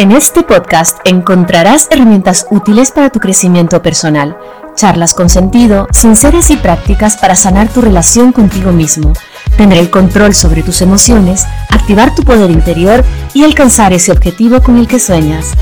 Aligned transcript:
En 0.00 0.12
este 0.12 0.42
podcast 0.42 0.96
encontrarás 1.04 1.88
herramientas 1.90 2.46
útiles 2.48 2.90
para 2.90 3.10
tu 3.10 3.20
crecimiento 3.20 3.82
personal, 3.82 4.34
charlas 4.74 5.12
con 5.12 5.28
sentido, 5.28 5.88
sinceras 5.92 6.50
y 6.50 6.56
prácticas 6.56 7.18
para 7.18 7.34
sanar 7.34 7.68
tu 7.68 7.82
relación 7.82 8.32
contigo 8.32 8.72
mismo, 8.72 9.12
tener 9.58 9.76
el 9.76 9.90
control 9.90 10.32
sobre 10.32 10.62
tus 10.62 10.80
emociones, 10.80 11.44
activar 11.68 12.14
tu 12.14 12.22
poder 12.22 12.50
interior 12.50 13.04
y 13.34 13.44
alcanzar 13.44 13.92
ese 13.92 14.10
objetivo 14.10 14.62
con 14.62 14.78
el 14.78 14.88
que 14.88 14.98
sueñas. 14.98 15.52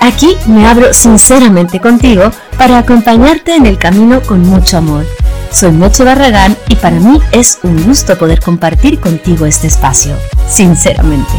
Aquí 0.00 0.38
me 0.46 0.66
abro 0.66 0.94
sinceramente 0.94 1.78
contigo 1.78 2.30
para 2.56 2.78
acompañarte 2.78 3.56
en 3.56 3.66
el 3.66 3.76
camino 3.76 4.22
con 4.22 4.40
mucho 4.40 4.78
amor. 4.78 5.04
Soy 5.50 5.72
Meche 5.72 6.02
Barragán 6.02 6.56
y 6.68 6.76
para 6.76 6.98
mí 6.98 7.20
es 7.30 7.58
un 7.62 7.84
gusto 7.84 8.16
poder 8.16 8.40
compartir 8.40 9.00
contigo 9.00 9.44
este 9.44 9.66
espacio, 9.66 10.16
sinceramente. 10.48 11.34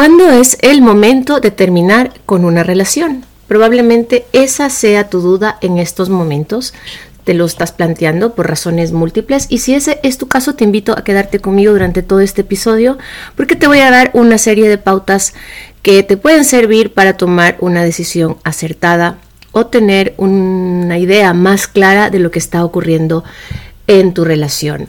¿Cuándo 0.00 0.30
es 0.30 0.56
el 0.62 0.80
momento 0.80 1.40
de 1.40 1.50
terminar 1.50 2.10
con 2.24 2.46
una 2.46 2.62
relación? 2.62 3.22
Probablemente 3.46 4.24
esa 4.32 4.70
sea 4.70 5.10
tu 5.10 5.20
duda 5.20 5.58
en 5.60 5.76
estos 5.76 6.08
momentos. 6.08 6.72
Te 7.24 7.34
lo 7.34 7.44
estás 7.44 7.72
planteando 7.72 8.34
por 8.34 8.48
razones 8.48 8.92
múltiples 8.92 9.44
y 9.50 9.58
si 9.58 9.74
ese 9.74 10.00
es 10.02 10.16
tu 10.16 10.26
caso 10.26 10.54
te 10.54 10.64
invito 10.64 10.96
a 10.96 11.04
quedarte 11.04 11.38
conmigo 11.38 11.72
durante 11.72 12.02
todo 12.02 12.20
este 12.20 12.40
episodio 12.40 12.96
porque 13.36 13.56
te 13.56 13.66
voy 13.66 13.80
a 13.80 13.90
dar 13.90 14.10
una 14.14 14.38
serie 14.38 14.70
de 14.70 14.78
pautas 14.78 15.34
que 15.82 16.02
te 16.02 16.16
pueden 16.16 16.46
servir 16.46 16.94
para 16.94 17.18
tomar 17.18 17.58
una 17.60 17.84
decisión 17.84 18.38
acertada 18.42 19.18
o 19.52 19.66
tener 19.66 20.14
una 20.16 20.96
idea 20.96 21.34
más 21.34 21.66
clara 21.66 22.08
de 22.08 22.20
lo 22.20 22.30
que 22.30 22.38
está 22.38 22.64
ocurriendo 22.64 23.22
en 23.86 24.14
tu 24.14 24.24
relación. 24.24 24.88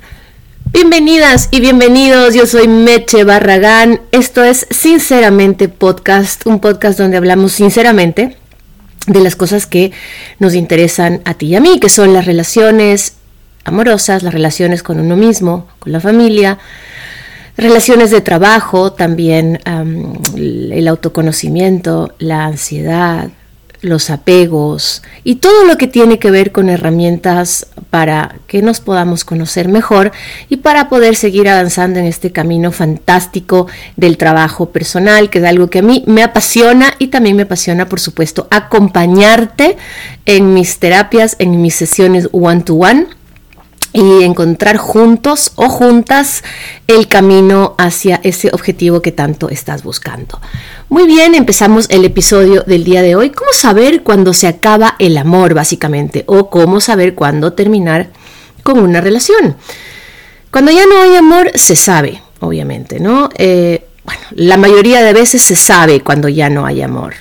Bienvenidas 0.74 1.50
y 1.52 1.60
bienvenidos, 1.60 2.34
yo 2.34 2.46
soy 2.46 2.70
Meche 2.70 3.26
Barragán, 3.26 4.00
esto 4.14 4.42
es 4.42 4.66
Sinceramente 4.70 5.68
Podcast, 5.68 6.48
un 6.48 6.62
podcast 6.62 6.98
donde 6.98 7.18
hablamos 7.18 7.52
sinceramente 7.52 8.38
de 9.06 9.20
las 9.20 9.36
cosas 9.36 9.68
que 9.68 9.92
nos 10.40 10.56
interesan 10.56 11.22
a 11.26 11.34
ti 11.34 11.48
y 11.48 11.56
a 11.56 11.60
mí, 11.60 11.78
que 11.82 11.90
son 11.90 12.14
las 12.14 12.26
relaciones 12.26 13.16
amorosas, 13.66 14.24
las 14.24 14.34
relaciones 14.34 14.82
con 14.82 14.98
uno 15.02 15.18
mismo, 15.18 15.68
con 15.80 15.92
la 15.92 16.00
familia, 16.00 16.58
relaciones 17.58 18.10
de 18.10 18.22
trabajo, 18.22 18.94
también 18.94 19.60
el 19.66 20.88
autoconocimiento, 20.88 22.16
la 22.18 22.46
ansiedad, 22.46 23.30
los 23.82 24.10
apegos 24.10 25.02
y 25.24 25.36
todo 25.36 25.66
lo 25.66 25.78
que 25.78 25.88
tiene 25.88 26.20
que 26.20 26.32
ver 26.32 26.52
con 26.52 26.70
herramientas 26.70 27.68
para 27.90 28.36
que 28.48 28.62
nos 28.62 28.80
podamos 28.80 29.26
conocer 29.26 29.68
mejor 29.68 30.12
y 30.50 30.58
para 30.58 30.88
poder 30.88 31.16
seguir 31.16 31.50
avanzando 31.50 32.00
en 32.00 32.06
este 32.06 32.32
camino 32.32 32.72
fantástico 32.72 33.68
del 33.98 34.18
trabajo 34.18 34.70
personal, 34.70 35.30
que 35.30 35.40
es 35.40 35.46
algo 35.46 35.70
que 35.70 35.80
a 35.80 35.84
mí 35.84 36.04
me 36.08 36.24
apasiona 36.24 36.94
y 37.00 37.08
también 37.08 37.36
me 37.36 37.44
apasiona, 37.44 37.90
por 37.90 38.00
supuesto, 38.00 38.48
acompañarte 38.52 39.78
en 40.26 40.54
mis 40.54 40.78
terapias, 40.80 41.36
en 41.40 41.62
mis 41.62 41.76
sesiones 41.76 42.30
one-to-one. 42.32 43.02
one 43.02 43.22
y 43.94 44.24
encontrar 44.24 44.78
juntos 44.78 45.52
o 45.56 45.70
juntas 45.70 46.44
el 46.88 47.08
camino 47.08 47.76
hacia 47.78 48.20
ese 48.24 48.50
objetivo 48.54 49.02
que 49.02 49.12
tanto 49.12 49.50
estás 49.50 49.84
buscando. 49.84 50.40
Muy 50.92 51.08
bien, 51.08 51.36
empezamos 51.36 51.86
el 51.90 52.04
episodio 52.04 52.64
del 52.68 52.84
día 52.84 53.02
de 53.02 53.16
hoy. 53.16 53.30
¿Cómo 53.30 53.54
saber 53.54 54.04
cuándo 54.04 54.34
se 54.34 54.48
acaba 54.48 54.98
el 55.00 55.18
amor, 55.18 55.54
básicamente? 55.54 56.26
O 56.28 56.50
cómo 56.50 56.82
saber 56.82 57.16
cuándo 57.16 57.54
terminar 57.54 58.10
con 58.62 58.78
una 58.78 59.00
relación. 59.00 59.56
Cuando 60.52 60.70
ya 60.70 60.86
no 60.86 61.02
hay 61.02 61.16
amor, 61.16 61.50
se 61.56 61.78
sabe, 61.78 62.22
obviamente, 62.42 63.00
¿no? 63.00 63.30
Eh, 63.38 63.86
bueno, 64.04 64.22
la 64.32 64.58
mayoría 64.58 65.02
de 65.02 65.14
veces 65.14 65.42
se 65.42 65.56
sabe 65.56 66.02
cuando 66.02 66.28
ya 66.28 66.50
no 66.50 66.66
hay 66.66 66.82
amor 66.82 67.14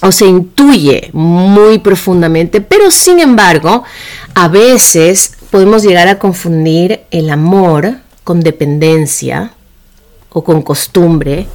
o 0.00 0.10
se 0.10 0.26
intuye 0.26 1.10
muy 1.12 1.78
profundamente, 1.78 2.60
pero 2.60 2.90
sin 2.90 3.20
embargo, 3.20 3.84
a 4.34 4.48
veces 4.48 5.34
podemos 5.52 5.84
llegar 5.84 6.08
a 6.08 6.18
confundir 6.18 7.02
el 7.12 7.30
amor 7.30 7.98
con 8.24 8.40
dependencia 8.40 9.52
o 10.30 10.42
con 10.42 10.62
costumbre 10.62 11.46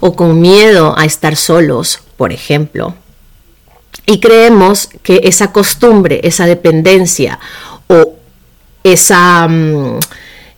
o 0.00 0.14
con 0.14 0.40
miedo 0.40 0.94
a 0.96 1.04
estar 1.04 1.36
solos, 1.36 2.00
por 2.16 2.32
ejemplo. 2.32 2.94
Y 4.06 4.20
creemos 4.20 4.88
que 5.02 5.20
esa 5.24 5.52
costumbre, 5.52 6.20
esa 6.24 6.46
dependencia 6.46 7.38
o 7.86 8.14
esa, 8.82 9.48
mm, 9.48 9.98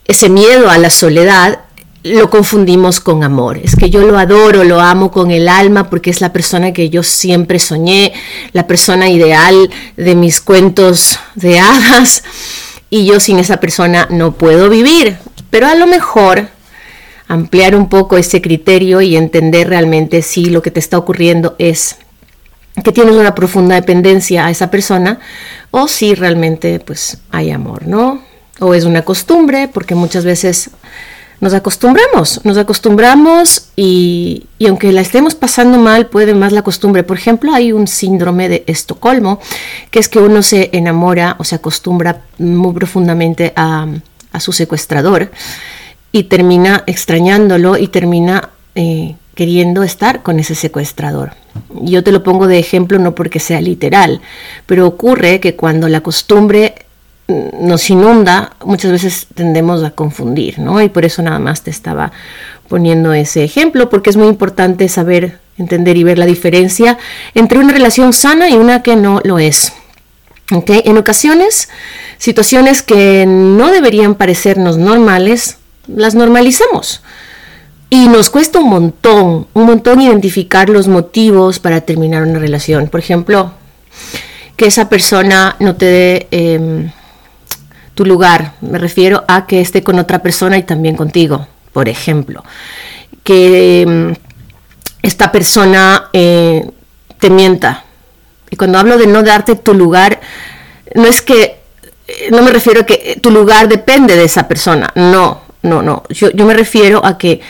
ese 0.07 0.29
miedo 0.29 0.69
a 0.69 0.79
la 0.79 0.91
soledad 0.91 1.61
lo 2.03 2.31
confundimos 2.31 3.01
con 3.01 3.25
amor. 3.25 3.59
Es 3.59 3.75
que 3.75 3.91
yo 3.91 4.03
lo 4.03 4.19
adoro, 4.19 4.65
lo 4.65 4.81
amo 4.81 5.11
con 5.11 5.31
el 5.31 5.49
alma 5.49 5.91
porque 5.91 6.11
es 6.11 6.21
la 6.21 6.33
persona 6.33 6.73
que 6.73 6.89
yo 6.89 7.03
siempre 7.03 7.59
soñé, 7.59 8.13
la 8.53 8.67
persona 8.67 9.09
ideal 9.09 9.71
de 9.97 10.15
mis 10.15 10.41
cuentos 10.41 11.19
de 11.35 11.59
hadas 11.59 12.23
y 12.91 13.07
yo 13.07 13.19
sin 13.19 13.39
esa 13.39 13.59
persona 13.59 14.07
no 14.11 14.33
puedo 14.33 14.69
vivir. 14.69 15.17
Pero 15.51 15.67
a 15.67 15.75
lo 15.75 15.87
mejor 15.87 16.49
ampliar 17.29 17.75
un 17.75 17.89
poco 17.89 18.17
ese 18.17 18.41
criterio 18.41 19.01
y 19.01 19.17
entender 19.17 19.69
realmente 19.69 20.23
si 20.23 20.47
lo 20.47 20.63
que 20.63 20.71
te 20.71 20.81
está 20.81 20.99
ocurriendo 20.99 21.55
es 21.59 21.97
que 22.85 22.93
tienes 22.93 23.15
una 23.15 23.35
profunda 23.35 23.75
dependencia 23.75 24.47
a 24.47 24.51
esa 24.51 24.71
persona 24.71 25.19
o 25.71 25.89
si 25.89 26.15
realmente 26.15 26.79
pues 26.81 27.19
hay 27.31 27.51
amor, 27.51 27.87
¿no? 27.87 28.23
O 28.61 28.75
es 28.75 28.85
una 28.85 29.03
costumbre, 29.03 29.69
porque 29.69 29.95
muchas 29.95 30.25
veces 30.25 30.71
nos 31.41 31.53
acostumbramos, 31.53 32.41
nos 32.45 32.57
acostumbramos 32.57 33.69
y, 33.77 34.47
aunque 34.67 34.93
la 34.93 35.03
estemos 35.03 35.35
pasando 35.35 35.79
mal, 35.79 36.07
puede 36.07 36.35
más 36.35 36.53
la 36.53 36.63
costumbre. 36.63 37.03
Por 37.03 37.19
ejemplo, 37.19 37.53
hay 37.53 37.73
un 37.73 37.87
síndrome 37.87 38.49
de 38.49 38.65
Estocolmo, 38.67 39.39
que 39.91 39.99
es 39.99 40.09
que 40.09 40.19
uno 40.19 40.43
se 40.43 40.71
enamora 40.73 41.37
o 41.39 41.45
se 41.45 41.57
acostumbra 41.57 42.23
muy 42.39 42.73
profundamente 42.73 43.53
a, 43.55 43.87
su 44.39 44.53
secuestrador 44.53 45.31
y 46.13 46.25
termina 46.25 46.85
extrañándolo 46.87 47.77
y 47.77 47.89
termina 47.89 48.51
eh, 48.75 49.17
queriendo 49.35 49.83
estar 49.83 50.23
con 50.23 50.41
ese 50.41 50.55
secuestrador. 50.55 51.33
Yo 51.83 52.03
te 52.03 52.13
lo 52.13 52.23
pongo 52.23 52.47
de 52.47 52.59
ejemplo 52.59 52.99
no 52.99 53.15
porque 53.15 53.39
sea 53.39 53.61
literal, 53.61 54.21
pero 54.67 54.87
ocurre 54.87 55.41
que 55.41 55.57
cuando 55.57 55.89
la 55.89 56.01
costumbre 56.01 56.75
nos 57.29 57.91
inunda, 57.91 58.53
muchas 58.65 58.93
veces 58.93 59.27
tendemos 59.35 59.83
a 59.83 59.91
confundir, 59.91 60.59
¿no? 60.59 60.81
Y 60.81 60.89
por 60.89 61.05
eso 61.05 61.23
nada 61.23 61.39
más 61.39 61.63
te 61.63 61.71
estaba 61.71 62.13
poniendo 62.69 63.13
ese 63.13 63.43
ejemplo, 63.45 63.91
porque 63.91 64.11
es 64.11 64.17
muy 64.17 64.29
importante 64.29 64.89
saber, 64.89 65.39
entender 65.59 65.97
y 65.97 66.05
ver 66.05 66.19
la 66.19 66.27
diferencia 66.27 66.99
entre 67.35 67.59
una 67.59 67.73
relación 67.73 68.13
sana 68.13 68.49
y 68.49 68.55
una 68.55 68.83
que 68.83 68.97
no 68.97 69.21
lo 69.25 69.39
es. 69.39 69.73
¿Okay? 70.53 70.83
En 70.85 70.97
ocasiones, 70.97 71.69
situaciones 72.19 72.83
que 72.83 73.25
no 73.27 73.73
deberían 73.73 74.15
parecernos 74.15 74.79
normales, 74.79 75.59
las 75.87 76.15
normalizamos. 76.15 77.03
Y 77.89 78.09
nos 78.09 78.31
cuesta 78.31 78.59
un 78.59 78.69
montón, 78.69 79.47
un 79.53 79.65
montón 79.65 80.01
identificar 80.01 80.69
los 80.69 80.89
motivos 80.89 81.59
para 81.61 81.83
terminar 81.83 82.25
una 82.25 82.39
relación. 82.39 82.89
Por 82.89 83.01
ejemplo, 83.01 83.53
que 84.57 84.67
esa 84.67 84.89
persona 84.89 85.57
no 85.61 85.77
te 85.77 85.87
dé... 85.87 86.29
Em, 86.31 86.91
tu 87.97 88.05
lugar. 88.05 88.53
Me 88.61 88.79
refiero 88.79 89.25
a 89.27 89.47
que 89.47 89.61
esté 89.61 89.83
con 89.83 89.99
otra 89.99 90.21
persona 90.21 90.57
y 90.59 90.63
también 90.63 90.97
contigo, 90.97 91.49
por 91.73 91.89
ejemplo. 91.89 92.45
Que 93.25 93.85
mm, 93.89 94.13
esta 95.03 95.33
persona 95.33 96.11
eh, 96.13 96.71
te 97.19 97.31
mienta. 97.31 97.85
Y 98.51 98.57
cuando 98.57 98.79
hablo 98.79 98.99
de 98.99 99.09
no 99.09 99.23
darte 99.25 99.57
tu 99.57 99.75
lugar, 99.75 100.21
no 100.95 101.07
es 101.07 101.23
que, 101.23 101.59
eh, 102.07 102.29
no 102.31 102.43
me 102.43 102.53
refiero 102.53 102.83
a 102.83 102.87
que 102.87 103.19
tu 103.21 103.31
lugar 103.31 103.67
depende 103.67 104.15
de 104.15 104.25
esa 104.25 104.47
persona. 104.47 104.93
No, 104.95 105.41
no, 105.67 105.83
no. 105.83 106.05
Yo, 106.09 106.31
yo 106.31 106.47
me 106.47 106.55
refiero 106.55 107.05
a 107.05 107.19
que 107.19 107.41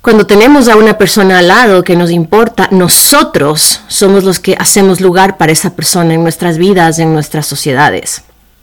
cuando 0.00 0.26
tenemos 0.26 0.68
a 0.68 0.76
una 0.76 0.98
persona 0.98 1.38
al 1.38 1.48
lado 1.48 1.84
que 1.84 1.96
nos 1.96 2.10
importa, 2.10 2.68
nosotros 2.70 3.82
somos 3.88 4.24
los 4.24 4.40
que 4.40 4.56
hacemos 4.58 5.00
lugar 5.00 5.36
para 5.36 5.52
esa 5.52 5.74
persona 5.74 6.14
en 6.14 6.22
nuestras 6.22 6.58
vidas, 6.58 6.98
en 6.98 7.12
nuestras 7.12 7.46
sociedades 7.46 8.22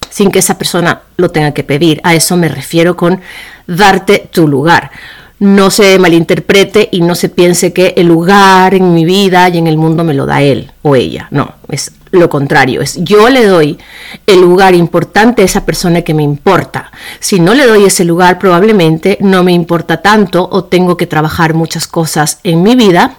sin 0.10 0.32
que 0.32 0.40
esa 0.40 0.58
persona 0.58 1.02
lo 1.18 1.30
tenga 1.30 1.54
que 1.54 1.64
pedir. 1.64 2.02
A 2.04 2.16
eso 2.16 2.36
me 2.36 2.50
refiero 2.50 2.98
con 2.98 3.22
darte 3.68 4.28
tu 4.32 4.48
lugar. 4.48 4.92
No 5.40 5.70
se 5.70 5.98
malinterprete 6.00 6.90
y 6.92 7.02
no 7.02 7.16
se 7.16 7.30
piense 7.30 7.72
que 7.72 7.94
el 7.96 8.08
lugar 8.08 8.74
en 8.74 8.94
mi 8.94 9.06
vida 9.06 9.48
y 9.50 9.58
en 9.58 9.68
el 9.68 9.78
mundo 9.78 10.04
me 10.04 10.14
lo 10.14 10.26
da 10.26 10.42
él 10.42 10.72
o 10.82 10.96
ella. 10.96 11.28
No, 11.32 11.54
es 11.70 11.92
lo 12.12 12.30
contrario. 12.30 12.82
Es 12.82 12.98
yo 13.04 13.30
le 13.30 13.46
doy 13.46 13.78
el 14.26 14.42
lugar 14.42 14.76
importante 14.76 15.42
a 15.42 15.46
esa 15.46 15.66
persona 15.66 16.02
que 16.02 16.14
me 16.14 16.24
importa. 16.24 16.92
Si 17.20 17.40
no 17.40 17.54
le 17.54 17.66
doy 17.66 17.86
ese 17.86 18.06
lugar, 18.06 18.40
probablemente 18.40 19.18
no 19.22 19.44
me 19.44 19.52
importa 19.52 20.02
tanto 20.02 20.48
o 20.52 20.66
tengo 20.66 20.98
que 20.98 21.08
trabajar 21.08 21.54
muchas 21.54 21.88
cosas 21.88 22.40
en 22.44 22.64
mi 22.64 22.76
vida 22.76 23.16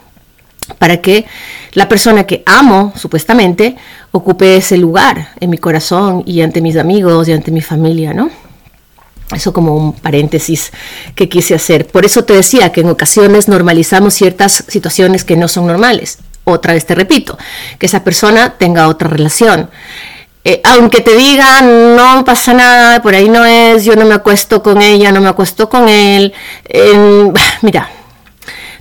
para 0.79 0.99
que 0.99 1.27
la 1.73 1.89
persona 1.89 2.25
que 2.25 2.43
amo, 2.47 2.93
supuestamente, 2.97 3.77
ocupe 4.13 4.57
ese 4.57 4.77
lugar 4.77 5.31
en 5.41 5.51
mi 5.51 5.59
corazón 5.59 6.23
y 6.27 6.41
ante 6.43 6.61
mis 6.61 6.77
amigos 6.77 7.29
y 7.29 7.33
ante 7.33 7.51
mi 7.51 7.61
familia, 7.61 8.13
¿no? 8.13 8.31
Eso 9.35 9.53
como 9.53 9.77
un 9.77 9.93
paréntesis 9.93 10.73
que 11.15 11.29
quise 11.29 11.55
hacer. 11.55 11.87
Por 11.87 12.05
eso 12.05 12.25
te 12.25 12.35
decía 12.35 12.73
que 12.73 12.81
en 12.81 12.89
ocasiones 12.89 13.47
normalizamos 13.47 14.15
ciertas 14.15 14.65
situaciones 14.67 15.25
que 15.25 15.37
no 15.37 15.47
son 15.47 15.69
normales. 15.69 16.19
Otra 16.45 16.75
vez 16.75 16.87
te 16.87 16.95
repito, 16.95 17.39
que 17.79 17.87
esa 17.87 18.03
persona 18.03 18.55
tenga 18.59 18.89
otra 18.89 19.09
relación. 19.09 19.71
Eh, 20.43 20.63
aunque 20.65 21.03
te 21.03 21.15
digan 21.15 21.97
no 21.97 22.25
pasa 22.25 22.55
nada, 22.55 23.03
por 23.03 23.15
ahí 23.15 23.29
no 23.29 23.45
es, 23.45 23.85
yo 23.85 23.95
no 23.95 24.07
me 24.07 24.15
acuesto 24.15 24.63
con 24.63 24.81
ella, 24.81 25.13
no 25.13 25.21
me 25.21 25.29
acuesto 25.29 25.69
con 25.69 25.89
él. 25.89 26.33
mira, 27.63 27.91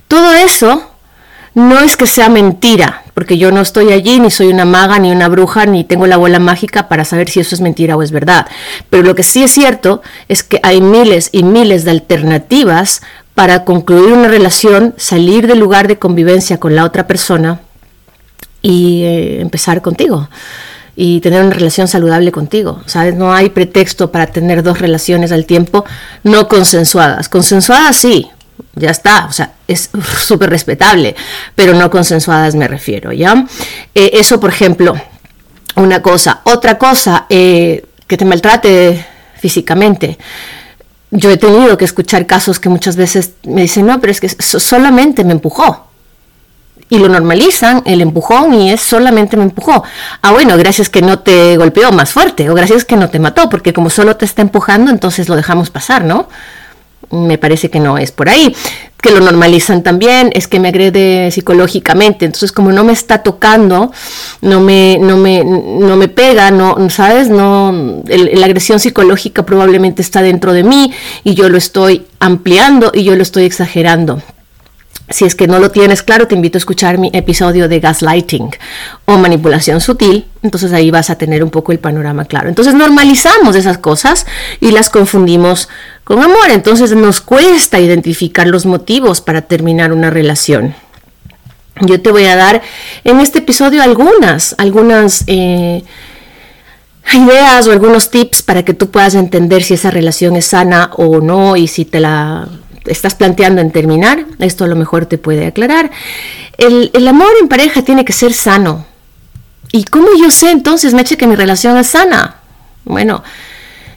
todo 0.08 0.32
eso 0.32 0.90
no 1.54 1.80
es 1.80 1.96
que 1.96 2.06
sea 2.06 2.28
mentira, 2.28 3.02
porque 3.12 3.36
yo 3.36 3.50
no 3.50 3.60
estoy 3.60 3.92
allí, 3.92 4.20
ni 4.20 4.30
soy 4.30 4.48
una 4.48 4.64
maga, 4.64 4.98
ni 4.98 5.10
una 5.10 5.28
bruja, 5.28 5.66
ni 5.66 5.84
tengo 5.84 6.06
la 6.06 6.16
bola 6.16 6.38
mágica 6.38 6.88
para 6.88 7.04
saber 7.04 7.28
si 7.28 7.40
eso 7.40 7.54
es 7.54 7.60
mentira 7.60 7.96
o 7.96 8.02
es 8.02 8.10
verdad. 8.10 8.46
Pero 8.88 9.02
lo 9.02 9.14
que 9.14 9.22
sí 9.22 9.42
es 9.42 9.50
cierto 9.50 10.00
es 10.28 10.42
que 10.42 10.60
hay 10.62 10.80
miles 10.80 11.28
y 11.32 11.42
miles 11.42 11.84
de 11.84 11.90
alternativas 11.90 13.02
para 13.34 13.64
concluir 13.64 14.12
una 14.12 14.28
relación, 14.28 14.94
salir 14.96 15.46
del 15.46 15.58
lugar 15.58 15.88
de 15.88 15.98
convivencia 15.98 16.58
con 16.58 16.74
la 16.74 16.84
otra 16.84 17.06
persona 17.06 17.60
y 18.62 19.02
eh, 19.02 19.40
empezar 19.40 19.82
contigo 19.82 20.28
y 20.96 21.20
tener 21.20 21.42
una 21.42 21.54
relación 21.54 21.88
saludable 21.88 22.32
contigo. 22.32 22.82
¿Sabes? 22.86 23.14
No 23.14 23.32
hay 23.32 23.50
pretexto 23.50 24.12
para 24.12 24.26
tener 24.26 24.62
dos 24.62 24.80
relaciones 24.80 25.32
al 25.32 25.46
tiempo 25.46 25.84
no 26.24 26.48
consensuadas. 26.48 27.28
Consensuadas 27.28 27.96
sí, 27.96 28.28
ya 28.74 28.90
está, 28.90 29.26
o 29.26 29.32
sea, 29.32 29.52
es 29.66 29.90
súper 30.22 30.50
respetable, 30.50 31.14
pero 31.54 31.74
no 31.74 31.90
consensuadas 31.90 32.54
me 32.54 32.68
refiero, 32.68 33.12
¿ya? 33.12 33.46
Eh, 33.94 34.10
eso, 34.14 34.38
por 34.40 34.50
ejemplo, 34.50 34.94
una 35.76 36.02
cosa. 36.02 36.40
Otra 36.44 36.76
cosa, 36.78 37.26
eh, 37.28 37.84
que 38.06 38.16
te 38.16 38.24
maltrate 38.24 39.06
físicamente. 39.38 40.18
Yo 41.10 41.30
he 41.30 41.36
tenido 41.36 41.76
que 41.76 41.84
escuchar 41.84 42.26
casos 42.26 42.60
que 42.60 42.68
muchas 42.68 42.96
veces 42.96 43.32
me 43.42 43.62
dicen, 43.62 43.86
no, 43.86 44.00
pero 44.00 44.12
es 44.12 44.20
que 44.20 44.28
solamente 44.28 45.24
me 45.24 45.32
empujó. 45.32 45.86
Y 46.88 46.98
lo 46.98 47.08
normalizan, 47.08 47.82
el 47.84 48.00
empujón, 48.00 48.52
y 48.54 48.72
es 48.72 48.80
solamente 48.80 49.36
me 49.36 49.44
empujó. 49.44 49.84
Ah, 50.22 50.32
bueno, 50.32 50.56
gracias 50.56 50.88
que 50.88 51.02
no 51.02 51.20
te 51.20 51.56
golpeó 51.56 51.92
más 51.92 52.10
fuerte, 52.12 52.50
o 52.50 52.54
gracias 52.54 52.84
que 52.84 52.96
no 52.96 53.08
te 53.10 53.18
mató, 53.20 53.48
porque 53.48 53.72
como 53.72 53.90
solo 53.90 54.16
te 54.16 54.24
está 54.24 54.42
empujando, 54.42 54.90
entonces 54.90 55.28
lo 55.28 55.36
dejamos 55.36 55.70
pasar, 55.70 56.04
¿no? 56.04 56.28
Me 57.10 57.38
parece 57.38 57.70
que 57.70 57.80
no 57.80 57.98
es 57.98 58.12
por 58.12 58.28
ahí. 58.28 58.54
Que 59.00 59.10
lo 59.10 59.20
normalizan 59.20 59.82
también, 59.82 60.30
es 60.34 60.46
que 60.46 60.60
me 60.60 60.68
agrede 60.68 61.30
psicológicamente. 61.30 62.26
Entonces, 62.26 62.52
como 62.52 62.70
no 62.70 62.84
me 62.84 62.92
está 62.92 63.22
tocando, 63.22 63.92
no 64.42 64.60
me, 64.60 64.98
no 65.00 65.16
me, 65.16 65.42
no 65.42 65.96
me 65.96 66.08
pega, 66.08 66.50
no, 66.50 66.90
¿sabes? 66.90 67.30
No, 67.30 68.02
la 68.06 68.44
agresión 68.44 68.78
psicológica 68.78 69.44
probablemente 69.44 70.02
está 70.02 70.20
dentro 70.20 70.52
de 70.52 70.64
mí 70.64 70.92
y 71.24 71.34
yo 71.34 71.48
lo 71.48 71.56
estoy 71.56 72.06
ampliando 72.18 72.90
y 72.94 73.04
yo 73.04 73.16
lo 73.16 73.22
estoy 73.22 73.44
exagerando. 73.44 74.20
Si 75.10 75.24
es 75.24 75.34
que 75.34 75.48
no 75.48 75.58
lo 75.58 75.72
tienes 75.72 76.04
claro, 76.04 76.28
te 76.28 76.36
invito 76.36 76.56
a 76.56 76.60
escuchar 76.60 76.96
mi 76.96 77.10
episodio 77.12 77.68
de 77.68 77.80
gaslighting 77.80 78.50
o 79.06 79.18
manipulación 79.18 79.80
sutil. 79.80 80.26
Entonces 80.42 80.72
ahí 80.72 80.92
vas 80.92 81.10
a 81.10 81.18
tener 81.18 81.42
un 81.42 81.50
poco 81.50 81.72
el 81.72 81.80
panorama 81.80 82.26
claro. 82.26 82.48
Entonces 82.48 82.74
normalizamos 82.74 83.56
esas 83.56 83.78
cosas 83.78 84.24
y 84.60 84.70
las 84.70 84.88
confundimos 84.88 85.68
con 86.04 86.22
amor. 86.22 86.50
Entonces 86.50 86.92
nos 86.92 87.20
cuesta 87.20 87.80
identificar 87.80 88.46
los 88.46 88.66
motivos 88.66 89.20
para 89.20 89.42
terminar 89.42 89.92
una 89.92 90.10
relación. 90.10 90.76
Yo 91.80 92.00
te 92.00 92.12
voy 92.12 92.26
a 92.26 92.36
dar 92.36 92.62
en 93.02 93.18
este 93.18 93.40
episodio 93.40 93.82
algunas, 93.82 94.54
algunas 94.58 95.24
eh, 95.26 95.82
ideas 97.12 97.66
o 97.66 97.72
algunos 97.72 98.10
tips 98.10 98.42
para 98.42 98.64
que 98.64 98.74
tú 98.74 98.90
puedas 98.90 99.16
entender 99.16 99.64
si 99.64 99.74
esa 99.74 99.90
relación 99.90 100.36
es 100.36 100.46
sana 100.46 100.90
o 100.94 101.20
no 101.20 101.56
y 101.56 101.66
si 101.66 101.84
te 101.84 101.98
la 101.98 102.48
estás 102.86 103.14
planteando 103.14 103.60
en 103.60 103.70
terminar, 103.70 104.26
esto 104.38 104.64
a 104.64 104.68
lo 104.68 104.76
mejor 104.76 105.06
te 105.06 105.18
puede 105.18 105.46
aclarar. 105.46 105.90
El, 106.58 106.90
amor 107.08 107.30
en 107.40 107.48
pareja 107.48 107.82
tiene 107.82 108.04
que 108.04 108.12
ser 108.12 108.32
sano. 108.32 108.86
¿Y 109.72 109.84
cómo 109.84 110.08
yo 110.20 110.30
sé 110.30 110.50
entonces, 110.50 110.94
Meche, 110.94 111.16
que 111.16 111.26
mi 111.26 111.36
relación 111.36 111.76
es 111.76 111.88
sana? 111.88 112.36
Bueno, 112.84 113.22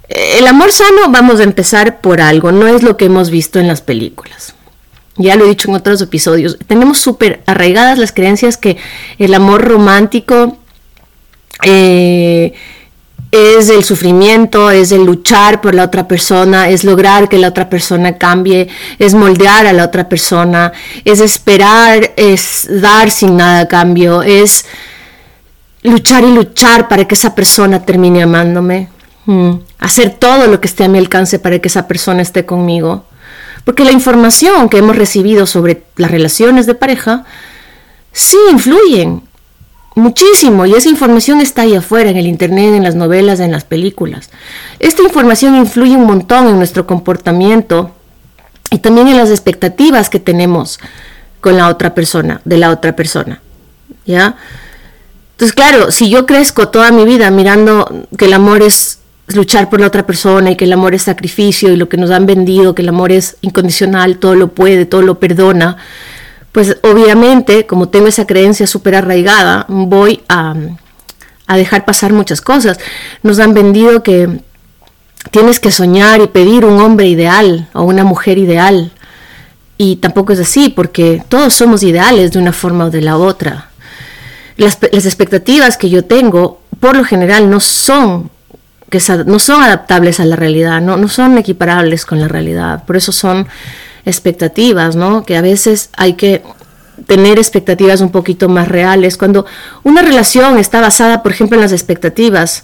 el 0.08 0.46
amor 0.48 0.72
sano, 0.72 1.10
vamos 1.10 1.40
a 1.40 1.44
empezar 1.44 2.02
por 2.02 2.22
algo, 2.22 2.52
no 2.52 2.68
es 2.68 2.84
lo 2.84 2.96
que 2.98 3.06
hemos 3.06 3.30
visto 3.30 3.60
en 3.60 3.68
las 3.68 3.82
películas. 3.82 4.56
Ya 5.16 5.36
lo 5.36 5.46
he 5.46 5.50
dicho 5.50 5.70
en 5.70 5.76
otros 5.76 6.02
episodios, 6.02 6.58
tenemos 6.68 6.98
súper 7.00 7.42
arraigadas 7.46 7.98
las 7.98 8.12
creencias 8.12 8.58
que 8.58 8.78
el 9.20 9.34
amor 9.34 9.64
romántico 9.64 10.58
eh, 11.64 12.54
es 13.34 13.70
el 13.70 13.84
sufrimiento, 13.84 14.70
es 14.70 14.92
el 14.92 15.06
luchar 15.06 15.60
por 15.60 15.74
la 15.74 15.86
otra 15.86 16.08
persona, 16.08 16.70
es 16.70 16.84
lograr 16.84 17.28
que 17.28 17.40
la 17.40 17.48
otra 17.48 17.68
persona 17.68 18.20
cambie, 18.20 18.70
es 19.00 19.16
moldear 19.16 19.66
a 19.66 19.74
la 19.74 19.86
otra 19.86 20.08
persona, 20.08 20.72
es 21.04 21.20
esperar, 21.20 22.14
es 22.16 22.68
dar 22.70 23.10
sin 23.10 23.36
nada 23.38 23.62
a 23.62 23.68
cambio, 23.68 24.22
es 24.22 24.66
luchar 25.82 26.24
y 26.24 26.32
luchar 26.32 26.88
para 26.88 27.06
que 27.06 27.16
esa 27.16 27.34
persona 27.34 27.84
termine 27.84 28.22
amándome, 28.22 28.90
mm, 29.26 29.54
hacer 29.80 30.12
todo 30.12 30.46
lo 30.46 30.62
que 30.62 30.68
esté 30.68 30.84
a 30.84 30.88
mi 30.88 31.00
alcance 31.00 31.40
para 31.40 31.58
que 31.58 31.70
esa 31.70 31.88
persona 31.88 32.22
esté 32.22 32.46
conmigo. 32.46 33.06
Porque 33.66 33.84
la 33.84 33.94
información 33.94 34.70
que 34.70 34.78
hemos 34.78 34.96
recibido 34.96 35.48
sobre 35.48 35.86
las 35.96 36.12
relaciones 36.12 36.68
de 36.68 36.76
pareja 36.76 37.26
sí 38.12 38.38
influyen 38.52 39.24
Muchísimo, 39.96 40.66
y 40.66 40.74
esa 40.74 40.90
información 40.90 41.40
está 41.40 41.62
ahí 41.62 41.76
afuera, 41.76 42.10
en 42.10 42.18
el 42.18 42.26
Internet, 42.26 42.74
en 42.74 42.84
las 42.84 42.96
novelas, 42.96 43.40
en 43.40 43.52
las 43.52 43.64
películas. 43.64 44.32
Esta 44.80 45.04
información 45.04 45.56
influye 45.56 45.96
un 45.96 46.06
montón 46.06 46.48
en 46.48 46.58
nuestro 46.58 46.88
comportamiento 46.88 47.92
y 48.72 48.80
también 48.80 49.08
en 49.08 49.18
las 49.18 49.30
expectativas 49.30 50.10
que 50.10 50.20
tenemos 50.20 50.80
con 51.42 51.58
la 51.58 51.68
otra 51.68 51.94
persona, 51.94 52.42
de 52.44 52.58
la 52.58 52.72
otra 52.72 52.96
persona. 52.96 53.42
¿Ya? 54.06 54.36
Entonces, 55.34 55.54
claro, 55.54 55.92
si 55.92 56.10
yo 56.10 56.26
crezco 56.26 56.70
toda 56.70 56.92
mi 56.92 57.06
vida 57.06 57.30
mirando 57.30 58.08
que 58.18 58.26
el 58.26 58.34
amor 58.34 58.64
es 58.64 59.00
luchar 59.28 59.70
por 59.70 59.80
la 59.80 59.88
otra 59.88 60.06
persona 60.06 60.52
y 60.52 60.56
que 60.56 60.66
el 60.66 60.74
amor 60.74 60.96
es 60.96 61.04
sacrificio 61.04 61.72
y 61.72 61.76
lo 61.76 61.88
que 61.88 61.98
nos 61.98 62.12
han 62.12 62.26
vendido, 62.26 62.76
que 62.76 62.82
el 62.82 62.90
amor 62.90 63.12
es 63.12 63.38
incondicional, 63.42 64.18
todo 64.18 64.36
lo 64.36 64.50
puede, 64.50 64.86
todo 64.86 65.02
lo 65.02 65.20
perdona, 65.20 65.78
pues 66.54 66.78
obviamente, 66.84 67.66
como 67.66 67.90
tengo 67.90 68.08
esa 68.08 68.28
creencia 68.28 68.68
súper 68.68 68.96
arraigada, 68.96 69.66
voy 69.68 70.22
a, 70.30 70.54
dejar 71.48 71.84
pasar 71.84 72.14
muchas 72.14 72.42
cosas. 72.42 72.80
Nos 73.24 73.40
han 73.40 73.56
vendido 73.56 74.04
que 74.04 74.40
tienes 75.32 75.60
que 75.60 75.72
soñar 75.72 76.22
y 76.22 76.28
pedir 76.28 76.64
un 76.64 76.80
hombre 76.80 77.08
ideal 77.08 77.70
o 77.74 77.84
una 77.84 78.04
mujer 78.04 78.38
ideal. 78.38 78.92
Y 79.80 79.96
tampoco 79.96 80.32
es 80.34 80.40
así, 80.40 80.70
porque 80.70 81.24
todos 81.28 81.56
somos 81.56 81.82
ideales 81.82 82.32
de 82.32 82.40
una 82.40 82.54
forma 82.54 82.86
o 82.86 82.92
de 82.92 83.02
la 83.02 83.18
otra. 83.18 83.72
Las, 84.56 84.78
expectativas 84.84 85.76
que 85.76 85.90
yo 85.90 86.06
tengo, 86.06 86.62
por 86.80 86.96
lo 86.96 87.04
general, 87.04 87.50
no 87.50 87.60
son, 87.62 88.30
que, 88.92 89.00
no 89.26 89.40
son 89.40 89.64
adaptables 89.64 90.20
a 90.20 90.26
la 90.26 90.36
realidad, 90.36 90.82
no, 90.82 90.98
no 90.98 91.08
son 91.08 91.40
equiparables 91.40 92.06
con 92.06 92.20
la 92.20 92.28
realidad. 92.28 92.84
Por 92.86 92.96
eso 92.96 93.12
son 93.12 93.48
expectativas, 94.06 94.96
¿no? 94.96 95.24
Que 95.24 95.38
a 95.38 95.42
veces 95.42 95.90
hay 95.96 96.14
que 96.14 96.44
tener 97.08 97.38
expectativas 97.38 98.02
un 98.02 98.12
poquito 98.12 98.50
más 98.50 98.68
reales. 98.68 99.18
Cuando 99.18 99.46
una 99.84 100.02
relación 100.02 100.58
está 100.58 100.82
basada, 100.82 101.24
por 101.24 101.32
ejemplo, 101.32 101.56
en 101.56 101.62
las 101.62 101.72
expectativas 101.72 102.64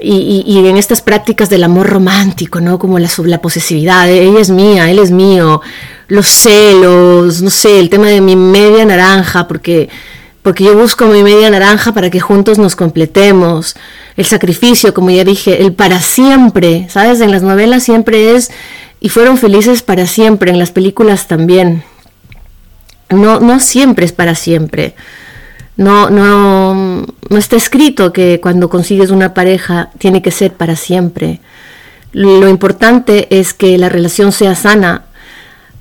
y, 0.00 0.66
en 0.66 0.76
estas 0.76 1.02
prácticas 1.02 1.50
del 1.50 1.64
amor 1.64 1.88
romántico, 1.88 2.60
¿no? 2.60 2.78
Como 2.78 2.98
la, 2.98 3.08
la 3.24 3.40
posesividad, 3.40 4.08
ella 4.08 4.40
es 4.40 4.50
mía, 4.50 4.90
él 4.90 4.98
es 4.98 5.10
mío, 5.10 5.60
los 6.08 6.26
celos, 6.28 7.42
no 7.42 7.50
sé, 7.50 7.80
el 7.80 7.90
tema 7.90 8.06
de 8.06 8.20
mi 8.20 8.36
media 8.36 8.84
naranja, 8.84 9.48
porque, 9.48 9.88
porque 10.42 10.64
yo 10.64 10.76
busco 10.76 11.06
mi 11.06 11.22
media 11.22 11.50
naranja 11.50 11.92
para 11.92 12.10
que 12.10 12.20
juntos 12.20 12.58
nos 12.58 12.76
completemos. 12.76 13.76
El 14.16 14.26
sacrificio, 14.26 14.94
como 14.94 15.10
ya 15.10 15.24
dije, 15.24 15.62
el 15.62 15.72
para 15.72 16.00
siempre, 16.00 16.86
¿sabes? 16.90 17.20
En 17.20 17.30
las 17.30 17.42
novelas 17.42 17.82
siempre 17.82 18.36
es 18.36 18.50
y 19.00 19.08
fueron 19.08 19.38
felices 19.38 19.82
para 19.82 20.06
siempre, 20.06 20.50
en 20.50 20.58
las 20.58 20.70
películas 20.70 21.28
también. 21.28 21.82
No, 23.10 23.40
no 23.40 23.60
siempre 23.60 24.04
es 24.04 24.12
para 24.12 24.34
siempre. 24.34 24.94
No, 25.76 26.10
no, 26.10 27.06
no 27.28 27.38
está 27.38 27.56
escrito 27.56 28.12
que 28.12 28.40
cuando 28.40 28.68
consigues 28.68 29.10
una 29.10 29.32
pareja 29.32 29.90
tiene 29.98 30.22
que 30.22 30.32
ser 30.32 30.52
para 30.52 30.74
siempre. 30.76 31.40
Lo 32.12 32.48
importante 32.48 33.28
es 33.38 33.54
que 33.54 33.78
la 33.78 33.88
relación 33.88 34.32
sea 34.32 34.54
sana 34.54 35.04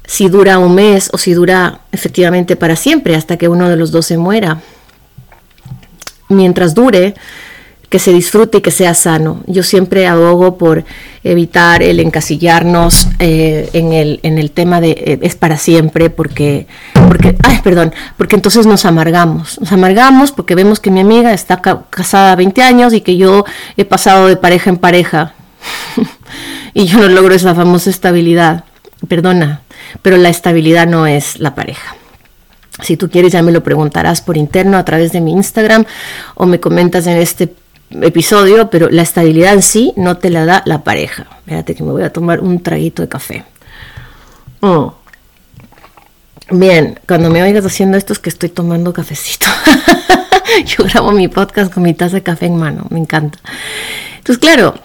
si 0.05 0.29
dura 0.29 0.59
un 0.59 0.75
mes 0.75 1.09
o 1.11 1.17
si 1.17 1.33
dura 1.33 1.81
efectivamente 1.91 2.55
para 2.55 2.75
siempre, 2.75 3.15
hasta 3.15 3.37
que 3.37 3.49
uno 3.49 3.69
de 3.69 3.75
los 3.75 3.91
dos 3.91 4.05
se 4.05 4.17
muera. 4.17 4.61
Mientras 6.29 6.73
dure, 6.73 7.15
que 7.89 7.99
se 7.99 8.11
disfrute 8.11 8.57
y 8.57 8.61
que 8.61 8.71
sea 8.71 8.93
sano. 8.93 9.41
Yo 9.47 9.63
siempre 9.63 10.07
abogo 10.07 10.57
por 10.57 10.83
evitar 11.23 11.81
el 11.81 11.99
encasillarnos 11.99 13.07
eh, 13.19 13.69
en, 13.73 13.93
el, 13.93 14.19
en 14.23 14.37
el 14.37 14.51
tema 14.51 14.81
de 14.81 14.91
eh, 14.91 15.19
es 15.21 15.35
para 15.35 15.57
siempre, 15.57 16.09
porque, 16.09 16.67
porque, 17.07 17.35
ay, 17.43 17.59
perdón, 17.63 17.93
porque 18.17 18.35
entonces 18.35 18.65
nos 18.65 18.85
amargamos. 18.85 19.59
Nos 19.59 19.71
amargamos 19.71 20.31
porque 20.31 20.55
vemos 20.55 20.79
que 20.79 20.91
mi 20.91 20.99
amiga 20.99 21.33
está 21.33 21.61
casada 21.89 22.35
20 22.35 22.61
años 22.61 22.93
y 22.93 23.01
que 23.01 23.15
yo 23.15 23.45
he 23.77 23.85
pasado 23.85 24.27
de 24.27 24.35
pareja 24.35 24.69
en 24.69 24.77
pareja. 24.77 25.33
y 26.73 26.85
yo 26.85 26.99
no 26.99 27.07
logro 27.07 27.33
esa 27.33 27.55
famosa 27.55 27.89
estabilidad. 27.89 28.65
Perdona, 29.07 29.61
pero 30.01 30.17
la 30.17 30.29
estabilidad 30.29 30.87
no 30.87 31.07
es 31.07 31.39
la 31.39 31.55
pareja. 31.55 31.95
Si 32.81 32.97
tú 32.97 33.09
quieres 33.09 33.31
ya 33.31 33.41
me 33.41 33.51
lo 33.51 33.63
preguntarás 33.63 34.21
por 34.21 34.37
interno 34.37 34.77
a 34.77 34.85
través 34.85 35.11
de 35.11 35.21
mi 35.21 35.31
Instagram 35.31 35.85
o 36.35 36.45
me 36.45 36.59
comentas 36.59 37.07
en 37.07 37.17
este 37.17 37.51
episodio, 37.89 38.69
pero 38.69 38.89
la 38.89 39.01
estabilidad 39.01 39.53
en 39.53 39.61
sí 39.61 39.93
no 39.95 40.17
te 40.17 40.29
la 40.29 40.45
da 40.45 40.63
la 40.65 40.83
pareja. 40.83 41.27
Espérate 41.39 41.75
que 41.75 41.83
me 41.83 41.91
voy 41.91 42.03
a 42.03 42.11
tomar 42.11 42.41
un 42.41 42.61
traguito 42.61 43.01
de 43.01 43.09
café. 43.09 43.45
Oh. 44.61 44.95
Bien, 46.49 46.99
cuando 47.07 47.29
me 47.29 47.43
oigas 47.43 47.65
haciendo 47.65 47.97
esto 47.97 48.13
es 48.13 48.19
que 48.19 48.29
estoy 48.29 48.49
tomando 48.49 48.93
cafecito. 48.93 49.47
Yo 50.65 50.85
grabo 50.85 51.11
mi 51.11 51.27
podcast 51.27 51.73
con 51.73 51.83
mi 51.83 51.93
taza 51.93 52.17
de 52.17 52.23
café 52.23 52.45
en 52.45 52.57
mano, 52.57 52.87
me 52.89 52.99
encanta. 52.99 53.37
Entonces, 54.17 54.37
claro, 54.39 54.75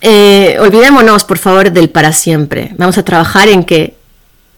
eh, 0.00 0.58
olvidémonos, 0.60 1.24
por 1.24 1.38
favor, 1.38 1.72
del 1.72 1.88
para 1.88 2.12
siempre. 2.12 2.74
Vamos 2.76 2.98
a 2.98 3.04
trabajar 3.04 3.48
en 3.48 3.64
que 3.64 3.96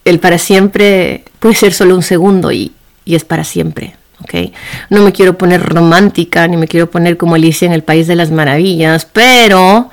el 0.05 0.19
para 0.19 0.39
siempre 0.39 1.25
puede 1.39 1.55
ser 1.55 1.73
solo 1.73 1.95
un 1.95 2.03
segundo 2.03 2.51
y, 2.51 2.73
es 3.05 3.25
para 3.25 3.45
siempre. 3.45 3.95
¿Okay? 4.23 4.53
No 4.91 5.03
me 5.03 5.13
quiero 5.13 5.37
poner 5.39 5.63
romántica, 5.63 6.47
ni 6.49 6.57
me 6.57 6.69
quiero 6.69 6.91
poner 6.91 7.17
como 7.17 7.35
Alicia 7.35 7.67
en 7.67 7.73
el 7.73 7.83
País 7.83 8.07
de 8.07 8.17
las 8.17 8.31
Maravillas, 8.31 9.07
pero 9.07 9.91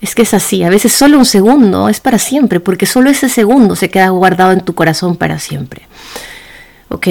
es 0.00 0.14
que 0.14 0.22
es 0.22 0.34
así. 0.34 0.62
A 0.62 0.70
veces 0.70 0.92
solo 0.92 1.18
un 1.18 1.24
segundo 1.24 1.88
es 1.88 2.00
para 2.00 2.18
siempre, 2.18 2.60
porque 2.60 2.86
solo 2.86 3.10
ese 3.10 3.28
segundo 3.28 3.76
se 3.76 3.90
queda 3.90 4.08
guardado 4.10 4.52
en 4.52 4.60
tu 4.60 4.74
corazón 4.74 5.16
para 5.16 5.38
siempre. 5.38 5.82
¿Ok? 6.88 7.06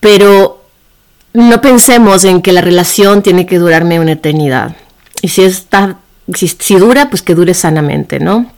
Pero 0.00 0.64
no 1.32 1.60
pensemos 1.60 2.24
en 2.24 2.42
que 2.42 2.52
la 2.52 2.60
relación 2.60 3.22
tiene 3.22 3.46
que 3.46 3.58
durarme 3.58 4.00
una 4.00 4.12
eternidad. 4.12 4.76
Y 5.22 5.28
si 5.28 5.42
está 5.42 5.98
si, 6.34 6.76
dura, 6.76 7.10
pues 7.10 7.22
que 7.22 7.34
dure 7.34 7.54
sanamente, 7.54 8.20
¿no? 8.20 8.50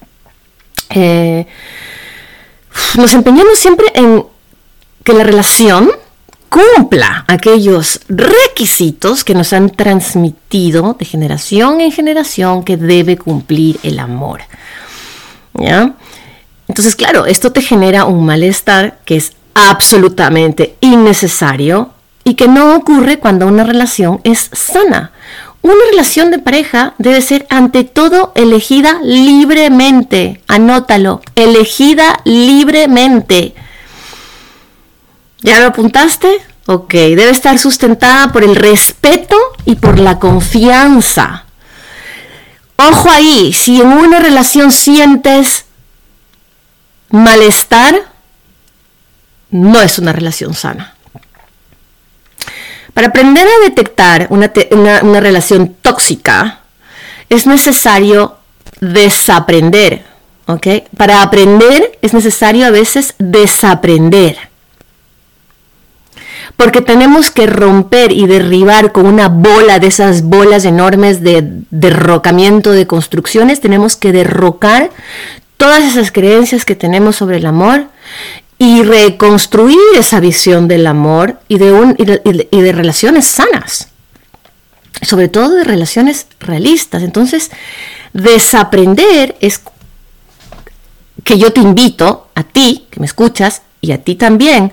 Eh, 0.91 1.47
nos 2.97 3.15
empeñamos 3.15 3.59
siempre 3.59 3.87
en 3.95 4.25
que 5.03 5.13
la 5.13 5.25
relación 5.25 5.91
cumpla 6.55 7.25
aquellos 7.27 7.99
requisitos 8.09 9.25
que 9.25 9.35
nos 9.35 9.53
han 9.53 9.71
transmitido 9.71 10.95
de 10.97 11.05
generación 11.05 11.81
en 11.81 11.91
generación 11.91 12.63
que 12.63 12.77
debe 12.77 13.19
cumplir 13.19 13.81
el 13.83 13.99
amor. 13.99 14.43
¿Ya? 15.55 15.95
Entonces, 16.69 16.95
claro, 16.95 17.27
esto 17.27 17.51
te 17.51 17.61
genera 17.61 18.05
un 18.05 18.25
malestar 18.25 18.99
que 19.05 19.17
es 19.17 19.33
absolutamente 19.55 20.77
innecesario 20.81 21.91
y 22.23 22.35
que 22.35 22.47
no 22.47 22.77
ocurre 22.77 23.19
cuando 23.19 23.49
una 23.49 23.65
relación 23.65 24.21
es 24.23 24.49
sana. 24.53 25.11
Una 25.61 25.85
relación 25.91 26.31
de 26.31 26.39
pareja 26.39 26.95
debe 26.99 27.21
ser 27.21 27.47
ante 27.51 27.83
todo 27.83 28.31
elegida 28.37 29.01
libremente. 29.03 30.41
Anótalo, 30.47 31.21
elegida 31.35 32.21
libremente. 32.25 33.55
¿Ya 35.45 35.61
lo 35.61 35.67
apuntaste? 35.67 36.41
Ok, 36.65 36.95
debe 36.95 37.29
estar 37.29 37.59
sustentada 37.59 38.33
por 38.33 38.43
el 38.43 38.57
respeto 38.57 39.37
y 39.67 39.75
por 39.75 39.99
la 39.99 40.19
confianza. 40.19 41.45
Ojo 42.77 43.11
ahí, 43.11 43.53
si 43.53 43.79
en 43.79 43.89
una 43.89 44.21
relación 44.21 44.73
sientes 44.73 45.67
malestar, 47.11 47.95
no 49.51 49.83
es 49.83 49.99
una 49.99 50.15
relación 50.15 50.55
sana. 50.55 50.95
Para 52.95 53.09
aprender 53.09 53.47
a 53.47 53.65
detectar 53.65 54.29
una, 54.31 55.21
relación 55.21 55.77
tóxica, 55.83 56.61
es 57.29 57.47
necesario 57.47 58.39
desaprender. 58.81 60.07
¿ok? 60.47 60.67
Para 60.97 61.21
aprender 61.21 61.99
es 62.01 62.15
necesario 62.15 62.65
a 62.65 62.71
veces 62.71 63.15
desaprender. 63.19 64.54
Porque 66.57 66.81
tenemos 66.81 67.31
que 67.31 67.47
romper 67.47 68.13
y 68.13 68.27
derribar 68.27 68.93
con 68.93 69.07
una 69.07 69.29
bola 69.29 69.79
de 69.79 69.89
esas 69.89 70.23
bolas 70.23 70.65
enormes 70.65 71.23
de 71.23 71.43
derrocamiento 71.71 72.73
de 72.73 72.87
construcciones, 72.87 73.61
tenemos 73.61 73.97
que 73.97 74.13
derrocar 74.13 74.91
todas 75.57 75.83
esas 75.85 76.13
creencias 76.13 76.65
que 76.65 76.77
tenemos 76.77 77.17
sobre 77.17 77.39
el 77.39 77.47
amor 77.47 77.87
y 78.59 78.83
reconstruir 78.83 79.79
esa 79.99 80.21
visión 80.21 80.69
del 80.69 80.87
amor 80.87 81.41
y 81.49 81.59
de, 81.59 81.73
un, 81.73 81.97
y 81.99 82.61
de, 82.61 82.73
relaciones 82.73 83.27
sanas, 83.27 83.89
sobre 85.03 85.29
todo 85.29 85.57
de 85.57 85.65
relaciones 85.65 86.27
realistas. 86.41 87.03
Entonces, 87.03 87.51
desaprender 88.13 89.37
es 89.41 89.61
que 91.25 91.39
yo 91.39 91.53
te 91.53 91.61
invito 91.61 92.29
a 92.35 92.45
ti, 92.45 92.87
que 92.91 93.01
me 93.01 93.07
escuchas, 93.07 93.63
y 93.81 93.93
a 93.93 94.03
ti 94.03 94.15
también, 94.15 94.73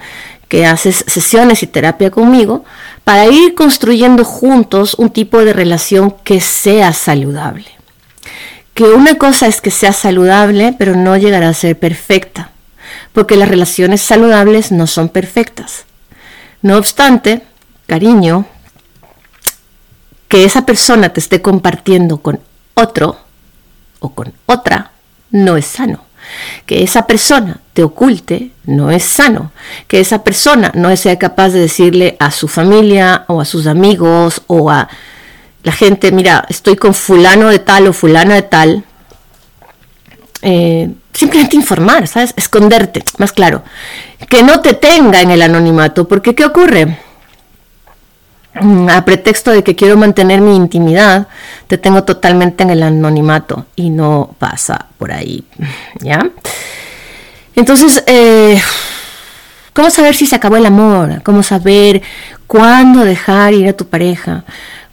que 0.51 0.65
haces 0.65 1.05
sesiones 1.07 1.63
y 1.63 1.67
terapia 1.67 2.11
conmigo, 2.11 2.65
para 3.05 3.25
ir 3.27 3.55
construyendo 3.55 4.25
juntos 4.25 4.95
un 4.95 5.09
tipo 5.09 5.45
de 5.45 5.53
relación 5.53 6.13
que 6.25 6.41
sea 6.41 6.91
saludable. 6.91 7.67
Que 8.73 8.83
una 8.83 9.15
cosa 9.15 9.47
es 9.47 9.61
que 9.61 9.71
sea 9.71 9.93
saludable, 9.93 10.75
pero 10.77 10.93
no 10.93 11.15
llegará 11.15 11.47
a 11.47 11.53
ser 11.53 11.79
perfecta 11.79 12.51
porque 13.13 13.37
las 13.37 13.47
relaciones 13.47 14.01
saludables 14.01 14.73
no 14.73 14.87
son 14.87 15.07
perfectas. 15.07 15.85
No 16.61 16.77
obstante, 16.77 17.43
cariño, 17.87 18.45
que 20.27 20.43
esa 20.43 20.65
persona 20.65 21.13
te 21.13 21.21
esté 21.21 21.41
compartiendo 21.41 22.17
con 22.17 22.41
otro 22.73 23.17
o 24.01 24.13
con 24.13 24.33
otra 24.47 24.91
no 25.29 25.55
es 25.55 25.65
sano. 25.65 26.10
Que 26.65 26.83
esa 26.83 27.07
persona 27.07 27.59
te 27.73 27.83
oculte 27.83 28.51
no 28.65 28.91
es 28.91 29.03
sano. 29.03 29.51
Que 29.87 29.99
esa 29.99 30.23
persona 30.23 30.71
no 30.75 30.95
sea 30.95 31.17
capaz 31.17 31.49
de 31.49 31.61
decirle 31.61 32.17
a 32.19 32.31
su 32.31 32.47
familia 32.47 33.25
o 33.27 33.41
a 33.41 33.45
sus 33.45 33.67
amigos 33.67 34.41
o 34.47 34.69
a 34.69 34.89
la 35.63 35.71
gente, 35.71 36.11
mira, 36.11 36.45
estoy 36.49 36.75
con 36.75 36.93
fulano 36.93 37.49
de 37.49 37.59
tal 37.59 37.87
o 37.87 37.93
fulana 37.93 38.35
de 38.35 38.41
tal, 38.41 38.83
eh, 40.41 40.89
simplemente 41.13 41.55
informar, 41.55 42.07
¿sabes? 42.07 42.33
Esconderte, 42.35 43.03
más 43.17 43.31
claro. 43.31 43.63
Que 44.27 44.41
no 44.43 44.61
te 44.61 44.73
tenga 44.73 45.21
en 45.21 45.31
el 45.31 45.41
anonimato, 45.41 46.07
porque 46.07 46.33
¿qué 46.33 46.45
ocurre? 46.45 46.97
Mm, 48.59 48.89
a 48.89 49.05
pretexto 49.05 49.51
de 49.51 49.63
que 49.63 49.75
quiero 49.75 49.95
mantener 49.95 50.41
mi 50.41 50.55
intimidad, 50.55 51.27
te 51.67 51.77
tengo 51.77 52.03
totalmente 52.03 52.63
en 52.63 52.71
el 52.71 52.83
anonimato 52.83 53.65
y 53.77 53.89
no 53.89 54.35
pasa 54.39 54.87
por 54.97 55.13
ahí, 55.13 55.45
¿ya? 56.01 56.29
Entonces, 57.55 58.03
eh, 58.07 58.61
¿cómo 59.73 59.89
saber 59.89 60.15
si 60.15 60.25
se 60.25 60.35
acabó 60.35 60.57
el 60.57 60.65
amor? 60.65 61.21
¿Cómo 61.23 61.43
saber 61.43 62.01
cuándo 62.47 63.05
dejar 63.05 63.53
ir 63.53 63.69
a 63.69 63.73
tu 63.73 63.87
pareja? 63.87 64.43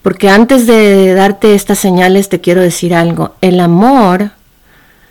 Porque 0.03 0.31
antes 0.31 0.67
de 0.67 1.15
darte 1.15 1.55
estas 1.55 1.79
señales 1.79 2.29
te 2.29 2.41
quiero 2.41 2.61
decir 2.61 2.95
algo. 2.95 3.35
El 3.41 3.59
amor 3.59 4.31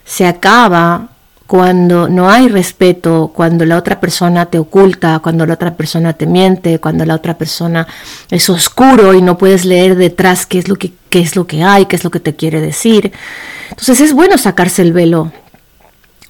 se 0.06 0.26
acaba 0.26 1.10
cuando 1.48 2.10
no 2.10 2.30
hay 2.30 2.50
respeto, 2.50 3.32
cuando 3.34 3.66
la 3.66 3.78
otra 3.78 4.02
persona 4.02 4.48
te 4.48 4.60
oculta, 4.60 5.20
cuando 5.20 5.46
la 5.46 5.54
otra 5.54 5.76
persona 5.76 6.12
te 6.12 6.28
miente, 6.28 6.80
cuando 6.80 7.06
la 7.06 7.16
otra 7.16 7.38
persona 7.38 7.88
es 8.30 8.50
oscuro 8.50 9.14
y 9.14 9.22
no 9.22 9.38
puedes 9.38 9.64
leer 9.64 9.96
detrás 9.96 10.46
qué 10.46 10.60
es 10.60 10.68
lo 10.68 10.76
que, 10.76 10.92
qué 11.10 11.22
es 11.22 11.38
lo 11.38 11.48
que 11.48 11.64
hay, 11.64 11.86
qué 11.86 11.96
es 11.96 12.04
lo 12.04 12.12
que 12.12 12.20
te 12.20 12.36
quiere 12.36 12.60
decir. 12.60 13.14
Entonces 13.70 14.02
es 14.02 14.14
bueno 14.14 14.38
sacarse 14.38 14.82
el 14.82 14.92
velo 14.92 15.32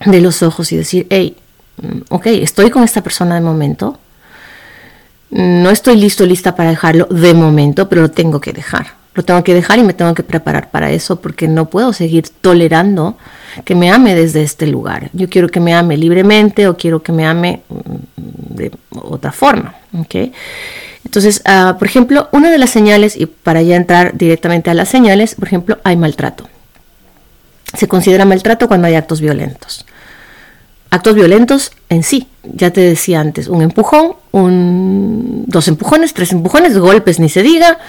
de 0.05 0.21
los 0.21 0.43
ojos 0.43 0.71
y 0.71 0.77
decir, 0.77 1.07
hey, 1.09 1.36
mm, 1.81 2.01
ok, 2.09 2.27
estoy 2.27 2.69
con 2.69 2.83
esta 2.83 3.01
persona 3.01 3.33
de 3.33 3.41
momento, 3.41 3.97
no 5.31 5.71
estoy 5.71 5.97
listo, 5.97 6.27
lista 6.27 6.55
para 6.55 6.69
dejarlo 6.69 7.05
de 7.09 7.33
momento, 7.33 7.89
pero 7.89 8.03
lo 8.03 8.12
tengo 8.12 8.39
que 8.39 8.53
dejar. 8.53 8.97
Lo 9.17 9.24
tengo 9.24 9.43
que 9.43 9.55
dejar 9.55 9.79
y 9.79 9.83
me 9.83 9.93
tengo 9.93 10.13
que 10.13 10.21
preparar 10.21 10.69
para 10.69 10.91
eso 10.91 11.19
porque 11.19 11.47
no 11.47 11.71
puedo 11.71 11.91
seguir 11.91 12.29
tolerando 12.29 13.17
que 13.65 13.74
me 13.74 13.89
ame 13.89 14.13
desde 14.13 14.43
este 14.43 14.67
lugar. 14.67 15.09
Yo 15.12 15.27
quiero 15.27 15.50
que 15.50 15.59
me 15.59 15.74
ame 15.74 15.97
libremente 15.97 16.67
o 16.67 16.77
quiero 16.77 17.01
que 17.01 17.12
me 17.12 17.25
ame 17.25 17.63
mm, 17.67 18.55
de 18.55 18.71
otra 18.91 19.31
forma. 19.31 19.74
¿okay? 20.00 20.31
Entonces, 21.03 21.41
ah, 21.45 21.77
por 21.79 21.88
ejemplo, 21.88 22.29
una 22.31 22.51
de 22.51 22.59
las 22.59 22.69
señales, 22.69 23.17
y 23.17 23.25
para 23.25 23.63
ya 23.63 23.75
entrar 23.75 24.15
directamente 24.15 24.69
a 24.69 24.75
las 24.75 24.89
señales, 24.89 25.33
por 25.33 25.47
ejemplo, 25.47 25.79
hay 25.83 25.97
maltrato. 25.97 26.47
Se 27.74 27.88
considera 27.88 28.24
maltrato 28.24 28.67
cuando 28.67 28.86
hay 28.86 28.93
actos 28.93 29.19
violentos. 29.19 29.83
Actos 30.91 31.15
violentos 31.15 31.71
en 31.89 32.03
sí, 32.03 32.27
ya 32.43 32.69
te 32.69 32.81
decía 32.81 33.19
antes, 33.19 33.47
un 33.47 33.63
empujón, 33.63 34.12
un, 34.31 35.45
dos 35.47 35.67
empujones, 35.67 36.13
tres 36.13 36.33
empujones, 36.33 36.77
golpes 36.77 37.19
ni 37.19 37.29
se 37.29 37.41
diga. 37.41 37.79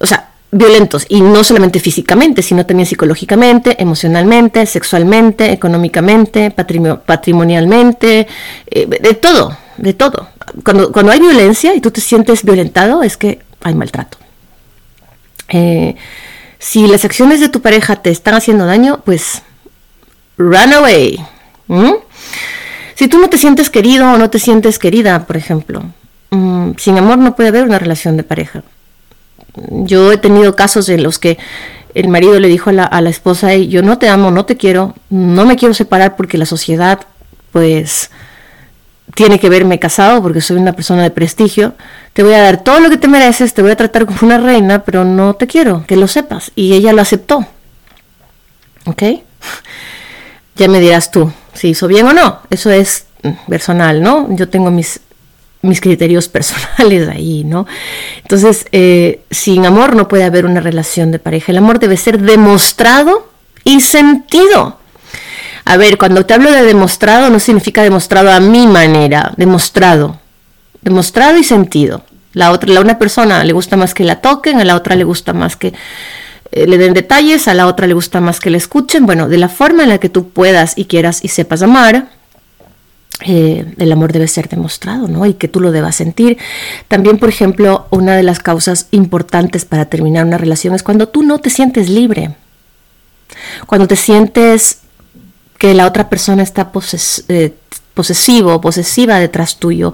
O 0.00 0.06
sea, 0.06 0.30
violentos 0.50 1.04
y 1.08 1.20
no 1.20 1.44
solamente 1.44 1.78
físicamente, 1.78 2.42
sino 2.42 2.64
también 2.64 2.86
psicológicamente, 2.86 3.76
emocionalmente, 3.82 4.64
sexualmente, 4.66 5.52
económicamente, 5.52 6.50
patrimonialmente, 6.50 8.26
eh, 8.66 8.86
de 8.86 9.14
todo, 9.14 9.56
de 9.76 9.92
todo. 9.92 10.28
Cuando, 10.64 10.90
cuando 10.90 11.12
hay 11.12 11.20
violencia 11.20 11.74
y 11.74 11.80
tú 11.80 11.90
te 11.90 12.00
sientes 12.00 12.42
violentado 12.44 13.02
es 13.02 13.16
que 13.16 13.40
hay 13.62 13.74
maltrato. 13.74 14.16
Eh, 15.48 15.94
Si 16.60 16.86
las 16.88 17.04
acciones 17.04 17.38
de 17.40 17.48
tu 17.48 17.60
pareja 17.60 17.96
te 17.96 18.10
están 18.10 18.34
haciendo 18.34 18.66
daño, 18.66 19.00
pues 19.04 19.42
run 20.36 20.72
away. 20.72 21.20
Si 22.96 23.06
tú 23.06 23.18
no 23.18 23.28
te 23.28 23.38
sientes 23.38 23.70
querido 23.70 24.10
o 24.12 24.18
no 24.18 24.28
te 24.28 24.40
sientes 24.40 24.78
querida, 24.80 25.24
por 25.26 25.36
ejemplo, 25.36 25.84
mm, 26.30 26.72
sin 26.78 26.98
amor 26.98 27.18
no 27.18 27.36
puede 27.36 27.50
haber 27.50 27.62
una 27.64 27.78
relación 27.78 28.16
de 28.16 28.24
pareja. 28.24 28.62
Yo 29.54 30.12
he 30.12 30.18
tenido 30.18 30.56
casos 30.56 30.88
en 30.88 31.02
los 31.02 31.18
que 31.18 31.38
el 31.94 32.08
marido 32.08 32.38
le 32.38 32.48
dijo 32.48 32.70
a 32.70 32.72
la, 32.72 32.84
a 32.84 33.00
la 33.00 33.10
esposa, 33.10 33.54
yo 33.54 33.82
no 33.82 33.98
te 33.98 34.08
amo, 34.08 34.30
no 34.30 34.44
te 34.44 34.56
quiero, 34.56 34.94
no 35.10 35.46
me 35.46 35.56
quiero 35.56 35.74
separar 35.74 36.16
porque 36.16 36.38
la 36.38 36.46
sociedad, 36.46 37.00
pues, 37.52 38.10
tiene 39.14 39.40
que 39.40 39.48
verme 39.48 39.78
casado 39.78 40.22
porque 40.22 40.40
soy 40.40 40.58
una 40.58 40.74
persona 40.74 41.02
de 41.02 41.10
prestigio, 41.10 41.74
te 42.12 42.22
voy 42.22 42.34
a 42.34 42.42
dar 42.42 42.62
todo 42.62 42.80
lo 42.80 42.90
que 42.90 42.98
te 42.98 43.08
mereces, 43.08 43.54
te 43.54 43.62
voy 43.62 43.72
a 43.72 43.76
tratar 43.76 44.06
como 44.06 44.18
una 44.22 44.38
reina, 44.38 44.84
pero 44.84 45.04
no 45.04 45.34
te 45.34 45.46
quiero, 45.46 45.84
que 45.86 45.96
lo 45.96 46.06
sepas. 46.06 46.52
Y 46.54 46.74
ella 46.74 46.92
lo 46.92 47.02
aceptó. 47.02 47.46
¿Ok? 48.84 49.02
Ya 50.56 50.68
me 50.68 50.80
dirás 50.80 51.10
tú 51.10 51.32
si 51.52 51.68
hizo 51.68 51.88
bien 51.88 52.06
o 52.06 52.12
no. 52.12 52.40
Eso 52.50 52.70
es 52.70 53.06
personal, 53.48 54.02
¿no? 54.02 54.28
Yo 54.34 54.48
tengo 54.48 54.70
mis, 54.70 55.00
mis 55.62 55.80
criterios 55.80 56.28
personales 56.28 57.08
ahí, 57.12 57.44
¿no? 57.44 57.66
Entonces, 58.22 58.66
eh, 58.72 59.20
sin 59.30 59.66
amor 59.66 59.96
no 59.96 60.08
puede 60.08 60.24
haber 60.24 60.46
una 60.46 60.60
relación 60.60 61.10
de 61.10 61.18
pareja. 61.18 61.52
El 61.52 61.58
amor 61.58 61.78
debe 61.78 61.96
ser 61.96 62.20
demostrado 62.20 63.28
y 63.64 63.80
sentido. 63.80 64.78
A 65.64 65.76
ver, 65.76 65.98
cuando 65.98 66.24
te 66.24 66.34
hablo 66.34 66.50
de 66.50 66.62
demostrado, 66.62 67.28
no 67.28 67.38
significa 67.38 67.82
demostrado 67.82 68.30
a 68.30 68.40
mi 68.40 68.66
manera, 68.66 69.34
demostrado. 69.36 70.18
Demostrado 70.80 71.36
y 71.36 71.44
sentido. 71.44 72.02
La 72.32 72.52
otra, 72.52 72.72
la 72.72 72.80
una 72.80 72.98
persona 72.98 73.44
le 73.44 73.52
gusta 73.52 73.76
más 73.76 73.94
que 73.94 74.04
la 74.04 74.20
toquen, 74.20 74.60
a 74.60 74.64
la 74.64 74.76
otra 74.76 74.96
le 74.96 75.04
gusta 75.04 75.32
más 75.32 75.56
que 75.56 75.74
eh, 76.52 76.66
le 76.66 76.78
den 76.78 76.94
detalles, 76.94 77.48
a 77.48 77.54
la 77.54 77.66
otra 77.66 77.86
le 77.86 77.94
gusta 77.94 78.20
más 78.20 78.40
que 78.40 78.48
le 78.50 78.58
escuchen. 78.58 79.06
Bueno, 79.06 79.28
de 79.28 79.38
la 79.38 79.48
forma 79.48 79.82
en 79.82 79.90
la 79.90 79.98
que 79.98 80.08
tú 80.08 80.30
puedas 80.30 80.72
y 80.76 80.86
quieras 80.86 81.20
y 81.22 81.28
sepas 81.28 81.62
amar, 81.62 82.08
eh, 83.24 83.74
el 83.78 83.90
amor 83.90 84.12
debe 84.12 84.28
ser 84.28 84.48
demostrado, 84.48 85.08
¿no? 85.08 85.26
Y 85.26 85.34
que 85.34 85.48
tú 85.48 85.60
lo 85.60 85.72
debas 85.72 85.96
sentir. 85.96 86.38
También, 86.86 87.18
por 87.18 87.28
ejemplo, 87.28 87.86
una 87.90 88.16
de 88.16 88.22
las 88.22 88.38
causas 88.38 88.86
importantes 88.92 89.64
para 89.64 89.86
terminar 89.86 90.24
una 90.24 90.38
relación 90.38 90.74
es 90.74 90.82
cuando 90.82 91.08
tú 91.08 91.22
no 91.22 91.38
te 91.38 91.50
sientes 91.50 91.88
libre. 91.88 92.36
Cuando 93.66 93.88
te 93.88 93.96
sientes 93.96 94.78
que 95.58 95.74
la 95.74 95.86
otra 95.86 96.08
persona 96.08 96.42
está 96.42 96.70
eh, 97.28 97.54
posesivo 97.94 98.60
posesiva 98.60 99.18
detrás 99.18 99.58
tuyo, 99.58 99.92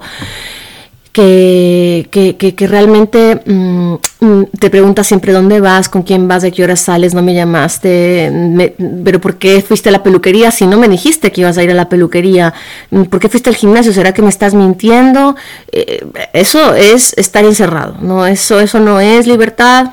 que, 1.15 2.53
que, 2.57 2.67
realmente 2.67 3.41
mm, 3.45 3.93
mm, 4.19 4.43
te 4.59 4.69
pregunta 4.69 5.01
siempre 5.05 5.31
dónde 5.31 5.61
vas, 5.61 5.87
con 5.87 6.03
quién 6.03 6.27
vas, 6.27 6.41
de 6.41 6.51
qué 6.51 6.61
hora 6.61 6.75
sales, 6.75 7.13
no 7.13 7.21
me 7.21 7.33
llamaste, 7.33 8.29
pero 9.05 9.21
¿por 9.21 9.37
qué 9.37 9.61
fuiste 9.61 9.87
a 9.87 9.93
la 9.93 10.03
peluquería 10.03 10.51
si 10.51 10.67
no 10.67 10.77
me 10.77 10.89
dijiste 10.89 11.31
que 11.31 11.39
ibas 11.39 11.57
a 11.57 11.63
ir 11.63 11.71
a 11.71 11.73
la 11.73 11.87
peluquería? 11.87 12.53
Mm, 12.91 13.03
¿Por 13.03 13.21
qué 13.21 13.29
fuiste 13.29 13.49
al 13.49 13.55
gimnasio? 13.55 13.93
¿Será 13.93 14.13
que 14.13 14.21
me 14.21 14.27
estás 14.27 14.53
mintiendo? 14.53 15.37
Eh, 15.71 16.05
eso 16.33 16.75
es 16.75 17.13
estar 17.13 17.45
encerrado, 17.45 17.95
¿no? 18.01 18.27
Eso, 18.27 18.59
eso 18.59 18.81
no 18.81 18.99
es 18.99 19.25
libertad. 19.25 19.91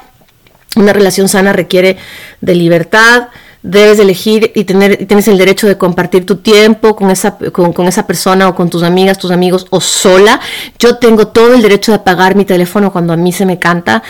Una 0.74 0.92
relación 0.92 1.28
sana 1.28 1.52
requiere 1.52 1.98
de 2.40 2.54
libertad, 2.56 3.28
debes 3.62 3.98
elegir 3.98 4.50
y 4.54 4.64
tener 4.64 5.06
tienes 5.06 5.28
el 5.28 5.38
derecho 5.38 5.66
de 5.66 5.78
compartir 5.78 6.26
tu 6.26 6.36
tiempo 6.36 6.96
con 6.96 7.10
esa, 7.10 7.38
con, 7.38 7.86
esa 7.86 8.06
persona 8.06 8.48
o 8.48 8.54
con 8.54 8.68
tus 8.70 8.82
amigas, 8.82 9.18
tus 9.18 9.30
amigos 9.30 9.66
o 9.70 9.80
sola. 9.80 10.40
Yo 10.78 10.98
tengo 10.98 11.28
todo 11.28 11.54
el 11.54 11.62
derecho 11.62 11.92
de 11.92 11.96
apagar 11.96 12.34
mi 12.34 12.44
teléfono 12.44 12.92
cuando 12.92 13.12
a 13.12 13.16
mí 13.16 13.32
se 13.32 13.46
me 13.46 13.58
canta 13.58 14.02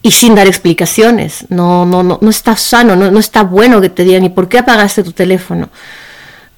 y 0.00 0.10
sin 0.10 0.34
dar 0.34 0.46
explicaciones. 0.46 1.46
No, 1.50 1.84
no, 1.84 2.02
no, 2.02 2.18
no 2.20 2.30
está 2.30 2.56
sano, 2.56 2.96
no, 2.96 3.10
no 3.10 3.18
está 3.18 3.42
bueno 3.42 3.80
que 3.80 3.90
te 3.90 4.04
digan, 4.04 4.24
¿y 4.24 4.30
por 4.30 4.48
qué 4.48 4.58
apagaste 4.58 5.02
tu 5.02 5.12
teléfono? 5.12 5.68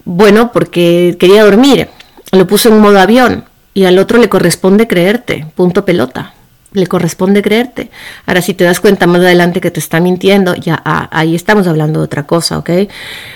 Bueno, 0.04 0.52
porque 0.52 1.16
quería 1.18 1.44
dormir. 1.44 1.88
Lo 2.32 2.46
puse 2.46 2.68
en 2.68 2.78
modo 2.78 3.00
avión 3.00 3.44
y 3.74 3.84
al 3.84 3.98
otro 3.98 4.18
le 4.18 4.28
corresponde 4.28 4.86
creerte. 4.86 5.46
Punto 5.54 5.84
pelota 5.84 6.34
le 6.74 6.86
corresponde 6.86 7.40
creerte. 7.40 7.90
Ahora, 8.26 8.42
si 8.42 8.52
te 8.52 8.64
das 8.64 8.80
cuenta 8.80 9.06
más 9.06 9.20
adelante 9.22 9.60
que 9.60 9.70
te 9.70 9.80
está 9.80 10.00
mintiendo, 10.00 10.54
ya 10.54 10.80
ah, 10.84 11.08
ahí 11.10 11.34
estamos 11.34 11.66
hablando 11.66 12.00
de 12.00 12.04
otra 12.04 12.26
cosa, 12.26 12.58
¿ok? 12.58 12.70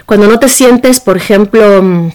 Cuando 0.05 0.27
no 0.27 0.38
te 0.38 0.48
sientes, 0.48 1.01
por 1.01 1.16
ejemplo, 1.16 1.83
mm, 1.83 2.11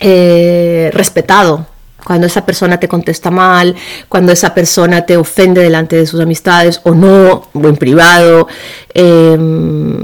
eh, 0.00 0.90
respetado, 0.92 1.66
cuando 2.04 2.26
esa 2.26 2.44
persona 2.44 2.78
te 2.78 2.88
contesta 2.88 3.30
mal, 3.30 3.74
cuando 4.08 4.32
esa 4.32 4.52
persona 4.52 5.06
te 5.06 5.16
ofende 5.16 5.62
delante 5.62 5.96
de 5.96 6.06
sus 6.06 6.20
amistades 6.20 6.80
o 6.84 6.94
no, 6.94 7.48
o 7.52 7.68
en 7.68 7.76
privado, 7.76 8.46
em, 8.92 9.96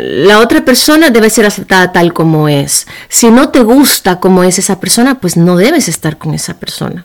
la 0.00 0.38
otra 0.40 0.64
persona 0.64 1.10
debe 1.10 1.28
ser 1.28 1.44
aceptada 1.44 1.92
tal 1.92 2.14
como 2.14 2.48
es. 2.48 2.86
Si 3.08 3.30
no 3.30 3.50
te 3.50 3.62
gusta 3.62 4.18
como 4.18 4.44
es 4.44 4.58
esa 4.58 4.80
persona, 4.80 5.20
pues 5.20 5.36
no 5.36 5.56
debes 5.56 5.88
estar 5.88 6.16
con 6.16 6.34
esa 6.34 6.54
persona. 6.54 7.04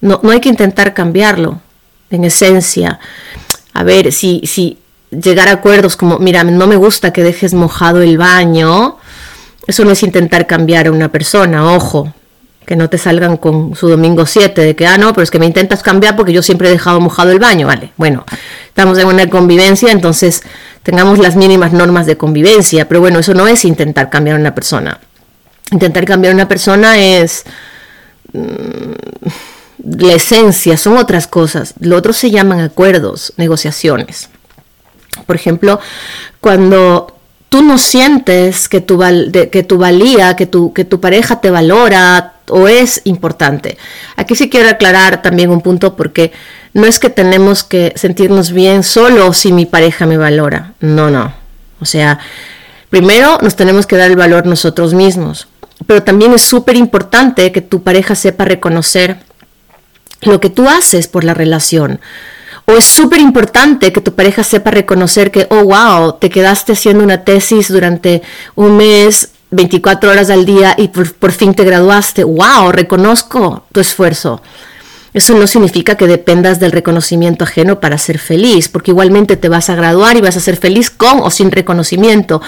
No, 0.00 0.20
no 0.22 0.30
hay 0.30 0.40
que 0.40 0.48
intentar 0.48 0.94
cambiarlo, 0.94 1.60
en 2.10 2.24
esencia. 2.24 2.98
A 3.72 3.84
ver, 3.84 4.12
si, 4.12 4.42
si 4.44 4.78
llegar 5.10 5.48
a 5.48 5.52
acuerdos 5.52 5.96
como, 5.96 6.18
mira, 6.18 6.44
no 6.44 6.66
me 6.66 6.76
gusta 6.76 7.12
que 7.12 7.22
dejes 7.22 7.54
mojado 7.54 8.02
el 8.02 8.18
baño, 8.18 8.98
eso 9.66 9.84
no 9.84 9.92
es 9.92 10.02
intentar 10.02 10.46
cambiar 10.46 10.86
a 10.86 10.92
una 10.92 11.10
persona, 11.10 11.72
ojo, 11.72 12.12
que 12.66 12.76
no 12.76 12.88
te 12.88 12.98
salgan 12.98 13.36
con 13.36 13.74
su 13.74 13.88
domingo 13.88 14.26
7 14.26 14.60
de 14.60 14.76
que, 14.76 14.86
ah, 14.86 14.98
no, 14.98 15.12
pero 15.12 15.22
es 15.22 15.30
que 15.30 15.38
me 15.38 15.46
intentas 15.46 15.82
cambiar 15.82 16.16
porque 16.16 16.32
yo 16.32 16.42
siempre 16.42 16.68
he 16.68 16.70
dejado 16.70 17.00
mojado 17.00 17.32
el 17.32 17.38
baño, 17.38 17.66
vale. 17.66 17.92
Bueno, 17.96 18.24
estamos 18.68 18.98
en 18.98 19.06
una 19.06 19.28
convivencia, 19.28 19.90
entonces 19.90 20.42
tengamos 20.82 21.18
las 21.18 21.36
mínimas 21.36 21.72
normas 21.72 22.06
de 22.06 22.16
convivencia, 22.16 22.88
pero 22.88 23.00
bueno, 23.00 23.18
eso 23.18 23.34
no 23.34 23.46
es 23.46 23.64
intentar 23.64 24.08
cambiar 24.08 24.36
a 24.36 24.40
una 24.40 24.54
persona. 24.54 25.00
Intentar 25.72 26.04
cambiar 26.04 26.32
a 26.32 26.34
una 26.34 26.48
persona 26.48 26.98
es... 26.98 27.44
Mm, 28.32 29.28
la 29.84 30.14
esencia, 30.14 30.76
son 30.76 30.96
otras 30.96 31.26
cosas. 31.26 31.74
Lo 31.80 31.96
otro 31.96 32.12
se 32.12 32.30
llaman 32.30 32.60
acuerdos, 32.60 33.32
negociaciones. 33.36 34.28
Por 35.26 35.36
ejemplo, 35.36 35.80
cuando 36.40 37.16
tú 37.48 37.62
no 37.62 37.78
sientes 37.78 38.68
que 38.68 38.80
tu, 38.80 38.98
que 39.50 39.62
tu 39.62 39.76
valía, 39.76 40.36
que 40.36 40.46
tu, 40.46 40.72
que 40.72 40.84
tu 40.84 41.00
pareja 41.00 41.40
te 41.40 41.50
valora 41.50 42.34
o 42.48 42.68
es 42.68 43.02
importante. 43.04 43.76
Aquí 44.16 44.34
sí 44.34 44.48
quiero 44.48 44.68
aclarar 44.68 45.22
también 45.22 45.50
un 45.50 45.60
punto 45.60 45.96
porque 45.96 46.32
no 46.72 46.86
es 46.86 46.98
que 46.98 47.10
tenemos 47.10 47.64
que 47.64 47.92
sentirnos 47.96 48.52
bien 48.52 48.82
solo 48.82 49.32
si 49.32 49.52
mi 49.52 49.66
pareja 49.66 50.06
me 50.06 50.16
valora. 50.16 50.74
No, 50.80 51.10
no. 51.10 51.34
O 51.80 51.84
sea, 51.84 52.20
primero 52.88 53.38
nos 53.42 53.56
tenemos 53.56 53.86
que 53.86 53.96
dar 53.96 54.10
el 54.10 54.16
valor 54.16 54.46
nosotros 54.46 54.94
mismos. 54.94 55.48
Pero 55.86 56.02
también 56.02 56.32
es 56.32 56.42
súper 56.42 56.76
importante 56.76 57.50
que 57.52 57.62
tu 57.62 57.82
pareja 57.82 58.14
sepa 58.14 58.44
reconocer 58.44 59.18
lo 60.22 60.40
que 60.40 60.50
tú 60.50 60.68
haces 60.68 61.08
por 61.08 61.24
la 61.24 61.34
relación. 61.34 62.00
O 62.66 62.72
es 62.76 62.84
súper 62.84 63.20
importante 63.20 63.92
que 63.92 64.00
tu 64.00 64.14
pareja 64.14 64.44
sepa 64.44 64.70
reconocer 64.70 65.30
que, 65.30 65.46
oh, 65.50 65.64
wow, 65.64 66.18
te 66.20 66.30
quedaste 66.30 66.72
haciendo 66.72 67.02
una 67.02 67.24
tesis 67.24 67.68
durante 67.68 68.22
un 68.54 68.76
mes, 68.76 69.30
24 69.50 70.10
horas 70.10 70.30
al 70.30 70.44
día 70.44 70.74
y 70.78 70.88
por, 70.88 71.32
fin 71.32 71.54
te 71.54 71.64
graduaste. 71.64 72.24
Wow, 72.24 72.70
reconozco 72.70 73.64
tu 73.72 73.80
esfuerzo. 73.80 74.40
Eso 75.12 75.34
no 75.34 75.48
significa 75.48 75.96
que 75.96 76.06
dependas 76.06 76.60
del 76.60 76.70
reconocimiento 76.70 77.42
ajeno 77.42 77.80
para 77.80 77.98
ser 77.98 78.20
feliz, 78.20 78.68
porque 78.68 78.92
igualmente 78.92 79.36
te 79.36 79.48
vas 79.48 79.68
a 79.68 79.74
graduar 79.74 80.16
y 80.16 80.20
vas 80.20 80.36
a 80.36 80.40
ser 80.40 80.56
feliz 80.56 80.88
con 80.88 81.18
o 81.20 81.30
sin 81.32 81.50
reconocimiento. 81.50 82.40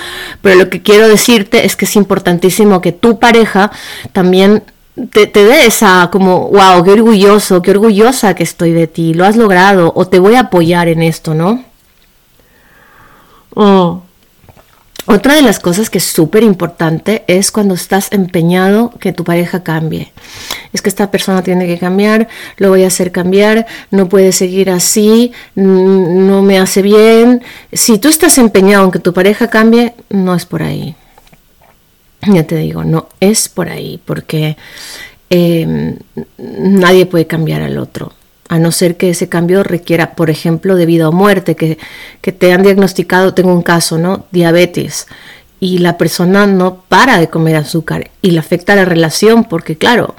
Pero 0.43 0.55
lo 0.55 0.71
que 0.71 0.81
quiero 0.81 1.09
decirte 1.09 1.67
es 1.67 1.75
que 1.75 1.87
es 1.87 1.97
importantísimo 1.97 2.81
que 2.81 2.93
tu 2.93 3.19
pareja 3.19 3.73
también 4.13 4.63
te, 5.11 5.27
te 5.27 5.45
dé 5.45 5.67
esa 5.67 6.09
como, 6.13 6.49
wow, 6.51 6.85
qué 6.85 6.93
orgulloso, 6.93 7.63
qué 7.63 7.71
orgullosa 7.71 8.35
que 8.35 8.43
estoy 8.43 8.73
de 8.73 8.87
ti, 8.87 9.15
lo 9.15 9.25
has 9.25 9.37
logrado 9.37 9.93
o 9.95 10.07
te 10.07 10.19
voy 10.19 10.35
a 10.35 10.41
apoyar 10.41 10.89
en 10.89 11.03
esto, 11.03 11.35
¿no? 11.35 11.65
Oh. 13.55 14.03
Otra 15.05 15.35
de 15.35 15.43
las 15.43 15.59
cosas 15.59 15.91
que 15.91 15.99
es 15.99 16.05
súper 16.05 16.45
importante 16.45 17.25
es 17.27 17.51
cuando 17.51 17.75
estás 17.75 18.13
empeñado 18.13 18.93
que 19.01 19.13
tu 19.13 19.25
pareja 19.25 19.65
cambie. 19.65 20.13
Es 20.73 20.81
que 20.81 20.89
esta 20.89 21.11
persona 21.11 21.43
tiene 21.43 21.67
que 21.67 21.77
cambiar, 21.77 22.29
lo 22.57 22.69
voy 22.69 22.85
a 22.85 22.87
hacer 22.87 23.11
cambiar, 23.11 23.67
no 23.91 24.09
puede 24.09 24.31
seguir 24.31 24.71
así, 24.71 25.33
no 25.57 26.43
me 26.43 26.61
hace 26.61 26.83
bien. 26.83 27.43
Si 27.73 27.99
tú 27.99 28.09
estás 28.09 28.39
empeñado 28.39 28.85
en 28.85 28.91
que 28.93 29.01
tu 29.01 29.13
pareja 29.13 29.49
cambie, 29.49 29.95
no 30.09 30.37
es 30.37 30.47
por 30.47 30.63
ahí 30.63 30.95
ya 32.27 32.45
te 32.45 32.57
digo, 32.57 32.85
no 32.85 33.09
es 33.21 33.49
por 33.49 33.69
ahí, 33.69 34.01
porque 34.05 34.57
em, 35.31 35.97
nadie 36.39 37.07
puede 37.07 37.27
cambiar 37.27 37.63
al 37.63 37.79
otro, 37.79 38.13
a 38.49 38.59
no 38.59 38.71
ser 38.71 38.97
que 38.97 39.11
ese 39.11 39.29
cambio 39.29 39.63
requiera, 39.63 40.15
por 40.15 40.31
ejemplo, 40.31 40.77
de 40.77 40.87
vida 40.87 41.09
o 41.09 41.13
muerte, 41.13 41.57
que, 41.57 41.79
que 42.21 42.33
te 42.33 42.53
han 42.53 42.63
diagnosticado, 42.63 43.35
tengo 43.35 43.53
un 43.53 43.63
caso, 43.63 43.99
¿no? 43.99 44.27
Diabetes, 44.31 45.07
y 45.59 45.79
la 45.79 45.97
persona 45.97 46.47
no 46.47 46.83
para 46.89 47.19
de 47.19 47.29
comer 47.29 47.55
azúcar 47.55 48.11
y 48.21 48.33
le 48.33 48.41
afecta 48.41 48.75
la 48.75 48.85
relación, 48.85 49.45
porque 49.45 49.77
claro, 49.77 50.17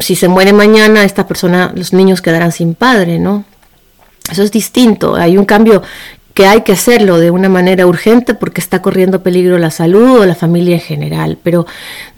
si 0.00 0.16
se 0.16 0.28
muere 0.28 0.52
mañana, 0.52 1.04
esta 1.04 1.26
persona, 1.26 1.72
los 1.74 1.92
niños 1.92 2.20
quedarán 2.20 2.52
sin 2.52 2.74
padre, 2.74 3.18
¿no? 3.18 3.44
Eso 4.30 4.42
es 4.42 4.52
distinto, 4.52 5.14
hay 5.14 5.38
un 5.38 5.44
cambio 5.44 5.82
que 6.36 6.46
hay 6.46 6.60
que 6.60 6.72
hacerlo 6.72 7.18
de 7.18 7.30
una 7.30 7.48
manera 7.48 7.86
urgente 7.86 8.34
porque 8.34 8.60
está 8.60 8.82
corriendo 8.82 9.22
peligro 9.22 9.56
la 9.56 9.70
salud 9.70 10.20
o 10.20 10.26
la 10.26 10.34
familia 10.34 10.74
en 10.74 10.82
general. 10.82 11.38
Pero 11.42 11.66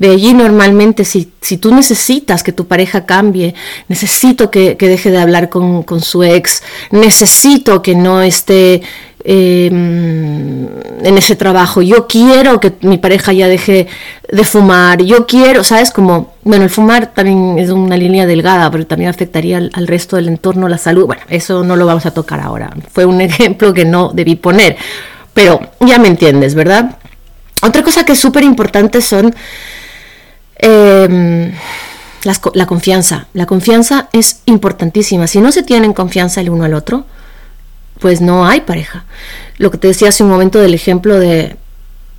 de 0.00 0.10
allí 0.10 0.34
normalmente 0.34 1.04
si, 1.04 1.30
si 1.40 1.56
tú 1.56 1.72
necesitas 1.72 2.42
que 2.42 2.50
tu 2.50 2.66
pareja 2.66 3.06
cambie, 3.06 3.54
necesito 3.86 4.50
que, 4.50 4.74
deje 4.74 5.12
de 5.12 5.18
hablar 5.18 5.50
con, 5.50 5.84
con 5.84 6.00
su 6.00 6.24
ex, 6.24 6.64
necesito 6.90 7.80
que 7.80 7.94
no 7.94 8.20
esté 8.20 8.82
Em, 9.30 10.66
en 11.04 11.18
ese 11.18 11.36
trabajo. 11.36 11.82
Yo 11.82 12.06
quiero 12.06 12.60
que 12.60 12.72
mi 12.80 12.96
pareja 12.96 13.34
ya 13.34 13.46
deje 13.46 13.86
de 14.32 14.44
fumar. 14.44 15.02
Yo 15.02 15.26
quiero, 15.26 15.62
¿sabes? 15.64 15.90
Como, 15.90 16.32
bueno, 16.44 16.64
el 16.64 16.70
fumar 16.70 17.12
también 17.12 17.58
es 17.58 17.68
una 17.68 17.98
línea 17.98 18.24
delgada, 18.24 18.70
pero 18.70 18.86
también 18.86 19.10
afectaría 19.10 19.58
al, 19.58 19.86
resto 19.86 20.16
del 20.16 20.28
entorno, 20.28 20.66
la 20.66 20.78
salud. 20.78 21.04
Bueno, 21.04 21.20
eso 21.28 21.62
no 21.62 21.76
lo 21.76 21.84
vamos 21.84 22.06
a 22.06 22.12
tocar 22.12 22.40
ahora. 22.40 22.72
Fue 22.90 23.04
un 23.04 23.20
ejemplo 23.20 23.74
que 23.74 23.84
no 23.84 24.12
debí 24.14 24.34
poner. 24.34 24.78
Pero 25.34 25.60
ya 25.80 25.98
me 25.98 26.08
entiendes, 26.08 26.54
¿verdad? 26.54 26.96
Otra 27.60 27.82
cosa 27.82 28.06
que 28.06 28.12
es 28.12 28.18
súper 28.18 28.44
importante 28.44 29.02
son 29.02 29.34
em, 30.56 31.52
la 32.54 32.66
confianza. 32.66 33.26
La 33.34 33.44
confianza 33.44 34.08
es 34.14 34.40
importantísima. 34.46 35.26
Si 35.26 35.38
no 35.38 35.52
se 35.52 35.62
tienen 35.62 35.92
confianza 35.92 36.40
el 36.40 36.48
uno 36.48 36.64
al 36.64 36.72
otro, 36.72 37.04
pues 38.00 38.20
no 38.20 38.46
hay 38.46 38.60
pareja. 38.60 39.04
Lo 39.58 39.70
que 39.70 39.78
te 39.78 39.88
decía 39.88 40.08
hace 40.08 40.22
un 40.22 40.30
momento 40.30 40.58
del 40.58 40.74
ejemplo 40.74 41.18
de, 41.18 41.56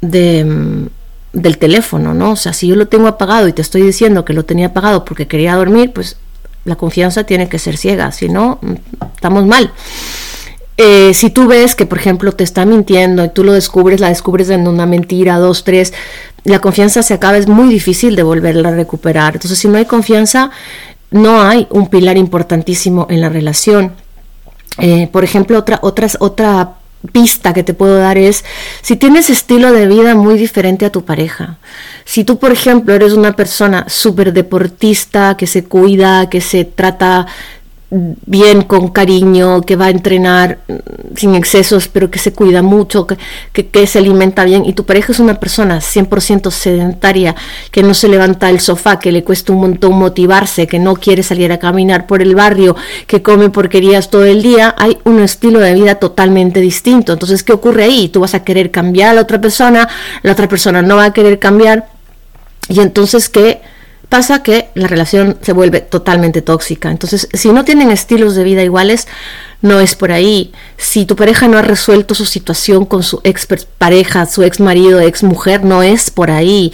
mm, 0.01 0.85
del 1.33 1.57
teléfono, 1.57 2.13
¿no? 2.13 2.31
O 2.31 2.35
sea, 2.35 2.53
si 2.53 2.67
yo 2.67 2.75
lo 2.75 2.87
tengo 2.87 3.07
apagado 3.07 3.47
y 3.47 3.53
te 3.53 3.61
estoy 3.61 3.81
diciendo 3.81 4.25
que 4.25 4.33
lo 4.33 4.45
tenía 4.45 4.67
apagado 4.67 5.05
porque 5.05 5.27
quería 5.27 5.55
dormir, 5.55 5.91
pues 5.93 6.17
la 6.65 6.75
confianza 6.75 7.23
tiene 7.23 7.49
que 7.49 7.59
ser 7.59 7.77
ciega, 7.77 8.11
si 8.11 8.29
no, 8.29 8.59
mm, 8.61 8.73
estamos 9.15 9.45
mal. 9.45 9.71
Eh, 10.81 11.13
si 11.13 11.29
tú 11.29 11.45
ves 11.45 11.75
que, 11.75 11.85
por 11.85 11.97
ejemplo, 11.97 12.31
te 12.31 12.45
está 12.45 12.65
mintiendo 12.65 13.25
y 13.25 13.29
tú 13.29 13.43
lo 13.43 13.51
descubres, 13.51 13.99
la 13.99 14.07
descubres 14.07 14.49
en 14.49 14.65
una 14.65 14.85
mentira, 14.85 15.37
dos, 15.37 15.65
tres, 15.65 15.93
la 16.45 16.59
confianza 16.59 17.03
se 17.03 17.13
acaba, 17.13 17.37
es 17.37 17.47
muy 17.47 17.67
difícil 17.67 18.15
de 18.15 18.23
volverla 18.23 18.69
a 18.69 18.71
recuperar. 18.71 19.33
Entonces, 19.35 19.59
si 19.59 19.67
no 19.67 19.77
hay 19.77 19.83
confianza, 19.85 20.51
no 21.11 21.41
hay 21.41 21.67
un 21.69 21.87
pilar 21.89 22.17
importantísimo 22.17 23.07
en 23.09 23.19
la 23.19 23.27
relación. 23.27 23.91
Eh, 24.81 25.07
por 25.11 25.23
ejemplo, 25.23 25.57
otra, 25.57 25.79
otras, 25.81 26.17
otra 26.19 26.75
pista 27.11 27.53
que 27.53 27.63
te 27.63 27.73
puedo 27.73 27.97
dar 27.97 28.17
es 28.17 28.43
si 28.81 28.97
tienes 28.97 29.29
estilo 29.29 29.71
de 29.71 29.87
vida 29.87 30.15
muy 30.15 30.37
diferente 30.37 30.85
a 30.85 30.91
tu 30.91 31.05
pareja. 31.05 31.57
Si 32.05 32.23
tú, 32.23 32.39
por 32.39 32.51
ejemplo, 32.51 32.93
eres 32.93 33.13
una 33.13 33.35
persona 33.35 33.85
súper 33.87 34.33
deportista, 34.33 35.37
que 35.37 35.47
se 35.47 35.63
cuida, 35.63 36.29
que 36.29 36.41
se 36.41 36.65
trata 36.65 37.27
bien, 37.91 38.61
con 38.61 38.89
cariño, 38.89 39.61
que 39.61 39.75
va 39.75 39.85
a 39.85 39.89
entrenar 39.89 40.59
mm, 40.67 41.15
sin 41.15 41.33
excesos, 41.33 41.87
pero 41.87 42.11
que 42.11 42.19
se 42.19 42.33
cuida 42.33 42.61
mucho, 42.61 43.07
que, 43.07 43.17
que, 43.51 43.87
se 43.87 43.97
alimenta 43.97 44.43
bien, 44.45 44.63
y 44.65 44.73
tu 44.73 44.85
pareja 44.85 45.11
es 45.11 45.19
una 45.19 45.39
persona 45.39 45.79
100% 45.79 46.51
sedentaria, 46.51 47.35
que 47.71 47.81
no 47.81 47.95
se 47.95 48.07
levanta 48.07 48.47
del 48.47 48.59
sofá, 48.59 48.99
que 48.99 49.11
le 49.11 49.23
cuesta 49.23 49.53
un 49.53 49.61
montón 49.61 49.93
motivarse, 49.97 50.67
que 50.67 50.77
no 50.77 50.95
quiere 50.95 51.23
salir 51.23 51.51
a 51.51 51.57
caminar 51.57 52.05
por 52.05 52.21
el 52.21 52.35
barrio, 52.35 52.75
que 53.07 53.23
come 53.23 53.49
porquerías 53.49 54.09
todo 54.11 54.25
el 54.25 54.43
día, 54.43 54.75
hay 54.77 54.99
un 55.03 55.19
estilo 55.19 55.59
de 55.59 55.73
vida 55.73 55.95
totalmente 55.95 56.61
distinto. 56.61 57.13
Entonces, 57.13 57.43
¿qué 57.43 57.53
ocurre 57.53 57.85
ahí? 57.85 58.09
Tú 58.09 58.19
vas 58.19 58.35
a 58.35 58.43
querer 58.43 58.69
cambiar 58.69 59.09
a 59.09 59.13
la 59.13 59.21
otra 59.21 59.41
persona, 59.41 59.89
la 60.21 60.33
otra 60.33 60.47
persona 60.47 60.83
no 60.83 60.95
va 60.95 61.05
a 61.05 61.13
querer 61.13 61.39
cambiar, 61.39 61.87
y 62.67 62.81
entonces, 62.81 63.29
¿qué? 63.29 63.61
Pasa 64.09 64.41
que 64.41 64.69
la 64.73 64.87
relación 64.87 65.37
se 65.41 65.53
vuelve 65.53 65.81
totalmente 65.81 66.41
tóxica. 66.41 66.89
Entonces, 66.89 67.29
si 67.33 67.51
no 67.51 67.63
tienen 67.63 67.91
estilos 67.91 68.35
de 68.35 68.43
vida 68.43 68.63
iguales, 68.63 69.07
no 69.61 69.79
es 69.79 69.95
por 69.95 70.11
ahí. 70.11 70.51
Si 70.77 71.05
tu 71.05 71.15
pareja 71.15 71.47
no 71.47 71.57
ha 71.57 71.61
resuelto 71.61 72.15
su 72.15 72.25
situación 72.25 72.85
con 72.85 73.03
su 73.03 73.21
ex 73.23 73.47
pareja, 73.77 74.25
su 74.25 74.43
ex 74.43 74.59
marido, 74.59 74.99
ex 74.99 75.23
mujer, 75.23 75.63
no 75.63 75.83
es 75.83 76.09
por 76.09 76.31
ahí. 76.31 76.73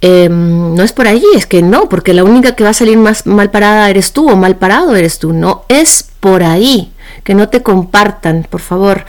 Em, 0.00 0.74
no 0.76 0.82
es 0.84 0.92
por 0.92 1.08
ahí, 1.08 1.24
es 1.34 1.46
que 1.46 1.60
no, 1.60 1.88
porque 1.88 2.14
la 2.14 2.22
única 2.22 2.54
que 2.54 2.62
va 2.62 2.70
a 2.70 2.74
salir 2.74 2.96
más 2.96 3.26
mal 3.26 3.50
parada 3.50 3.90
eres 3.90 4.12
tú 4.12 4.30
o 4.30 4.36
mal 4.36 4.56
parado 4.56 4.94
eres 4.94 5.18
tú. 5.18 5.32
No 5.32 5.64
es 5.68 6.08
por 6.20 6.44
ahí. 6.44 6.92
Que 7.24 7.34
no 7.34 7.48
te 7.48 7.62
compartan, 7.62 8.46
por 8.48 8.60
favor. 8.60 9.04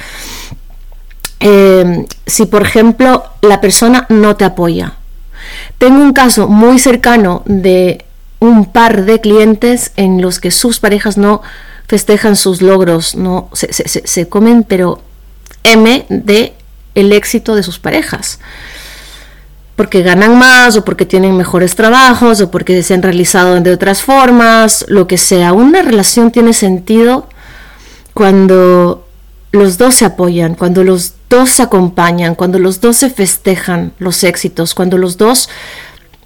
Em, 1.39 2.05
si, 2.25 2.45
por 2.45 2.63
ejemplo, 2.63 3.23
la 3.41 3.61
persona 3.61 4.05
no 4.09 4.35
te 4.35 4.43
apoya, 4.43 4.95
tengo 5.79 6.03
un 6.03 6.13
caso 6.13 6.47
muy 6.47 6.77
cercano 6.77 7.41
de 7.45 8.05
un 8.39 8.65
par 8.65 9.05
de 9.05 9.19
clientes 9.19 9.91
en 9.95 10.21
los 10.21 10.39
que 10.39 10.51
sus 10.51 10.79
parejas 10.79 11.17
no 11.17 11.41
festejan 11.87 12.35
sus 12.35 12.61
logros, 12.61 13.15
no 13.15 13.49
se, 13.53 14.29
comen, 14.29 14.63
pero 14.63 15.01
M 15.63 16.05
de 16.09 16.53
el 16.95 17.11
éxito 17.11 17.55
de 17.55 17.63
sus 17.63 17.79
parejas. 17.79 18.39
Porque 19.75 20.03
ganan 20.03 20.37
más, 20.37 20.75
o 20.75 20.85
porque 20.85 21.05
tienen 21.05 21.37
mejores 21.37 21.75
trabajos, 21.75 22.41
o 22.41 22.51
porque 22.51 22.83
se 22.83 22.93
han 22.93 23.01
realizado 23.01 23.59
de 23.59 23.71
otras 23.71 24.03
formas, 24.03 24.85
lo 24.89 25.07
que 25.07 25.17
sea. 25.17 25.53
Una 25.53 25.81
relación 25.81 26.31
tiene 26.31 26.53
sentido 26.53 27.27
cuando 28.13 29.08
los 29.51 29.77
dos 29.77 29.95
se 29.95 30.05
apoyan, 30.05 30.55
cuando 30.55 30.83
los 30.83 31.13
dos 31.29 31.49
se 31.49 31.63
acompañan, 31.63 32.35
cuando 32.35 32.59
los 32.59 32.81
dos 32.81 32.97
se 32.97 33.09
festejan 33.09 33.93
los 33.97 34.23
éxitos, 34.23 34.75
cuando 34.75 34.97
los 34.97 35.17
dos 35.17 35.49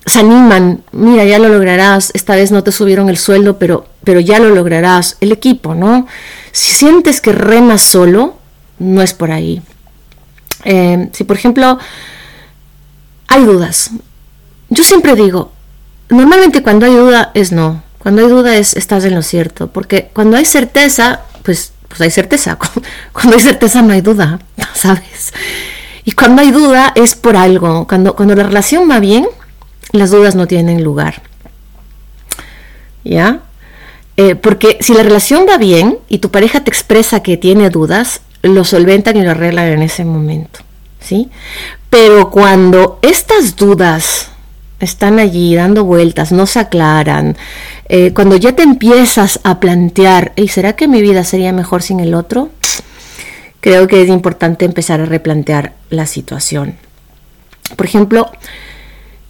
se 0.06 0.20
animan, 0.20 0.84
mira, 0.92 1.24
ya 1.24 1.40
lo 1.40 1.48
lograrás, 1.48 2.12
esta 2.14 2.36
vez 2.36 2.52
no 2.52 2.64
te 2.64 2.74
subieron 2.74 3.10
el 3.10 3.18
sueldo, 3.18 3.58
pero, 3.58 3.86
pero 4.04 4.20
ya 4.20 4.40
lo 4.40 4.50
lograrás, 4.50 5.18
el 5.22 5.32
equipo, 5.32 5.76
¿no? 5.76 6.08
Si 6.52 6.74
sientes 6.74 7.22
que 7.22 7.32
remas 7.32 7.82
solo, 7.82 8.38
no 8.80 9.02
es 9.02 9.14
por 9.14 9.32
ahí. 9.32 9.62
Eh, 10.66 11.10
si 11.14 11.24
por 11.24 11.38
ejemplo 11.38 11.78
hay 13.28 13.44
dudas, 13.46 13.92
yo 14.70 14.84
siempre 14.84 15.16
digo, 15.16 15.52
normalmente 16.10 16.64
cuando 16.64 16.86
hay 16.86 16.96
duda 16.96 17.32
es 17.34 17.52
no, 17.52 17.84
cuando 18.00 18.22
hay 18.22 18.30
duda 18.30 18.58
es 18.58 18.76
estás 18.76 19.06
en 19.06 19.16
lo 19.16 19.22
cierto, 19.22 19.68
porque 19.68 20.10
cuando 20.14 20.36
hay 20.38 20.46
certeza, 20.46 21.22
pues 21.44 21.73
pues 21.94 22.02
hay 22.02 22.10
certeza. 22.10 22.58
Cuando 23.14 23.36
hay 23.36 23.40
certeza 23.40 23.84
no 23.84 23.94
hay 23.94 24.02
duda, 24.02 24.40
¿sabes? 24.74 25.32
Y 26.06 26.14
cuando 26.14 26.42
hay 26.42 26.50
duda 26.50 26.92
es 26.96 27.14
por 27.14 27.38
algo. 27.38 27.88
Cuando, 27.88 28.16
cuando 28.16 28.36
la 28.36 28.42
relación 28.42 28.90
va 28.90 29.00
bien, 29.00 29.28
las 29.92 30.10
dudas 30.10 30.34
no 30.34 30.48
tienen 30.48 30.84
lugar. 30.84 31.22
¿Ya? 33.04 33.42
Eh, 34.18 34.34
porque 34.34 34.80
si 34.82 34.96
la 34.96 35.04
relación 35.04 35.46
va 35.48 35.58
bien 35.58 36.00
y 36.10 36.18
tu 36.18 36.32
pareja 36.32 36.64
te 36.64 36.72
expresa 36.72 37.22
que 37.22 37.38
tiene 37.38 37.70
dudas, 37.70 38.22
lo 38.42 38.66
solventan 38.66 39.16
y 39.16 39.22
lo 39.22 39.32
arreglan 39.32 39.68
en 39.68 39.84
ese 39.84 40.04
momento. 40.04 40.62
¿Sí? 41.00 41.30
Pero 41.92 42.32
cuando 42.32 42.98
estas 43.04 43.56
dudas 43.56 44.30
están 44.80 45.20
allí 45.20 45.56
dando 45.56 45.86
vueltas, 45.86 46.32
no 46.32 46.46
se 46.46 46.60
aclaran, 46.60 47.38
eh, 47.90 48.12
cuando 48.14 48.36
ya 48.36 48.56
te 48.56 48.64
empiezas 48.64 49.40
a 49.44 49.60
plantear, 49.60 50.34
¿y 50.36 50.48
será 50.48 50.74
que 50.74 50.88
mi 50.88 51.02
vida 51.02 51.24
sería 51.24 51.54
mejor 51.54 51.84
sin 51.84 52.00
el 52.00 52.14
otro? 52.14 52.50
Creo 53.62 53.88
que 53.88 54.02
es 54.02 54.10
importante 54.10 54.66
empezar 54.66 55.00
a 55.00 55.06
replantear 55.06 55.74
la 55.90 56.06
situación. 56.06 56.76
Por 57.76 57.86
ejemplo, 57.86 58.30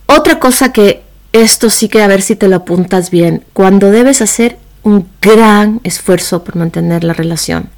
otra 0.05 0.39
cosa 0.39 0.73
que 0.73 1.03
esto 1.33 1.69
sí 1.69 1.89
que 1.89 2.01
a 2.01 2.07
ver 2.07 2.21
si 2.21 2.35
te 2.35 2.47
lo 2.47 2.57
apuntas 2.57 3.09
bien, 3.09 3.43
cuando 3.53 3.91
debes 3.91 4.21
hacer 4.21 4.57
un 4.83 5.07
gran 5.21 5.81
esfuerzo 5.83 6.43
por 6.43 6.55
mantener 6.55 7.03
la 7.03 7.13
relación. 7.13 7.69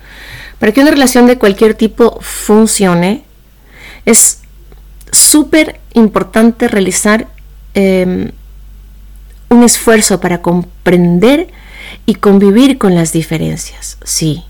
Para 0.59 0.71
que 0.71 0.81
una 0.81 0.91
relación 0.91 1.27
de 1.27 1.37
cualquier 1.37 1.73
tipo 1.73 2.19
funcione, 2.21 3.23
es 4.05 4.39
súper 5.11 5.79
importante 5.93 6.67
realizar 6.67 7.27
Em, 7.75 8.31
un 9.49 9.63
esfuerzo 9.63 10.19
para 10.19 10.41
comprender 10.41 11.47
y 12.05 12.15
convivir 12.15 12.77
con 12.77 12.95
las 12.95 13.11
diferencias. 13.11 13.97
Sí, 14.03 14.43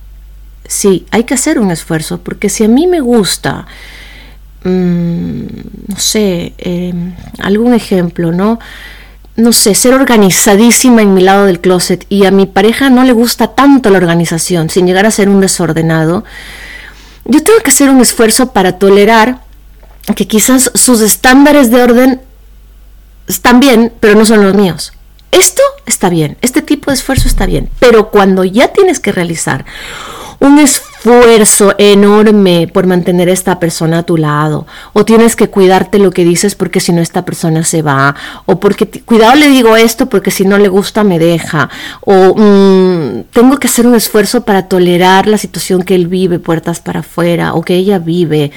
sí, 0.67 1.05
hay 1.11 1.23
que 1.23 1.33
hacer 1.33 1.59
un 1.59 1.71
esfuerzo, 1.71 2.19
porque 2.21 2.49
si 2.49 2.63
a 2.63 2.67
mí 2.67 2.87
me 2.87 3.01
gusta, 3.01 3.65
mm, 4.63 5.41
no 5.87 5.97
sé, 5.97 6.53
em, 6.57 7.13
algún 7.39 7.73
ejemplo, 7.73 8.31
¿no? 8.31 8.59
No 9.35 9.51
sé, 9.51 9.75
ser 9.75 9.93
organizadísima 9.93 11.01
en 11.01 11.13
mi 11.13 11.21
lado 11.21 11.45
del 11.45 11.59
closet 11.59 12.05
y 12.09 12.25
a 12.25 12.31
mi 12.31 12.45
pareja 12.45 12.89
no 12.89 13.03
le 13.03 13.11
gusta 13.11 13.47
tanto 13.47 13.89
la 13.89 13.97
organización, 13.97 14.69
sin 14.69 14.87
llegar 14.87 15.05
a 15.05 15.11
ser 15.11 15.29
un 15.29 15.41
desordenado, 15.41 16.23
yo 17.25 17.41
tengo 17.43 17.59
que 17.59 17.71
hacer 17.71 17.89
un 17.89 18.01
esfuerzo 18.01 18.53
para 18.53 18.77
tolerar 18.77 19.39
que 20.15 20.27
quizás 20.27 20.71
sus 20.75 21.01
estándares 21.01 21.71
de 21.71 21.81
orden 21.81 22.21
están 23.27 23.59
bien, 23.59 23.91
pero 23.99 24.15
no 24.15 24.25
son 24.25 24.43
los 24.43 24.53
míos. 24.53 24.93
Esto 25.31 25.61
está 25.85 26.09
bien, 26.09 26.37
este 26.41 26.61
tipo 26.61 26.91
de 26.91 26.95
esfuerzo 26.95 27.27
está 27.27 27.45
bien, 27.45 27.69
pero 27.79 28.09
cuando 28.09 28.43
ya 28.43 28.69
tienes 28.69 28.99
que 28.99 29.11
realizar 29.11 29.65
un 30.39 30.59
esfuerzo 30.59 31.73
enorme 31.77 32.69
por 32.71 32.87
mantener 32.87 33.29
a 33.29 33.33
esta 33.33 33.59
persona 33.59 33.99
a 33.99 34.03
tu 34.03 34.17
lado, 34.17 34.65
o 34.93 35.05
tienes 35.05 35.35
que 35.35 35.49
cuidarte 35.49 35.99
lo 35.99 36.11
que 36.11 36.23
dices 36.23 36.55
porque 36.55 36.79
si 36.79 36.93
no 36.93 37.01
esta 37.01 37.25
persona 37.25 37.63
se 37.63 37.81
va, 37.81 38.15
o 38.45 38.59
porque 38.59 38.87
cuidado 38.87 39.35
le 39.35 39.49
digo 39.49 39.75
esto 39.75 40.07
porque 40.07 40.31
si 40.31 40.45
no 40.45 40.57
le 40.57 40.67
gusta 40.67 41.03
me 41.03 41.19
deja, 41.19 41.69
o 42.01 42.35
mm, 42.35 43.25
tengo 43.31 43.57
que 43.57 43.67
hacer 43.67 43.87
un 43.87 43.95
esfuerzo 43.95 44.45
para 44.45 44.67
tolerar 44.67 45.27
la 45.27 45.37
situación 45.37 45.83
que 45.83 45.95
él 45.95 46.07
vive 46.07 46.39
puertas 46.39 46.79
para 46.79 47.01
afuera 47.01 47.53
o 47.53 47.61
que 47.61 47.75
ella 47.75 47.99
vive. 47.99 48.51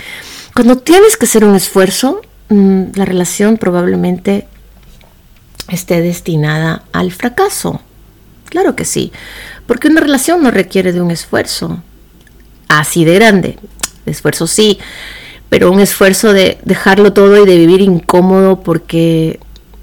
Cuando 0.55 0.79
tienes 0.79 1.17
que 1.17 1.27
hacer 1.27 1.45
un 1.45 1.55
esfuerzo, 1.55 2.21
mm, 2.49 2.83
la 2.95 3.05
relación 3.05 3.57
probablemente 3.57 4.47
esté 5.69 6.01
destinada 6.01 6.83
al 6.93 7.13
fracaso. 7.13 7.81
Claro 8.47 8.75
que 8.75 8.85
sí, 8.85 9.13
porque 9.67 9.89
una 9.89 10.01
relación 10.01 10.43
no 10.43 10.51
requiere 10.51 10.93
de 10.93 11.01
un 11.01 11.11
esfuerzo 11.11 11.83
así 12.69 13.05
de 13.05 13.15
grande. 13.15 13.59
Esfuerzo 14.07 14.47
sí, 14.47 14.79
pero 15.49 15.71
un 15.71 15.81
esfuerzo 15.81 16.33
de 16.33 16.59
dejarlo 16.65 17.13
todo 17.13 17.43
y 17.43 17.47
de 17.47 17.57
vivir 17.57 17.81
incómodo 17.81 18.61
porque, 18.61 19.41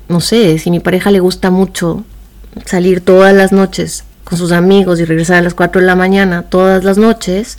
no 0.08 0.22
sé, 0.22 0.58
si 0.58 0.72
mi 0.72 0.80
pareja 0.80 1.12
le 1.12 1.20
gusta 1.20 1.52
mucho 1.52 2.04
salir 2.66 3.02
todas 3.02 3.34
las 3.34 3.52
noches 3.52 4.04
con 4.24 4.38
sus 4.38 4.52
amigos 4.52 5.00
y 5.00 5.06
regresar 5.06 5.38
a 5.38 5.42
las 5.42 5.54
4 5.54 5.82
de 5.82 5.88
la 5.88 5.96
mañana 5.96 6.44
todas 6.44 6.84
las 6.84 6.98
noches, 6.98 7.58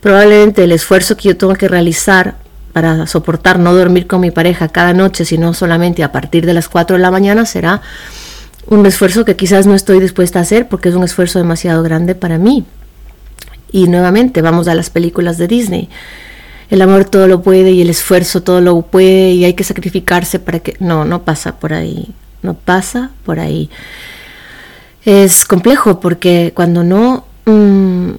probablemente 0.00 0.64
el 0.64 0.72
esfuerzo 0.72 1.16
que 1.16 1.28
yo 1.28 1.36
tengo 1.36 1.54
que 1.54 1.68
realizar 1.68 2.36
para 2.72 3.06
soportar 3.06 3.58
no 3.58 3.74
dormir 3.74 4.06
con 4.06 4.20
mi 4.20 4.30
pareja 4.30 4.68
cada 4.68 4.92
noche, 4.92 5.24
sino 5.24 5.54
solamente 5.54 6.02
a 6.02 6.12
partir 6.12 6.46
de 6.46 6.54
las 6.54 6.68
4 6.68 6.96
de 6.96 7.02
la 7.02 7.10
mañana 7.10 7.46
será 7.46 7.82
un 8.66 8.86
esfuerzo 8.86 9.24
que 9.24 9.36
quizás 9.36 9.66
no 9.66 9.74
estoy 9.74 10.00
dispuesta 10.00 10.38
a 10.38 10.42
hacer 10.42 10.68
porque 10.68 10.88
es 10.88 10.94
un 10.94 11.04
esfuerzo 11.04 11.38
demasiado 11.38 11.82
grande 11.82 12.14
para 12.14 12.38
mí. 12.38 12.64
Y 13.72 13.88
nuevamente 13.88 14.42
vamos 14.42 14.68
a 14.68 14.74
las 14.74 14.90
películas 14.90 15.38
de 15.38 15.48
Disney. 15.48 15.88
El 16.70 16.82
amor 16.82 17.04
todo 17.04 17.26
lo 17.26 17.42
puede 17.42 17.72
y 17.72 17.82
el 17.82 17.90
esfuerzo 17.90 18.42
todo 18.42 18.60
lo 18.60 18.82
puede 18.82 19.32
y 19.32 19.44
hay 19.44 19.54
que 19.54 19.64
sacrificarse 19.64 20.38
para 20.38 20.60
que... 20.60 20.76
No, 20.78 21.04
no 21.04 21.22
pasa 21.22 21.58
por 21.58 21.72
ahí. 21.72 22.14
No 22.42 22.54
pasa 22.54 23.10
por 23.24 23.40
ahí. 23.40 23.70
Es 25.04 25.44
complejo 25.44 25.98
porque 25.98 26.52
cuando 26.54 26.84
no, 26.84 27.24
mm, 27.46 28.10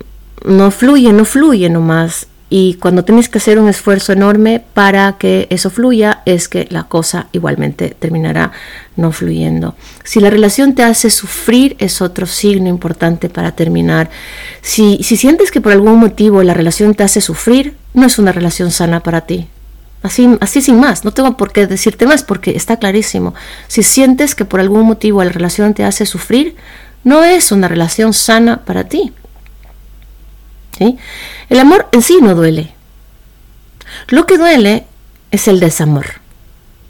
no 0.46 0.72
fluye, 0.72 1.14
no 1.14 1.26
fluye 1.26 1.70
nomás 1.70 2.28
y 2.54 2.74
cuando 2.74 3.06
tienes 3.06 3.30
que 3.30 3.38
hacer 3.38 3.60
un 3.60 3.70
esfuerzo 3.70 4.12
enorme 4.12 4.62
para 4.74 5.14
que 5.14 5.48
eso 5.50 5.70
fluya, 5.70 6.22
es 6.26 6.50
que 6.50 6.68
la 6.70 6.84
cosa 6.84 7.28
igualmente 7.32 7.96
terminará 7.98 8.52
no 8.98 9.14
fluyendo. 9.14 9.74
Si 10.04 10.20
la 10.20 10.30
relación 10.30 10.76
te 10.76 10.84
hace 10.84 11.10
sufrir, 11.12 11.78
es 11.80 12.02
otro 12.02 12.28
signo 12.28 12.68
importante 12.68 13.30
para 13.30 13.54
terminar. 13.54 14.10
Si, 14.62 15.00
si 15.02 15.16
sientes 15.16 15.50
que 15.50 15.62
por 15.62 15.72
algún 15.72 15.98
motivo 15.98 16.44
la 16.44 16.54
relación 16.54 16.94
te 16.94 17.04
hace 17.04 17.22
sufrir, 17.22 17.78
no 17.94 18.06
es 18.06 18.20
una 18.20 18.34
relación 18.34 18.70
sana 18.70 19.00
para 19.00 19.22
ti. 19.22 19.48
Así, 20.04 20.28
así 20.42 20.62
sin 20.62 20.78
más, 20.78 21.06
no 21.06 21.12
tengo 21.12 21.38
por 21.38 21.54
qué 21.54 21.68
decirte 21.68 22.06
más 22.06 22.22
porque 22.22 22.52
está 22.58 22.76
clarísimo. 22.76 23.34
Si 23.70 23.82
sientes 23.82 24.36
que 24.36 24.44
por 24.44 24.60
algún 24.60 24.88
motivo 24.88 25.24
la 25.24 25.32
relación 25.32 25.74
te 25.74 25.86
hace 25.86 26.06
sufrir, 26.06 26.58
no 27.06 27.24
es 27.24 27.54
una 27.54 27.70
relación 27.70 28.12
sana 28.12 28.66
para 28.66 28.90
ti. 28.90 29.14
El 31.50 31.60
amor 31.60 31.88
en 31.92 32.02
sí 32.02 32.20
no 32.22 32.36
duele. 32.36 32.74
Lo 34.08 34.26
que 34.26 34.38
duele 34.38 34.86
es 35.32 35.48
el 35.48 35.60
desamor, 35.60 36.06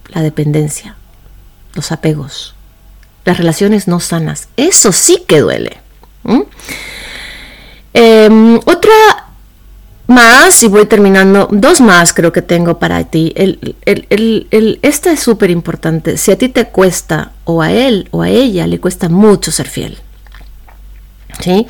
la 0.09 0.21
dependencia, 0.21 0.95
los 1.73 1.91
apegos, 1.91 2.55
las 3.25 3.37
relaciones 3.37 3.87
no 3.87 3.99
sanas. 3.99 4.47
Eso 4.57 4.91
sí 4.91 5.23
que 5.27 5.39
duele. 5.39 5.77
Em, 7.93 8.55
otra 8.65 8.93
más, 10.07 10.61
y 10.63 10.67
voy 10.67 10.85
terminando, 10.85 11.47
dos 11.51 11.81
más 11.81 12.13
creo 12.13 12.31
que 12.31 12.41
tengo 12.41 12.79
para 12.79 13.03
ti. 13.05 13.33
Esta 14.81 15.11
es 15.11 15.19
súper 15.19 15.49
importante. 15.49 16.17
Si 16.17 16.31
a 16.31 16.37
ti 16.37 16.49
te 16.49 16.67
cuesta, 16.67 17.31
o 17.45 17.61
a 17.61 17.71
él 17.71 18.07
o 18.11 18.21
a 18.21 18.29
ella 18.29 18.67
le 18.67 18.79
cuesta 18.79 19.09
mucho 19.09 19.51
ser 19.51 19.67
fiel. 19.67 19.97
¿Sí? 21.39 21.67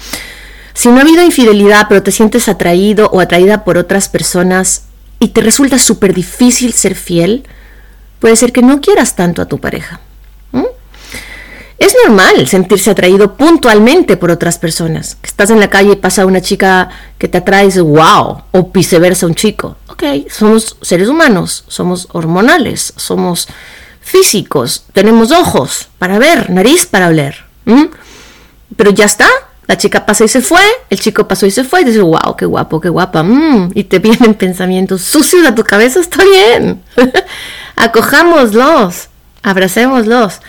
Si 0.73 0.89
no 0.89 0.97
ha 0.97 1.01
habido 1.01 1.23
infidelidad, 1.23 1.87
pero 1.89 2.03
te 2.03 2.11
sientes 2.11 2.47
atraído 2.47 3.09
o 3.11 3.19
atraída 3.19 3.63
por 3.63 3.77
otras 3.77 4.09
personas 4.09 4.83
y 5.19 5.29
te 5.29 5.41
resulta 5.41 5.77
súper 5.77 6.13
difícil 6.13 6.73
ser 6.73 6.95
fiel, 6.95 7.47
puede 8.19 8.35
ser 8.35 8.51
que 8.51 8.61
no 8.61 8.81
quieras 8.81 9.15
tanto 9.15 9.41
a 9.41 9.45
tu 9.45 9.59
pareja. 9.59 9.99
Es 11.81 11.95
normal 12.05 12.47
sentirse 12.47 12.91
atraído 12.91 13.35
puntualmente 13.35 14.15
por 14.15 14.29
otras 14.29 14.59
personas. 14.59 15.17
Estás 15.23 15.49
en 15.49 15.59
la 15.59 15.71
calle 15.71 15.93
y 15.93 15.95
pasa 15.95 16.27
una 16.27 16.39
chica 16.39 16.89
que 17.17 17.27
te 17.27 17.39
atrae 17.39 17.63
y 17.63 17.65
dices, 17.65 17.81
wow, 17.81 18.43
o 18.51 18.71
viceversa 18.71 19.25
un 19.25 19.33
chico. 19.33 19.77
Ok, 19.87 20.03
somos 20.29 20.77
seres 20.83 21.07
humanos, 21.07 21.63
somos 21.67 22.07
hormonales, 22.11 22.93
somos 22.97 23.47
físicos, 23.99 24.85
tenemos 24.93 25.31
ojos 25.31 25.87
para 25.97 26.19
ver, 26.19 26.51
nariz 26.51 26.85
para 26.85 27.07
oler. 27.07 27.45
Pero 28.75 28.91
ya 28.91 29.05
está, 29.05 29.27
la 29.71 29.77
chica 29.77 30.05
pasó 30.05 30.25
y 30.25 30.27
se 30.27 30.41
fue, 30.41 30.59
el 30.89 30.99
chico 30.99 31.25
pasó 31.29 31.45
y 31.45 31.51
se 31.51 31.63
fue, 31.63 31.79
y 31.79 31.85
dices, 31.85 32.01
wow, 32.01 32.35
qué 32.37 32.45
guapo, 32.45 32.81
qué 32.81 32.89
guapa, 32.89 33.23
mm", 33.23 33.71
y 33.73 33.85
te 33.85 33.99
vienen 33.99 34.33
pensamientos 34.33 35.01
sucios 35.01 35.47
a 35.47 35.55
tu 35.55 35.63
cabeza, 35.63 36.01
está 36.01 36.25
bien. 36.25 36.81
Acojámoslos, 37.77 39.07
abracémoslos. 39.41 40.41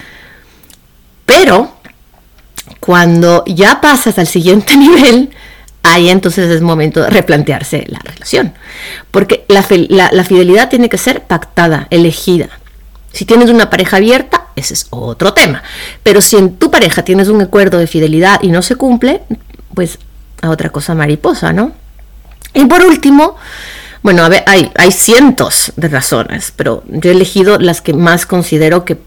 Pero 1.25 1.73
cuando 2.81 3.45
ya 3.47 3.81
pasas 3.81 4.19
al 4.19 4.27
siguiente 4.27 4.77
nivel, 4.77 5.31
ahí 5.85 6.09
entonces 6.09 6.51
es 6.51 6.61
momento 6.61 7.01
de 7.01 7.11
replantearse 7.11 7.85
la 7.87 8.01
relación. 8.01 8.53
Porque 9.13 9.45
la, 9.47 9.65
la 10.11 10.25
fidelidad 10.25 10.69
tiene 10.69 10.89
que 10.89 10.99
ser 10.99 11.23
pactada, 11.23 11.87
elegida. 11.91 12.49
Si 13.13 13.25
tienes 13.25 13.51
una 13.51 13.71
pareja 13.71 13.99
abierta, 13.99 14.47
ese 14.57 14.75
es 14.75 14.87
otro 14.91 15.33
tema. 15.35 15.63
Pero 16.03 16.21
si 16.21 16.37
en 16.37 16.57
tu 16.57 16.71
pareja 16.71 17.05
tienes 17.05 17.29
un 17.29 17.41
acuerdo 17.41 17.79
de 17.79 17.87
fidelidad 17.87 18.43
y 18.43 18.49
no 18.49 18.63
se 18.63 18.77
cumple, 18.77 19.23
pues 19.75 19.99
a 20.41 20.51
otra 20.51 20.71
cosa 20.71 20.95
mariposa, 20.95 21.53
¿no? 21.53 21.73
Y 22.55 22.65
por 22.67 22.83
último, 22.83 23.37
bueno, 24.03 24.25
a 24.25 24.29
ver, 24.29 24.45
hay, 24.47 24.71
hay 24.77 24.93
cientos 24.93 25.73
de 25.77 25.89
razones, 25.89 26.53
pero 26.55 26.83
yo 26.89 27.11
he 27.11 27.15
elegido 27.15 27.59
las 27.59 27.81
que 27.81 27.95
más 27.95 28.27
considero 28.27 28.85
que 28.85 28.99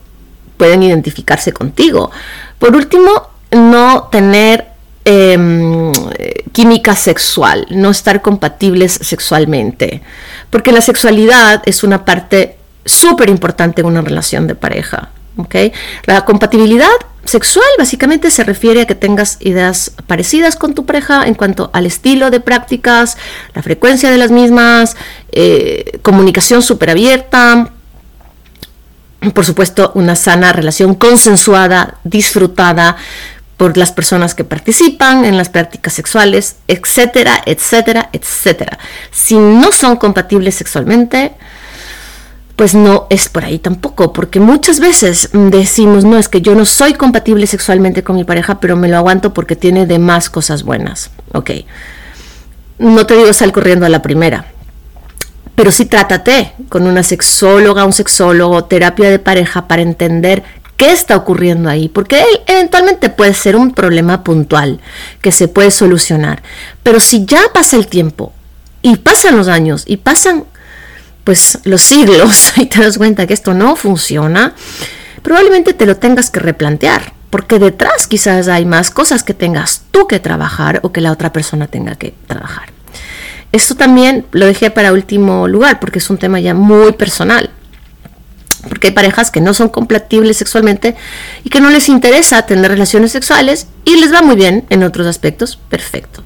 pueden 0.57 0.83
identificarse 0.83 1.51
contigo. 1.51 2.11
Por 2.59 2.75
último, 2.75 3.29
no 3.51 4.03
tener 4.11 4.67
em, 5.03 5.91
química 6.51 6.95
sexual, 6.95 7.67
no 7.69 7.89
estar 7.91 8.21
compatibles 8.21 8.93
sexualmente, 9.01 10.01
porque 10.49 10.71
la 10.71 10.81
sexualidad 10.81 11.61
es 11.65 11.83
una 11.83 12.05
parte 12.05 12.54
súper 12.86 13.30
importante 13.30 13.82
en 13.82 13.88
una 13.88 14.02
relación 14.02 14.48
de 14.48 14.56
pareja. 14.56 15.10
La 16.06 16.24
compatibilidad 16.24 16.88
sexual 17.26 17.65
básicamente 17.78 18.30
se 18.32 18.43
refiere 18.43 18.82
a 18.82 18.86
que 18.86 18.95
tengas 18.95 19.38
ideas 19.41 19.91
parecidas 20.08 20.56
con 20.56 20.76
tu 20.76 20.86
pareja 20.86 21.26
en 21.26 21.34
cuanto 21.34 21.71
al 21.74 21.86
estilo 21.86 22.30
de 22.30 22.39
prácticas, 22.39 23.17
la 23.54 23.63
frecuencia 23.63 24.12
de 24.12 24.17
las 24.17 24.32
mismas, 24.32 24.95
eh, 25.32 26.00
comunicación 26.04 26.62
súper 26.62 26.91
abierta, 26.91 27.71
por 29.34 29.45
supuesto 29.45 29.91
una 29.95 30.15
sana 30.15 30.54
relación 30.54 30.93
consensuada, 30.95 31.95
disfrutada 32.04 32.95
por 33.58 33.78
las 33.78 33.91
personas 33.91 34.36
que 34.36 34.43
participan 34.43 35.26
en 35.26 35.38
las 35.38 35.50
prácticas 35.50 35.93
sexuales, 35.93 36.58
etcétera, 36.67 37.41
etcétera, 37.45 38.10
etcétera. 38.12 38.78
Si 39.12 39.38
no 39.38 39.71
son 39.71 39.95
compatibles 39.95 40.56
sexualmente, 40.56 41.34
pues 42.55 42.73
no 42.73 43.07
es 43.09 43.27
por 43.27 43.43
ahí 43.43 43.59
tampoco, 43.59 44.13
porque 44.13 44.39
muchas 44.39 44.79
veces 44.79 45.29
decimos, 45.33 46.05
no, 46.05 46.17
es 46.17 46.29
que 46.29 46.41
yo 46.41 46.55
no 46.55 46.65
soy 46.65 46.93
compatible 46.93 47.47
sexualmente 47.47 48.03
con 48.03 48.15
mi 48.15 48.23
pareja, 48.23 48.59
pero 48.59 48.77
me 48.77 48.87
lo 48.87 48.97
aguanto 48.97 49.33
porque 49.33 49.55
tiene 49.55 49.85
demás 49.85 50.29
cosas 50.29 50.63
buenas. 50.63 51.11
Ok, 51.33 51.51
no 52.79 53.05
te 53.05 53.17
digo 53.17 53.33
sal 53.33 53.51
corriendo 53.51 53.85
a 53.85 53.89
la 53.89 54.01
primera, 54.01 54.45
pero 55.55 55.71
sí 55.71 55.85
trátate 55.85 56.53
con 56.69 56.87
una 56.87 57.03
sexóloga, 57.03 57.85
un 57.85 57.93
sexólogo, 57.93 58.65
terapia 58.65 59.09
de 59.09 59.19
pareja 59.19 59.67
para 59.67 59.81
entender 59.81 60.43
qué 60.77 60.91
está 60.91 61.17
ocurriendo 61.17 61.69
ahí, 61.69 61.89
porque 61.89 62.23
eventualmente 62.47 63.09
puede 63.09 63.33
ser 63.33 63.57
un 63.57 63.71
problema 63.71 64.23
puntual 64.23 64.79
que 65.21 65.33
se 65.33 65.49
puede 65.49 65.71
solucionar, 65.71 66.41
pero 66.83 67.01
si 67.01 67.25
ya 67.25 67.41
pasa 67.53 67.75
el 67.75 67.87
tiempo 67.87 68.31
y 68.81 68.97
pasan 68.97 69.37
los 69.37 69.49
años 69.49 69.83
y 69.85 69.97
pasan 69.97 70.45
pues 71.25 71.59
los 71.65 71.81
siglos 71.81 72.53
y 72.55 72.67
te 72.67 72.79
das 72.79 72.97
cuenta 72.97 73.27
que 73.27 73.33
esto 73.33 73.53
no 73.53 73.75
funciona, 73.75 74.55
probablemente 75.21 75.73
te 75.73 75.85
lo 75.85 75.97
tengas 75.97 76.29
que 76.29 76.39
replantear, 76.39 77.11
porque 77.29 77.59
detrás 77.59 78.07
quizás 78.07 78.47
hay 78.47 78.65
más 78.65 78.91
cosas 78.91 79.23
que 79.23 79.33
tengas 79.33 79.81
tú 79.91 80.07
que 80.07 80.21
trabajar 80.21 80.79
o 80.83 80.93
que 80.93 81.01
la 81.01 81.11
otra 81.11 81.33
persona 81.33 81.67
tenga 81.67 81.95
que 81.95 82.13
trabajar. 82.27 82.69
Esto 83.51 83.75
también 83.75 84.25
lo 84.31 84.45
dejé 84.45 84.69
para 84.69 84.93
último 84.93 85.47
lugar 85.47 85.79
porque 85.79 85.99
es 85.99 86.09
un 86.09 86.17
tema 86.17 86.39
ya 86.39 86.53
muy 86.53 86.91
personal. 86.93 87.49
Porque 88.67 88.88
hay 88.88 88.93
parejas 88.93 89.31
que 89.31 89.41
no 89.41 89.53
son 89.53 89.69
compatibles 89.69 90.38
sexualmente 90.38 90.95
y 91.43 91.49
que 91.49 91.61
no 91.61 91.69
les 91.69 91.88
interesa 91.88 92.45
tener 92.45 92.69
relaciones 92.69 93.11
sexuales 93.11 93.67
y 93.85 93.95
les 93.97 94.11
va 94.11 94.21
muy 94.21 94.35
bien 94.35 94.65
en 94.69 94.83
otros 94.83 95.07
aspectos, 95.07 95.57
perfecto. 95.69 96.23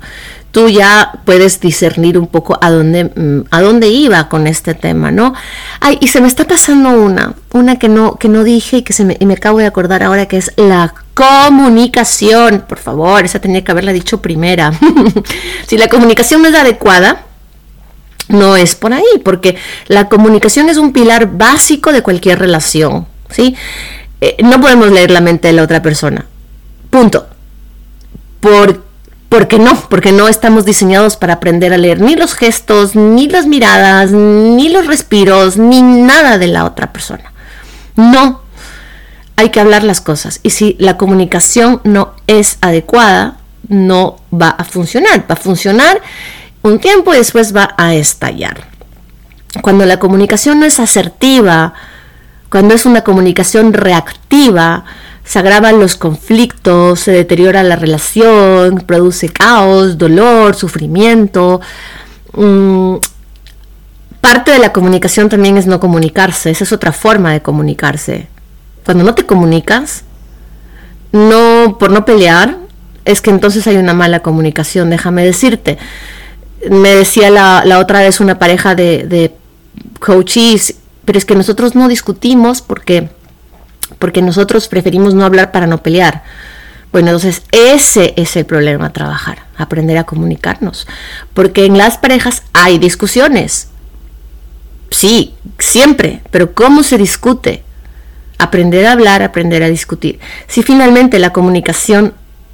Tú 0.51 0.69
ya 0.69 1.11
puedes 1.25 1.59
discernir 1.59 2.17
un 2.17 2.27
poco 2.27 2.57
a 2.61 2.71
dónde, 2.71 3.05
mm, 3.05 3.47
a 3.51 3.61
dónde 3.61 3.87
iba 3.89 4.29
con 4.29 4.47
este 4.47 4.73
tema, 4.73 5.11
¿no? 5.11 5.33
Ay, 5.79 5.97
y 6.01 6.07
se 6.07 6.21
me 6.21 6.27
está 6.27 6.45
pasando 6.45 6.89
una, 6.89 7.33
una 7.51 7.77
que 7.77 7.89
no, 7.89 8.15
que 8.15 8.29
no 8.29 8.43
dije 8.43 8.77
y 8.77 8.81
que 8.81 8.93
se 8.93 9.05
me, 9.05 9.17
y 9.19 9.25
me 9.25 9.35
acabo 9.35 9.59
de 9.59 9.65
acordar 9.65 10.03
ahora 10.03 10.27
que 10.27 10.37
es 10.37 10.51
la 10.55 10.93
comunicación. 11.13 12.65
Por 12.67 12.79
favor, 12.79 13.23
esa 13.25 13.39
tenía 13.39 13.63
que 13.63 13.71
haberla 13.71 13.93
dicho 13.93 14.21
primera. 14.21 14.71
si 15.67 15.77
la 15.77 15.87
comunicación 15.87 16.41
no 16.41 16.49
es 16.49 16.55
adecuada, 16.55 17.25
no 18.29 18.55
es 18.55 18.75
por 18.75 18.93
ahí, 18.93 19.03
porque 19.23 19.57
la 19.87 20.07
comunicación 20.07 20.69
es 20.69 20.77
un 20.77 20.93
pilar 20.93 21.37
básico 21.37 21.91
de 21.91 22.03
cualquier 22.03 22.39
relación, 22.39 23.07
¿sí? 23.29 23.55
Eh, 24.21 24.37
no 24.43 24.59
podemos 24.61 24.91
leer 24.91 25.11
la 25.11 25.21
mente 25.21 25.47
de 25.47 25.53
la 25.53 25.63
otra 25.63 25.81
persona. 25.81 26.25
Punto. 26.89 27.27
Por, 28.39 28.88
porque 29.29 29.59
no, 29.59 29.75
porque 29.89 30.11
no 30.11 30.27
estamos 30.27 30.65
diseñados 30.65 31.15
para 31.15 31.35
aprender 31.35 31.71
a 31.71 31.77
leer 31.77 32.01
ni 32.01 32.15
los 32.15 32.33
gestos, 32.33 32.95
ni 32.95 33.29
las 33.29 33.45
miradas, 33.45 34.11
ni 34.11 34.69
los 34.69 34.87
respiros, 34.87 35.57
ni 35.57 35.83
nada 35.83 36.39
de 36.39 36.47
la 36.47 36.65
otra 36.65 36.91
persona. 36.91 37.31
No, 37.95 38.41
hay 39.35 39.49
que 39.49 39.59
hablar 39.59 39.83
las 39.83 40.01
cosas. 40.01 40.39
Y 40.41 40.49
si 40.49 40.75
la 40.79 40.97
comunicación 40.97 41.79
no 41.83 42.13
es 42.25 42.57
adecuada, 42.61 43.37
no 43.67 44.17
va 44.33 44.49
a 44.49 44.63
funcionar. 44.63 45.21
Va 45.29 45.35
a 45.35 45.37
funcionar 45.37 46.01
un 46.63 46.79
tiempo 46.79 47.13
y 47.13 47.17
después 47.17 47.55
va 47.55 47.75
a 47.77 47.93
estallar. 47.93 48.63
Cuando 49.61 49.85
la 49.85 49.99
comunicación 49.99 50.59
no 50.59 50.65
es 50.65 50.79
asertiva, 50.79 51.73
cuando 52.49 52.73
es 52.73 52.85
una 52.85 53.03
comunicación 53.03 53.73
reactiva, 53.73 54.85
se 55.29 55.37
agravan 55.37 55.79
los 55.79 55.95
conflictos, 55.95 57.01
se 57.01 57.11
deteriora 57.11 57.61
la 57.61 57.75
relación, 57.75 58.77
produce 58.79 59.29
caos, 59.29 59.99
dolor, 59.99 60.55
sufrimiento. 60.55 61.61
Mm, 62.33 62.95
parte 64.21 64.49
de 64.49 64.57
la 64.57 64.73
comunicación 64.73 65.29
también 65.29 65.55
es 65.55 65.67
no 65.67 65.79
comunicarse, 65.79 66.49
esa 66.49 66.63
es 66.63 66.71
otra 66.71 66.91
forma 66.91 67.31
de 67.31 67.43
comunicarse. 67.43 68.27
Cuando 68.83 69.03
no 69.03 69.13
te 69.13 69.27
comunicas, 69.27 70.03
no 71.11 71.77
por 71.79 71.91
no 71.91 72.05
pelear, 72.05 72.57
es 73.05 73.21
que 73.21 73.29
entonces 73.29 73.67
hay 73.67 73.77
una 73.77 73.93
mala 73.93 74.21
comunicación, 74.21 74.89
déjame 74.89 75.23
decirte. 75.23 75.77
Me 76.71 76.95
decía 76.95 77.29
la, 77.29 77.77
otra 77.77 77.99
vez 77.99 78.19
una 78.19 78.39
pareja 78.39 78.73
de, 78.73 79.05
de 79.05 79.35
coaches, 79.99 80.73
pero 81.05 81.19
es 81.19 81.25
que 81.25 81.35
nosotros 81.35 81.75
no 81.75 81.87
discutimos 81.87 82.63
porque 82.63 83.11
porque 83.97 84.21
nosotros 84.21 84.67
preferimos 84.67 85.13
no 85.13 85.25
hablar 85.25 85.51
para 85.51 85.67
no 85.67 85.81
pelear. 85.81 86.23
Bueno, 86.91 87.09
entonces 87.09 87.43
ese 87.51 88.13
es 88.17 88.35
el 88.35 88.45
problema 88.45 88.93
trabajar, 88.93 89.43
aprender 89.57 89.97
a 89.97 90.05
comunicarnos. 90.05 90.87
Porque 91.33 91.65
en 91.65 91.77
las 91.77 91.97
parejas 91.97 92.43
hay 92.53 92.79
discusiones. 92.79 93.69
Sí, 94.89 95.35
siempre, 95.59 96.21
pero 96.31 96.53
¿cómo 96.53 96.83
se 96.83 96.97
discute? 96.97 97.63
Aprender 98.39 98.87
a 98.87 98.93
hablar, 98.93 99.21
aprender 99.21 99.61
a 99.63 99.69
discutir. 99.69 100.19
Si 100.47 100.63
finalmente 100.63 101.19
la 101.19 101.31
comunicación 101.31 102.13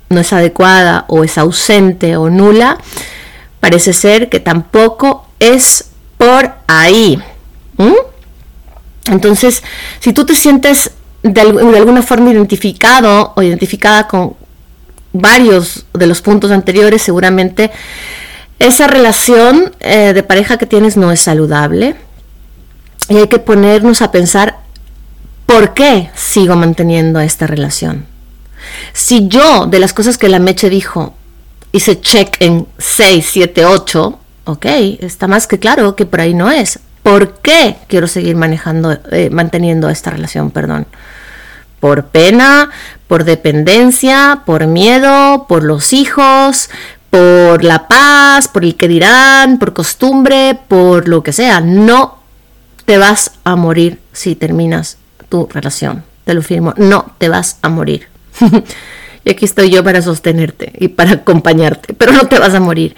no 0.10 0.20
es 0.20 0.34
adecuada 0.34 1.06
o 1.08 1.24
es 1.24 1.38
ausente 1.38 2.18
o 2.18 2.30
nula, 2.30 2.78
parece 3.60 3.94
ser 3.94 4.30
que 4.30 4.40
tampoco 4.40 5.28
es 5.40 5.86
por 6.18 6.54
ahí. 6.68 7.22
Entonces, 9.06 9.64
si 10.00 10.14
tú 10.14 10.26
te 10.26 10.36
sientes 10.36 10.92
de, 11.26 11.42
alguna 11.42 12.04
forma 12.04 12.32
identificado 12.32 13.34
o 13.36 13.42
identificada 13.42 14.08
con 14.08 14.36
varios 15.12 15.86
de 15.94 16.06
los 16.06 16.22
puntos 16.22 16.52
anteriores, 16.52 17.02
seguramente 17.02 17.72
esa 18.60 18.88
relación 18.88 19.74
eh, 19.80 20.14
de 20.14 20.24
pareja 20.24 20.58
que 20.58 20.68
tienes 20.68 20.98
no 20.98 21.12
es 21.12 21.20
saludable. 21.20 21.96
Y 23.10 23.18
hay 23.18 23.28
que 23.28 23.40
ponernos 23.40 24.02
a 24.02 24.12
pensar, 24.12 24.60
¿por 25.46 25.74
qué 25.74 26.10
sigo 26.16 26.56
manteniendo 26.56 27.20
esta 27.20 27.48
relación? 27.48 28.06
Si 28.94 29.28
yo, 29.28 29.66
de 29.68 29.80
las 29.80 29.94
cosas 29.94 30.18
que 30.18 30.30
la 30.30 30.40
Meche 30.40 30.70
dijo, 30.70 31.14
hice 31.72 32.02
check 32.02 32.38
en 32.40 32.68
6, 32.78 33.28
7, 33.32 33.66
8, 33.66 34.20
ok, 34.46 34.66
está 35.00 35.28
más 35.28 35.48
que 35.48 35.60
claro 35.60 35.96
que 35.96 36.06
por 36.06 36.22
ahí 36.22 36.34
no 36.34 36.52
es. 36.52 36.80
¿Por 37.06 37.34
qué 37.36 37.76
quiero 37.88 38.08
seguir 38.08 38.36
manejando, 38.36 38.98
eh, 39.12 39.30
manteniendo 39.30 39.90
esta 39.90 40.10
relación? 40.10 40.50
Perdón 40.50 40.88
por 41.80 42.08
pena, 42.08 42.72
por 43.08 43.26
dependencia, 43.26 44.42
por 44.44 44.66
miedo, 44.66 45.46
por 45.48 45.64
los 45.64 45.94
hijos, 45.94 46.72
por 47.12 47.64
la 47.64 47.88
paz, 47.88 48.48
por 48.48 48.66
el 48.66 48.76
que 48.76 48.88
dirán, 48.88 49.60
por 49.60 49.74
costumbre, 49.74 50.58
por 50.68 51.08
lo 51.08 51.22
que 51.22 51.32
sea. 51.32 51.62
No 51.62 52.18
te 52.86 52.98
vas 52.98 53.34
a 53.44 53.56
morir 53.56 54.00
si 54.14 54.34
terminas 54.34 54.98
tu 55.30 55.48
relación. 55.54 56.04
Te 56.24 56.34
lo 56.34 56.42
firmo. 56.42 56.74
No 56.76 57.14
te 57.20 57.30
vas 57.30 57.60
a 57.62 57.70
morir. 57.70 58.08
y 59.24 59.30
aquí 59.30 59.46
estoy 59.46 59.70
yo 59.70 59.84
para 59.84 60.02
sostenerte 60.02 60.74
y 60.80 60.88
para 60.88 61.12
acompañarte, 61.12 61.94
pero 61.94 62.14
no 62.14 62.26
te 62.26 62.40
vas 62.40 62.56
a 62.56 62.60
morir. 62.60 62.96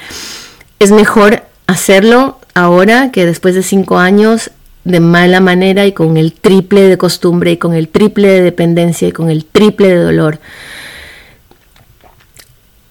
Es 0.80 0.92
mejor 0.92 1.44
hacerlo 1.68 2.40
ahora 2.58 3.12
que 3.12 3.26
después 3.26 3.54
de 3.54 3.62
cinco 3.62 4.00
años 4.00 4.50
de 4.84 5.00
mala 5.00 5.42
manera 5.42 5.86
y 5.86 5.92
con 5.92 6.18
el 6.18 6.34
triple 6.34 6.82
de 6.82 6.98
costumbre 6.98 7.52
y 7.52 7.58
con 7.58 7.76
el 7.76 7.88
triple 7.90 8.30
de 8.30 8.42
dependencia 8.42 9.08
y 9.08 9.12
con 9.12 9.30
el 9.30 9.46
triple 9.46 9.90
de 9.90 10.02
dolor. 10.02 10.40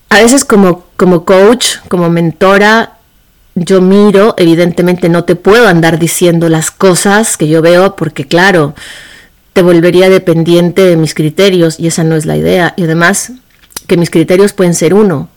A 0.09 0.21
veces 0.21 0.45
como, 0.45 0.85
como 0.97 1.25
coach, 1.25 1.79
como 1.89 2.09
mentora, 2.11 2.99
yo 3.57 3.81
miro, 3.81 4.35
evidentemente 4.37 5.09
no 5.09 5.25
te 5.25 5.35
puedo 5.35 5.67
andar 5.67 5.99
diciendo 5.99 6.49
las 6.49 6.71
cosas 6.71 7.37
que 7.37 7.49
yo 7.49 7.61
veo 7.61 7.97
porque 7.97 8.25
claro, 8.25 8.75
te 9.53 9.63
volvería 9.63 10.09
dependiente 10.09 10.83
de 10.83 10.97
mis 10.97 11.15
criterios 11.15 11.81
y 11.81 11.89
esa 11.89 12.05
no 12.05 12.15
es 12.15 12.25
la 12.25 12.37
idea. 12.37 12.75
Y 12.77 12.85
además 12.85 13.33
que 13.89 13.97
mis 13.97 14.11
criterios 14.11 14.53
pueden 14.53 14.75
ser 14.75 14.95
uno, 14.95 15.29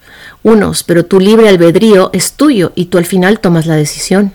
unos, 0.44 0.84
pero 0.84 1.06
tu 1.06 1.20
libre 1.20 1.50
albedrío 1.50 2.10
es 2.14 2.34
tuyo 2.34 2.72
y 2.76 2.86
tú 2.86 2.98
al 2.98 3.06
final 3.06 3.40
tomas 3.40 3.66
la 3.66 3.76
decisión. 3.76 4.34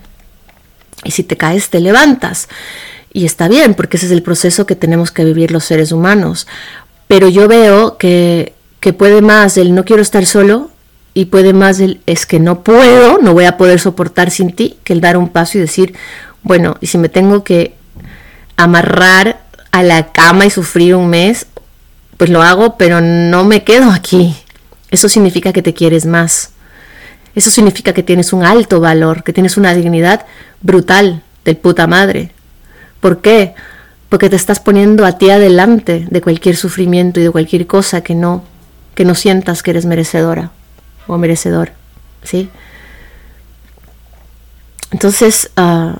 Y 1.03 1.11
si 1.11 1.23
te 1.23 1.37
caes, 1.37 1.69
te 1.69 1.79
levantas. 1.79 2.47
Y 3.11 3.25
está 3.25 3.47
bien, 3.47 3.73
porque 3.73 3.97
ese 3.97 4.07
es 4.07 4.11
el 4.11 4.23
proceso 4.23 4.65
que 4.65 4.75
tenemos 4.75 5.11
que 5.11 5.23
vivir 5.23 5.51
los 5.51 5.65
seres 5.65 5.91
humanos. 5.91 6.47
Pero 7.07 7.29
yo 7.29 7.47
veo 7.47 7.97
que, 7.97 8.53
que 8.79 8.93
puede 8.93 9.21
más 9.21 9.57
el 9.57 9.73
no 9.73 9.85
quiero 9.85 10.01
estar 10.01 10.25
solo 10.25 10.71
y 11.13 11.25
puede 11.25 11.53
más 11.53 11.79
el 11.79 12.01
es 12.05 12.25
que 12.25 12.39
no 12.39 12.61
puedo, 12.61 13.19
no 13.19 13.33
voy 13.33 13.45
a 13.45 13.57
poder 13.57 13.79
soportar 13.79 14.31
sin 14.31 14.51
ti, 14.51 14.77
que 14.83 14.93
el 14.93 15.01
dar 15.01 15.17
un 15.17 15.29
paso 15.29 15.57
y 15.57 15.61
decir, 15.61 15.95
bueno, 16.43 16.77
y 16.81 16.87
si 16.87 16.97
me 16.97 17.07
tengo 17.07 17.43
que 17.43 17.75
amarrar 18.57 19.41
a 19.71 19.81
la 19.81 20.11
cama 20.11 20.45
y 20.45 20.49
sufrir 20.49 20.95
un 20.95 21.07
mes, 21.07 21.47
pues 22.17 22.29
lo 22.29 22.41
hago, 22.41 22.77
pero 22.77 23.01
no 23.01 23.45
me 23.45 23.63
quedo 23.63 23.91
aquí. 23.91 24.35
Eso 24.91 25.09
significa 25.09 25.53
que 25.53 25.61
te 25.61 25.73
quieres 25.73 26.05
más. 26.05 26.51
Eso 27.35 27.49
significa 27.49 27.93
que 27.93 28.03
tienes 28.03 28.31
un 28.33 28.43
alto 28.43 28.79
valor, 28.79 29.23
que 29.23 29.33
tienes 29.33 29.57
una 29.57 29.73
dignidad 29.73 30.25
brutal 30.61 31.21
del 31.43 31.57
puta 31.57 31.85
madre. 31.85 32.31
¿Por 33.01 33.21
qué? 33.21 33.53
Porque 34.09 34.29
te 34.29 34.35
estás 34.35 34.59
poniendo 34.59 35.05
a 35.05 35.17
ti 35.17 35.29
adelante 35.29 36.07
de 36.09 36.21
cualquier 36.21 36.55
sufrimiento 36.55 37.19
y 37.19 37.23
de 37.23 37.31
cualquier 37.31 37.67
cosa 37.67 38.01
que 38.01 38.15
no, 38.15 38.43
que 38.95 39.03
no 39.03 39.15
sientas 39.15 39.63
que 39.63 39.71
eres 39.71 39.85
merecedora 39.85 40.51
o 41.07 41.17
merecedor. 41.17 41.71
¿Sí? 42.23 42.49
Entonces, 44.91 45.51
ah, 45.57 45.99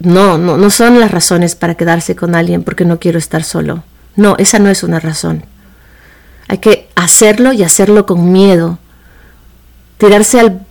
no, 0.00 0.36
no, 0.36 0.56
no 0.56 0.70
son 0.70 0.98
las 0.98 1.12
razones 1.12 1.54
para 1.54 1.76
quedarse 1.76 2.16
con 2.16 2.34
alguien 2.34 2.64
porque 2.64 2.84
no 2.84 2.98
quiero 2.98 3.18
estar 3.18 3.44
solo. 3.44 3.84
No, 4.16 4.34
esa 4.38 4.58
no 4.58 4.68
es 4.68 4.82
una 4.82 4.98
razón. 4.98 5.44
Hay 6.48 6.58
que 6.58 6.88
hacerlo 6.94 7.52
y 7.52 7.62
hacerlo 7.62 8.06
con 8.06 8.32
miedo. 8.32 8.78
Tirarse 9.98 10.40
al 10.40 10.66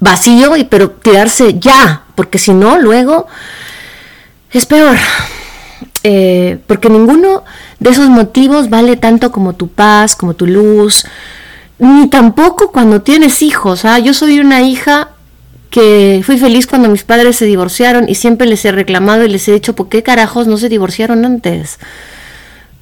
vacío, 0.00 0.56
y, 0.56 0.64
pero 0.64 0.90
tirarse 0.90 1.58
ya, 1.58 2.04
porque 2.14 2.38
si 2.38 2.52
no, 2.52 2.78
luego 2.78 3.26
es 4.50 4.66
peor. 4.66 4.96
Eh, 6.02 6.58
porque 6.66 6.90
ninguno 6.90 7.44
de 7.80 7.90
esos 7.90 8.08
motivos 8.08 8.68
vale 8.68 8.96
tanto 8.96 9.32
como 9.32 9.54
tu 9.54 9.68
paz, 9.68 10.14
como 10.14 10.34
tu 10.34 10.46
luz, 10.46 11.06
ni 11.78 12.08
tampoco 12.08 12.70
cuando 12.70 13.02
tienes 13.02 13.42
hijos. 13.42 13.84
¿ah? 13.84 13.98
Yo 13.98 14.14
soy 14.14 14.38
una 14.38 14.62
hija 14.62 15.10
que 15.70 16.22
fui 16.24 16.38
feliz 16.38 16.66
cuando 16.66 16.88
mis 16.88 17.04
padres 17.04 17.36
se 17.36 17.46
divorciaron 17.46 18.08
y 18.08 18.14
siempre 18.14 18.46
les 18.46 18.64
he 18.64 18.70
reclamado 18.70 19.24
y 19.24 19.28
les 19.28 19.48
he 19.48 19.52
dicho, 19.52 19.74
¿por 19.74 19.88
qué 19.88 20.02
carajos 20.02 20.46
no 20.46 20.56
se 20.56 20.68
divorciaron 20.68 21.24
antes? 21.24 21.78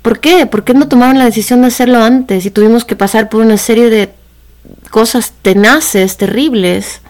¿Por 0.03 0.19
qué? 0.19 0.47
¿Por 0.47 0.65
qué 0.65 0.75
no 0.75 0.89
tomaron 0.89 1.19
la 1.19 1.25
decisión 1.25 1.63
de 1.63 1.69
hacerlo 1.69 2.03
antes 2.03 2.45
y 2.45 2.51
tuvimos 2.51 2.85
que 2.85 2.97
pasar 2.97 3.29
por 3.29 3.41
una 3.41 3.57
serie 3.57 3.89
de 3.89 4.13
cosas 4.91 5.33
tenaces, 5.43 6.17
terribles? 6.17 7.01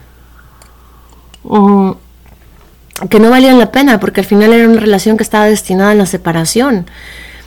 que 3.09 3.19
no 3.19 3.31
valían 3.31 3.59
la 3.59 3.73
pena 3.73 3.99
porque 3.99 4.21
al 4.21 4.27
final 4.27 4.53
era 4.53 4.69
una 4.69 4.81
relación 4.81 5.17
que 5.17 5.25
estaba 5.25 5.47
destinada 5.47 5.91
a 5.91 5.95
la 5.95 6.07
separación. 6.07 6.87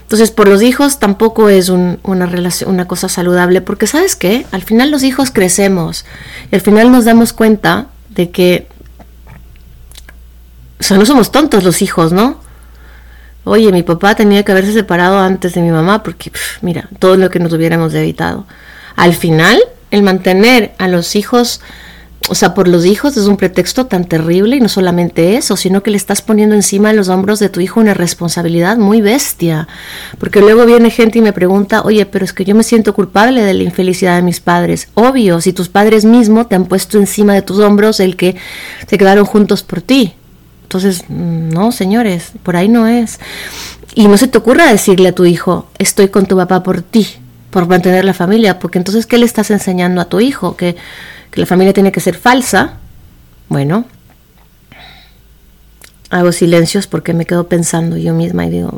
Entonces, 0.01 0.29
por 0.29 0.47
los 0.47 0.61
hijos 0.61 0.99
tampoco 0.99 1.49
es 1.49 1.69
una 1.69 2.25
relación, 2.27 2.69
una 2.69 2.87
cosa 2.87 3.09
saludable, 3.09 3.61
porque 3.61 3.87
sabes 3.87 4.15
qué, 4.15 4.45
al 4.51 4.61
final 4.61 4.91
los 4.91 5.01
hijos 5.01 5.31
crecemos 5.31 6.05
y 6.51 6.55
al 6.55 6.61
final 6.61 6.91
nos 6.91 7.05
damos 7.05 7.33
cuenta 7.33 7.87
de 8.09 8.29
que, 8.29 8.67
no 10.91 11.05
somos 11.05 11.31
tontos 11.31 11.63
los 11.63 11.81
hijos, 11.81 12.11
¿no? 12.11 12.39
Oye, 13.45 13.71
mi 13.71 13.83
papá 13.83 14.15
tenía 14.15 14.43
que 14.43 14.51
haberse 14.51 14.73
separado 14.73 15.17
antes 15.17 15.53
de 15.53 15.61
mi 15.61 15.71
mamá 15.71 16.03
porque, 16.03 16.31
mira, 16.61 16.89
todo 16.99 17.15
lo 17.15 17.29
que 17.29 17.39
nos 17.39 17.53
hubiéramos 17.53 17.93
evitado. 17.93 18.45
Al 18.95 19.13
final, 19.13 19.61
el 19.91 20.03
mantener 20.03 20.73
a 20.77 20.87
los 20.87 21.15
hijos 21.15 21.61
o 22.27 22.33
sea, 22.33 22.53
por 22.55 22.67
los 22.67 22.85
hijos 22.85 23.17
es 23.17 23.27
un 23.27 23.37
pretexto 23.37 23.85
tan 23.85 24.05
terrible 24.05 24.55
y 24.55 24.59
no 24.59 24.67
solamente 24.67 25.37
eso, 25.37 25.55
sino 25.55 25.83
que 25.83 25.91
le 25.91 25.97
estás 25.97 26.21
poniendo 26.21 26.55
encima 26.55 26.89
de 26.89 26.95
los 26.95 27.07
hombros 27.09 27.39
de 27.39 27.49
tu 27.49 27.59
hijo 27.59 27.79
una 27.79 27.93
responsabilidad 27.93 28.77
muy 28.77 29.01
bestia. 29.01 29.67
Porque 30.17 30.39
luego 30.41 30.65
viene 30.65 30.89
gente 30.89 31.19
y 31.19 31.21
me 31.21 31.33
pregunta, 31.33 31.83
oye, 31.83 32.05
pero 32.05 32.25
es 32.25 32.33
que 32.33 32.43
yo 32.43 32.55
me 32.55 32.63
siento 32.63 32.95
culpable 32.95 33.43
de 33.43 33.53
la 33.53 33.63
infelicidad 33.63 34.15
de 34.15 34.23
mis 34.23 34.39
padres. 34.39 34.87
Obvio, 34.95 35.39
si 35.39 35.53
tus 35.53 35.69
padres 35.69 36.03
mismos 36.03 36.49
te 36.49 36.55
han 36.55 36.65
puesto 36.65 36.97
encima 36.97 37.33
de 37.33 37.43
tus 37.43 37.59
hombros 37.59 37.99
el 37.99 38.15
que 38.15 38.35
se 38.87 38.97
quedaron 38.97 39.25
juntos 39.25 39.61
por 39.61 39.81
ti. 39.81 40.15
Entonces, 40.65 41.05
no, 41.09 41.71
señores, 41.71 42.33
por 42.43 42.55
ahí 42.55 42.67
no 42.67 42.87
es. 42.87 43.19
Y 43.93 44.07
no 44.07 44.17
se 44.17 44.27
te 44.27 44.37
ocurra 44.37 44.65
decirle 44.67 45.09
a 45.09 45.15
tu 45.15 45.25
hijo, 45.25 45.67
estoy 45.77 46.09
con 46.09 46.25
tu 46.25 46.35
papá 46.35 46.63
por 46.63 46.81
ti, 46.81 47.07
por 47.49 47.67
mantener 47.67 48.03
la 48.03 48.13
familia, 48.13 48.59
porque 48.59 48.77
entonces, 48.77 49.05
¿qué 49.05 49.17
le 49.17 49.25
estás 49.25 49.49
enseñando 49.51 50.01
a 50.01 50.05
tu 50.05 50.19
hijo? 50.19 50.57
Que 50.57 50.75
que 51.35 51.41
la 51.41 51.47
familia 51.47 51.73
tiene 51.73 51.91
que 51.91 51.99
ser 51.99 52.15
falsa, 52.15 52.77
bueno, 53.49 53.83
hago 56.09 56.31
silencios 56.31 56.87
porque 56.87 57.13
me 57.13 57.25
quedo 57.25 57.49
pensando 57.49 57.97
yo 57.97 58.13
misma 58.13 58.45
y 58.45 58.51
digo 58.51 58.71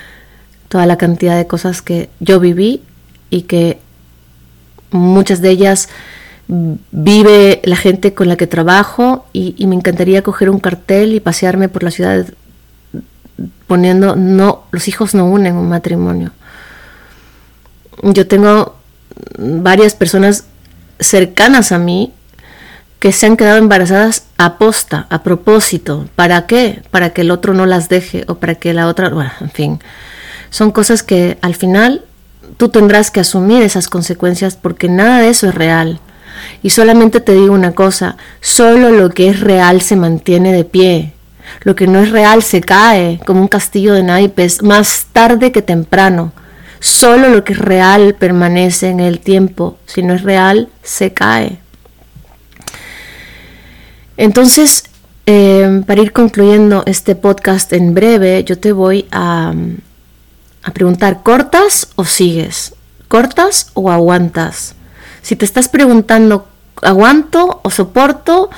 toda 0.68 0.86
la 0.86 0.98
cantidad 0.98 1.36
de 1.36 1.46
cosas 1.46 1.82
que 1.82 2.10
yo 2.18 2.40
viví 2.40 2.82
y 3.30 3.42
que 3.42 3.78
muchas 4.90 5.40
de 5.40 5.50
ellas 5.50 5.88
vive 6.46 7.60
la 7.64 7.76
gente 7.76 8.12
con 8.14 8.28
la 8.28 8.36
que 8.36 8.46
trabajo 8.46 9.26
y, 9.32 9.66
me 9.66 9.74
encantaría 9.74 10.22
coger 10.22 10.50
un 10.50 10.60
cartel 10.60 11.14
y 11.14 11.20
pasearme 11.20 11.68
por 11.68 11.82
la 11.82 11.90
ciudad 11.90 12.26
poniendo 13.66 14.14
no 14.14 14.64
los 14.70 14.86
hijos 14.88 15.14
no 15.14 15.26
unen 15.26 15.56
un 15.56 15.68
matrimonio 15.68 16.32
yo 18.02 18.26
tengo 18.26 18.76
varias 19.38 19.94
personas 19.94 20.44
cercanas 21.00 21.72
a 21.72 21.78
mí 21.78 22.12
que 23.04 23.12
se 23.12 23.26
han 23.26 23.36
quedado 23.36 23.58
embarazadas 23.58 24.24
a 24.38 24.56
posta, 24.56 25.06
a 25.10 25.22
propósito. 25.22 26.08
¿Para 26.16 26.46
qué? 26.46 26.82
Para 26.90 27.10
que 27.10 27.20
el 27.20 27.30
otro 27.30 27.52
no 27.52 27.66
las 27.66 27.90
deje 27.90 28.24
o 28.28 28.36
para 28.36 28.54
que 28.54 28.72
la 28.72 28.86
otra, 28.86 29.10
bueno, 29.10 29.30
en 29.42 29.50
fin. 29.50 29.80
Son 30.48 30.70
cosas 30.70 31.02
que 31.02 31.36
al 31.42 31.54
final 31.54 32.02
tú 32.56 32.70
tendrás 32.70 33.10
que 33.10 33.20
asumir 33.20 33.62
esas 33.62 33.88
consecuencias 33.88 34.56
porque 34.56 34.88
nada 34.88 35.20
de 35.20 35.28
eso 35.28 35.46
es 35.48 35.54
real. 35.54 36.00
Y 36.62 36.70
solamente 36.70 37.20
te 37.20 37.32
digo 37.32 37.54
una 37.54 37.72
cosa, 37.72 38.16
solo 38.40 38.90
lo 38.90 39.10
que 39.10 39.28
es 39.28 39.40
real 39.40 39.80
se 39.80 39.96
mantiene 39.96 40.52
de 40.52 40.64
pie. 40.64 41.12
Lo 41.62 41.74
que 41.74 41.86
no 41.86 42.00
es 42.00 42.10
real 42.10 42.42
se 42.42 42.60
cae 42.60 43.20
como 43.26 43.40
un 43.40 43.48
castillo 43.48 43.94
de 43.94 44.02
naipes 44.02 44.62
más 44.62 45.06
tarde 45.12 45.52
que 45.52 45.62
temprano. 45.62 46.32
Solo 46.80 47.28
lo 47.28 47.44
que 47.44 47.54
es 47.54 47.58
real 47.58 48.14
permanece 48.14 48.88
en 48.88 49.00
el 49.00 49.20
tiempo. 49.20 49.78
Si 49.86 50.02
no 50.02 50.14
es 50.14 50.22
real, 50.22 50.68
se 50.82 51.12
cae. 51.12 51.58
Entonces, 54.16 54.84
em, 55.26 55.82
para 55.82 56.02
ir 56.02 56.12
concluyendo 56.12 56.82
este 56.86 57.14
podcast 57.14 57.72
en 57.72 57.94
breve, 57.94 58.44
yo 58.44 58.58
te 58.58 58.72
voy 58.72 59.06
a, 59.10 59.52
a 60.62 60.70
preguntar, 60.72 61.22
¿cortas 61.22 61.88
o 61.96 62.04
sigues? 62.04 62.74
¿Cortas 63.08 63.70
o 63.74 63.90
aguantas? 63.90 64.74
Si 65.24 65.34
te 65.34 65.44
estás 65.44 65.68
preguntando, 65.68 66.46
¿aguanto 66.82 67.60
o 67.64 67.70
soporto? 67.70 68.48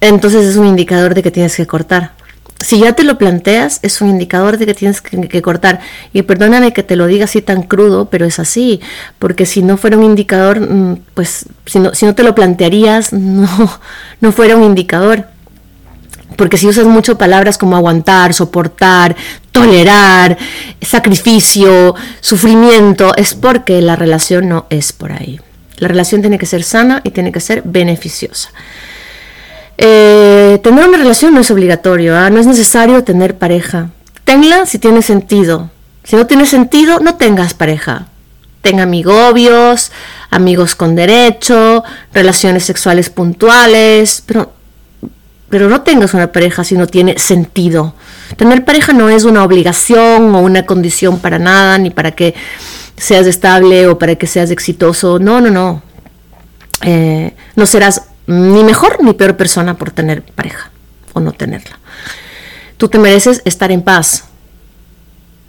Entonces 0.00 0.46
es 0.46 0.56
un 0.56 0.66
indicador 0.66 1.14
de 1.14 1.22
que 1.22 1.30
tienes 1.30 1.54
que 1.54 1.66
cortar 1.66 2.12
si 2.60 2.80
ya 2.80 2.94
te 2.94 3.04
lo 3.04 3.18
planteas, 3.18 3.80
es 3.82 4.00
un 4.00 4.08
indicador 4.08 4.56
de 4.56 4.66
que 4.66 4.74
tienes 4.74 5.00
que, 5.00 5.42
cortar. 5.42 5.80
Y 6.12 6.22
perdóname 6.22 6.72
que 6.72 6.82
te 6.82 6.96
lo 6.96 7.06
diga 7.06 7.24
así 7.24 7.42
tan 7.42 7.62
crudo, 7.62 8.08
pero 8.08 8.24
es 8.24 8.38
así. 8.38 8.80
Porque 9.18 9.46
si 9.46 9.62
no 9.62 9.76
fuera 9.76 9.98
un 9.98 10.04
indicador, 10.04 10.60
mm, 10.60 11.00
pues 11.14 11.46
si 11.66 11.78
no, 11.80 11.94
si 11.94 12.06
no 12.06 12.14
te 12.14 12.22
lo 12.22 12.34
plantearías, 12.34 13.12
no, 13.12 13.48
no 14.20 14.32
fuera 14.32 14.56
un 14.56 14.64
indicador. 14.64 15.26
Porque 16.36 16.58
si 16.58 16.66
usas 16.66 16.86
mucho 16.86 17.18
palabras 17.18 17.58
como 17.58 17.76
aguantar, 17.76 18.34
soportar, 18.34 19.16
tolerar, 19.52 20.36
sacrificio, 20.80 21.94
sufrimiento, 22.20 23.14
es 23.16 23.34
porque 23.34 23.80
la 23.82 23.96
relación 23.96 24.48
no 24.48 24.66
es 24.70 24.92
por 24.92 25.12
ahí. 25.12 25.40
La 25.78 25.88
relación 25.88 26.20
tiene 26.20 26.38
que 26.38 26.46
ser 26.46 26.62
sana 26.62 27.00
y 27.04 27.10
tiene 27.10 27.32
que 27.32 27.40
ser 27.40 27.62
beneficiosa. 27.64 28.50
Eh, 29.78 30.58
tener 30.62 30.88
una 30.88 30.98
relación 30.98 31.34
no 31.34 31.40
es 31.40 31.50
obligatorio, 31.50 32.16
¿ah? 32.16 32.30
no 32.30 32.40
es 32.40 32.46
necesario 32.46 33.04
tener 33.04 33.36
pareja. 33.36 33.90
Tenla 34.24 34.66
si 34.66 34.78
tiene 34.78 35.02
sentido. 35.02 35.70
Si 36.02 36.16
no 36.16 36.26
tiene 36.26 36.46
sentido, 36.46 37.00
no 37.00 37.16
tengas 37.16 37.52
pareja. 37.52 38.06
Ten 38.62 38.80
amigobios, 38.80 39.92
amigos 40.30 40.74
con 40.74 40.96
derecho, 40.96 41.84
relaciones 42.12 42.64
sexuales 42.64 43.10
puntuales, 43.10 44.22
pero, 44.26 44.52
pero 45.48 45.68
no 45.68 45.82
tengas 45.82 46.14
una 46.14 46.32
pareja 46.32 46.64
si 46.64 46.76
no 46.76 46.86
tiene 46.86 47.18
sentido. 47.18 47.94
Tener 48.36 48.64
pareja 48.64 48.92
no 48.92 49.08
es 49.08 49.24
una 49.24 49.44
obligación 49.44 50.34
o 50.34 50.40
una 50.40 50.66
condición 50.66 51.20
para 51.20 51.38
nada, 51.38 51.78
ni 51.78 51.90
para 51.90 52.12
que 52.12 52.34
seas 52.96 53.26
estable 53.26 53.86
o 53.86 53.98
para 53.98 54.16
que 54.16 54.26
seas 54.26 54.50
exitoso. 54.50 55.18
No, 55.18 55.40
no, 55.40 55.50
no. 55.50 55.82
Eh, 56.82 57.34
no 57.54 57.66
serás 57.66 58.02
ni 58.26 58.64
mejor 58.64 59.02
ni 59.02 59.12
peor 59.12 59.36
persona 59.36 59.76
por 59.76 59.92
tener 59.92 60.22
pareja 60.22 60.70
o 61.12 61.20
no 61.20 61.32
tenerla. 61.32 61.78
Tú 62.76 62.88
te 62.88 62.98
mereces 62.98 63.40
estar 63.44 63.70
en 63.70 63.82
paz. 63.82 64.24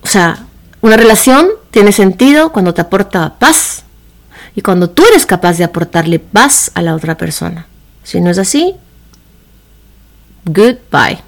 O 0.02 0.08
sea, 0.08 0.45
una 0.82 0.95
relación 0.95 1.50
tiene 1.72 1.91
sentido 1.91 2.52
cuando 2.52 2.74
te 2.74 2.82
aporta 2.82 3.36
paz 3.39 3.84
y 4.56 4.62
cuando 4.62 4.89
tú 4.89 5.04
eres 5.06 5.26
capaz 5.26 5.58
de 5.58 5.64
aportarle 5.64 6.20
paz 6.20 6.72
a 6.76 6.82
la 6.82 6.95
otra 6.95 7.18
persona. 7.18 7.68
Si 8.04 8.22
no 8.22 8.30
es 8.30 8.38
así, 8.38 8.76
goodbye. 10.48 11.20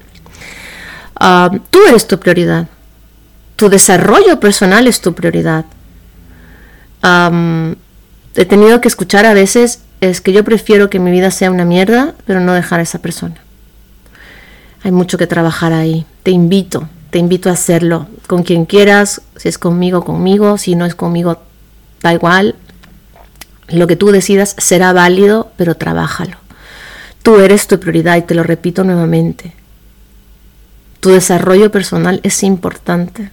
Um, 1.19 1.59
tú 1.69 1.79
eres 1.87 2.07
tu 2.07 2.19
prioridad. 2.19 2.67
Tu 3.55 3.69
desarrollo 3.69 4.39
personal 4.39 4.87
es 4.87 5.01
tu 5.01 5.13
prioridad. 5.13 5.65
Um, 7.03 7.75
he 8.35 8.45
tenido 8.45 8.81
que 8.81 8.87
escuchar 8.87 9.25
a 9.25 9.33
veces 9.33 9.81
es 10.01 10.21
que 10.21 10.31
yo 10.31 10.43
prefiero 10.43 10.89
que 10.89 10.99
mi 10.99 11.11
vida 11.11 11.29
sea 11.31 11.51
una 11.51 11.65
mierda, 11.65 12.15
pero 12.25 12.39
no 12.39 12.53
dejar 12.53 12.79
a 12.79 12.83
esa 12.83 12.99
persona. 12.99 13.35
Hay 14.83 14.91
mucho 14.91 15.17
que 15.17 15.27
trabajar 15.27 15.73
ahí. 15.73 16.05
Te 16.23 16.31
invito, 16.31 16.87
te 17.09 17.19
invito 17.19 17.49
a 17.49 17.53
hacerlo 17.53 18.07
con 18.27 18.43
quien 18.43 18.65
quieras, 18.65 19.21
si 19.35 19.49
es 19.49 19.57
conmigo, 19.57 20.05
conmigo, 20.05 20.57
si 20.57 20.75
no 20.75 20.85
es 20.85 20.95
conmigo, 20.95 21.41
da 22.01 22.13
igual. 22.13 22.55
Lo 23.67 23.87
que 23.87 23.97
tú 23.97 24.11
decidas 24.11 24.55
será 24.57 24.93
válido, 24.93 25.51
pero 25.57 25.75
trabájalo. 25.75 26.37
Tú 27.29 27.39
eres 27.39 27.67
tu 27.67 27.79
prioridad 27.79 28.17
y 28.17 28.23
te 28.23 28.33
lo 28.33 28.41
repito 28.41 28.83
nuevamente. 28.83 29.53
Tu 30.99 31.11
desarrollo 31.11 31.69
personal 31.69 32.21
es 32.23 32.41
importante. 32.41 33.29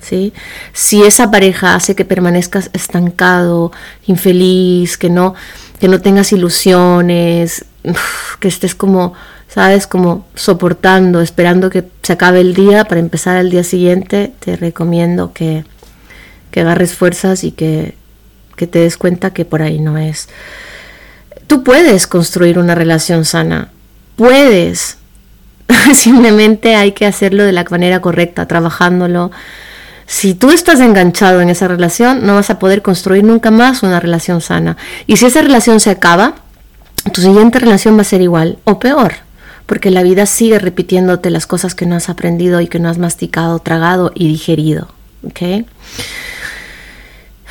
¿Sí? 0.00 0.32
Si 0.72 1.02
esa 1.02 1.30
pareja 1.30 1.74
hace 1.74 1.94
que 1.94 2.06
permanezcas 2.06 2.70
estancado, 2.72 3.70
infeliz, 4.06 4.96
que 4.96 5.10
no, 5.10 5.34
que 5.78 5.88
no 5.88 6.00
tengas 6.00 6.32
ilusiones, 6.32 7.66
que 8.40 8.48
estés 8.48 8.74
como, 8.74 9.12
sabes, 9.46 9.86
como 9.86 10.26
soportando, 10.34 11.20
esperando 11.20 11.68
que 11.68 11.84
se 12.00 12.14
acabe 12.14 12.40
el 12.40 12.54
día 12.54 12.86
para 12.86 13.02
empezar 13.02 13.36
el 13.36 13.50
día 13.50 13.62
siguiente, 13.62 14.32
te 14.38 14.56
recomiendo 14.56 15.34
que, 15.34 15.66
que 16.50 16.62
agarres 16.62 16.94
fuerzas 16.94 17.44
y 17.44 17.52
que, 17.52 17.94
que 18.56 18.66
te 18.66 18.78
des 18.78 18.96
cuenta 18.96 19.34
que 19.34 19.44
por 19.44 19.60
ahí 19.60 19.80
no 19.80 19.98
es. 19.98 20.30
Tú 21.46 21.62
puedes 21.62 22.06
construir 22.06 22.58
una 22.58 22.74
relación 22.74 23.24
sana, 23.24 23.70
puedes. 24.16 24.98
Simplemente 25.94 26.74
hay 26.74 26.92
que 26.92 27.06
hacerlo 27.06 27.44
de 27.44 27.52
la 27.52 27.64
manera 27.70 28.00
correcta, 28.00 28.46
trabajándolo, 28.46 29.30
si 30.06 30.34
tú 30.34 30.50
estás 30.50 30.80
enganchado 30.80 31.40
en 31.40 31.48
esa 31.48 31.68
relación, 31.68 32.26
no 32.26 32.34
vas 32.34 32.50
a 32.50 32.58
poder 32.58 32.82
construir 32.82 33.24
nunca 33.24 33.50
más 33.50 33.82
una 33.82 33.98
relación 33.98 34.42
sana. 34.42 34.76
Y 35.06 35.16
si 35.16 35.24
esa 35.24 35.40
relación 35.40 35.80
se 35.80 35.88
acaba, 35.88 36.34
tu 37.14 37.22
siguiente 37.22 37.58
relación 37.58 37.96
va 37.96 38.02
a 38.02 38.04
ser 38.04 38.20
igual 38.20 38.58
o 38.64 38.78
peor, 38.78 39.14
porque 39.64 39.90
la 39.90 40.02
vida 40.02 40.26
sigue 40.26 40.58
repitiéndote 40.58 41.30
las 41.30 41.46
cosas 41.46 41.74
que 41.74 41.86
no 41.86 41.96
has 41.96 42.10
aprendido 42.10 42.60
y 42.60 42.68
que 42.68 42.78
no 42.78 42.90
has 42.90 42.98
masticado, 42.98 43.58
tragado 43.60 44.12
y 44.14 44.28
digerido. 44.28 44.88
¿Ok? 45.24 45.66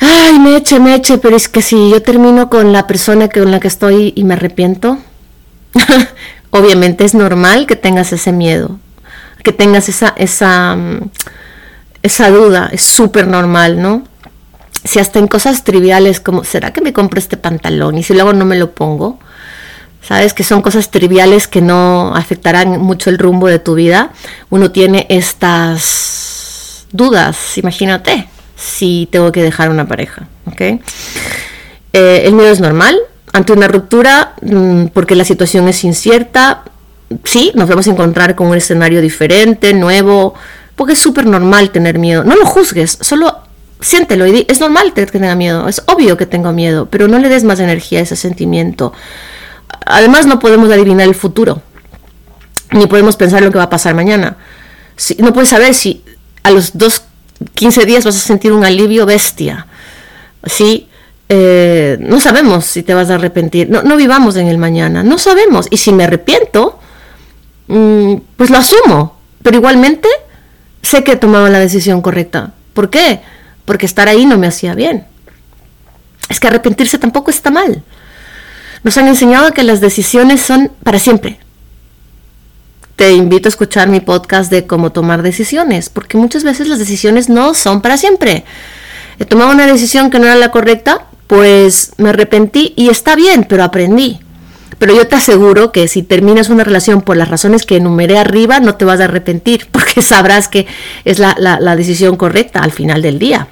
Ay, 0.04 0.40
me 0.40 0.56
eche, 0.56 0.80
me 0.80 0.96
eche, 0.96 1.18
pero 1.18 1.36
es 1.36 1.48
que 1.48 1.62
si 1.62 1.90
yo 1.90 2.02
termino 2.02 2.50
con 2.50 2.72
la 2.72 2.88
persona 2.88 3.28
con 3.28 3.52
la 3.52 3.60
que 3.60 3.68
estoy 3.68 4.12
y 4.16 4.24
me 4.24 4.34
arrepiento, 4.34 4.98
obviamente 6.50 7.04
es 7.04 7.14
normal 7.14 7.66
que 7.68 7.76
tengas 7.76 8.12
ese 8.12 8.32
miedo, 8.32 8.80
que 9.44 9.52
tengas 9.52 9.88
esa, 9.88 10.12
esa, 10.16 10.74
mm, 10.74 11.10
esa 12.02 12.30
duda, 12.30 12.68
es 12.72 12.82
súper 12.82 13.28
normal, 13.28 13.80
¿no? 13.80 14.02
Si 14.82 14.98
hasta 14.98 15.20
en 15.20 15.28
cosas 15.28 15.62
triviales 15.62 16.18
como, 16.18 16.42
¿será 16.42 16.72
que 16.72 16.80
me 16.80 16.92
compro 16.92 17.20
este 17.20 17.36
pantalón? 17.36 17.96
Y 17.96 18.02
si 18.02 18.12
luego 18.12 18.32
no 18.32 18.44
me 18.44 18.58
lo 18.58 18.72
pongo, 18.72 19.20
¿sabes? 20.02 20.34
Que 20.34 20.42
son 20.42 20.62
cosas 20.62 20.90
triviales 20.90 21.46
que 21.46 21.60
no 21.60 22.12
afectarán 22.16 22.80
mucho 22.80 23.08
el 23.08 23.18
rumbo 23.18 23.46
de 23.46 23.60
tu 23.60 23.76
vida. 23.76 24.10
Uno 24.50 24.72
tiene 24.72 25.06
estas 25.08 26.86
dudas, 26.90 27.56
imagínate, 27.56 28.28
si 28.62 29.08
tengo 29.10 29.32
que 29.32 29.42
dejar 29.42 29.70
una 29.70 29.88
pareja, 29.88 30.28
¿ok? 30.46 30.60
Eh, 31.92 32.22
el 32.24 32.34
miedo 32.34 32.50
es 32.50 32.60
normal, 32.60 32.96
ante 33.32 33.52
una 33.52 33.66
ruptura, 33.66 34.34
mm, 34.40 34.86
porque 34.94 35.16
la 35.16 35.24
situación 35.24 35.68
es 35.68 35.82
incierta, 35.84 36.62
sí, 37.24 37.52
nos 37.54 37.68
vamos 37.68 37.86
a 37.88 37.90
encontrar 37.90 38.34
con 38.34 38.48
un 38.48 38.56
escenario 38.56 39.00
diferente, 39.00 39.74
nuevo, 39.74 40.34
porque 40.76 40.92
es 40.92 40.98
súper 40.98 41.26
normal 41.26 41.70
tener 41.70 41.98
miedo. 41.98 42.24
No 42.24 42.36
lo 42.36 42.46
juzgues, 42.46 42.98
solo 43.00 43.40
siéntelo 43.80 44.26
y 44.26 44.32
di, 44.32 44.46
es 44.48 44.60
normal 44.60 44.92
que 44.94 45.04
tenga 45.06 45.34
miedo, 45.34 45.68
es 45.68 45.82
obvio 45.86 46.16
que 46.16 46.26
tengo 46.26 46.52
miedo, 46.52 46.86
pero 46.86 47.08
no 47.08 47.18
le 47.18 47.28
des 47.28 47.42
más 47.42 47.58
energía 47.58 47.98
a 47.98 48.02
ese 48.02 48.16
sentimiento. 48.16 48.92
Además, 49.86 50.26
no 50.26 50.38
podemos 50.38 50.70
adivinar 50.70 51.08
el 51.08 51.16
futuro, 51.16 51.62
ni 52.70 52.86
podemos 52.86 53.16
pensar 53.16 53.42
lo 53.42 53.50
que 53.50 53.58
va 53.58 53.64
a 53.64 53.70
pasar 53.70 53.94
mañana. 53.94 54.36
Si, 54.96 55.16
no 55.16 55.32
puedes 55.32 55.48
saber 55.48 55.74
si 55.74 56.04
a 56.44 56.50
los 56.52 56.78
dos, 56.78 57.02
15 57.54 57.86
días 57.86 58.04
vas 58.04 58.16
a 58.16 58.20
sentir 58.20 58.52
un 58.52 58.64
alivio 58.64 59.06
bestia. 59.06 59.66
¿sí? 60.44 60.88
Eh, 61.28 61.96
no 62.00 62.20
sabemos 62.20 62.66
si 62.66 62.82
te 62.82 62.94
vas 62.94 63.10
a 63.10 63.14
arrepentir. 63.14 63.70
No, 63.70 63.96
vivamos 63.96 64.36
en 64.36 64.48
el 64.48 64.58
mañana, 64.58 65.02
no 65.02 65.18
sabemos. 65.18 65.66
Y 65.70 65.76
si 65.78 65.92
me 65.92 66.04
arrepiento, 66.04 66.78
mm, 67.68 68.14
pues 68.36 68.50
lo 68.50 68.58
asumo. 68.58 69.18
Pero 69.42 69.56
igualmente 69.56 70.08
sé 70.82 71.04
que 71.04 71.12
he 71.12 71.16
tomado 71.16 71.48
la 71.48 71.58
decisión 71.58 72.02
correcta. 72.02 72.52
¿Por 72.74 72.90
qué? 72.90 73.20
Porque 73.64 73.86
estar 73.86 74.08
ahí 74.08 74.26
no 74.26 74.38
me 74.38 74.46
hacía 74.46 74.74
bien. 74.74 75.06
Es 76.28 76.40
que 76.40 76.48
arrepentirse 76.48 76.98
tampoco 76.98 77.30
está 77.30 77.50
mal. 77.50 77.82
Nos 78.82 78.96
han 78.96 79.08
enseñado 79.08 79.52
que 79.52 79.62
las 79.62 79.80
decisiones 79.80 80.40
son 80.40 80.72
para 80.82 80.98
siempre. 80.98 81.38
Te 83.02 83.14
invito 83.14 83.48
a 83.48 83.50
escuchar 83.50 83.88
mi 83.88 83.98
podcast 83.98 84.48
de 84.48 84.64
cómo 84.64 84.92
tomar 84.92 85.22
decisiones, 85.22 85.88
porque 85.88 86.16
muchas 86.16 86.44
veces 86.44 86.68
las 86.68 86.78
decisiones 86.78 87.28
no 87.28 87.52
son 87.52 87.82
para 87.82 87.96
siempre. 87.96 88.44
He 89.18 89.24
tomado 89.24 89.50
una 89.50 89.66
decisión 89.66 90.08
que 90.08 90.20
no 90.20 90.26
era 90.26 90.36
la 90.36 90.52
correcta, 90.52 91.06
pues 91.26 91.94
me 91.96 92.10
arrepentí 92.10 92.74
y 92.76 92.90
está 92.90 93.16
bien, 93.16 93.44
pero 93.48 93.64
aprendí. 93.64 94.20
Pero 94.78 94.94
yo 94.94 95.08
te 95.08 95.16
aseguro 95.16 95.72
que 95.72 95.88
si 95.88 96.04
terminas 96.04 96.48
una 96.48 96.62
relación 96.62 97.02
por 97.02 97.16
las 97.16 97.28
razones 97.28 97.66
que 97.66 97.78
enumeré 97.78 98.18
arriba, 98.18 98.60
no 98.60 98.76
te 98.76 98.84
vas 98.84 99.00
a 99.00 99.06
arrepentir, 99.06 99.66
porque 99.72 100.00
sabrás 100.00 100.46
que 100.46 100.68
es 101.04 101.18
la, 101.18 101.34
decisión 101.74 102.14
correcta 102.14 102.60
al 102.60 102.70
final 102.70 103.02
del 103.02 103.18
día. 103.18 103.48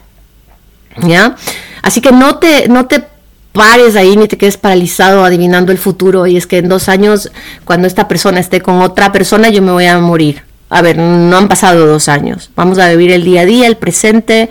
¿Ya? 1.03 1.35
Así 1.83 2.01
que 2.01 2.13
no 2.13 2.37
te, 2.37 2.69
no 2.69 2.87
te 2.87 3.05
pares 3.53 3.97
ahí 3.97 4.17
ni 4.17 4.29
te 4.29 4.39
quedes 4.39 4.57
paralizado 4.57 5.25
adivinando 5.25 5.73
el 5.73 5.79
futuro 5.79 6.27
y 6.27 6.37
es 6.37 6.47
que 6.47 6.59
en 6.59 6.69
dos 6.69 6.89
años, 6.89 7.31
cuando 7.65 7.87
esta 7.87 8.09
persona 8.09 8.41
esté 8.41 8.61
con 8.61 8.81
otra 8.83 9.13
persona, 9.13 9.49
yo 9.49 9.63
me 9.63 9.73
voy 9.73 9.87
a 9.87 9.99
morir. 9.99 10.43
A 10.69 10.83
ver, 10.83 10.99
no 10.99 11.37
han 11.37 11.49
pasado 11.49 11.87
dos 11.87 12.09
años. 12.09 12.51
Vamos 12.55 12.79
a 12.79 12.89
vivir 12.89 13.11
el 13.11 13.25
día 13.25 13.41
a 13.41 13.45
día, 13.45 13.67
el 13.67 13.77
presente 13.77 14.51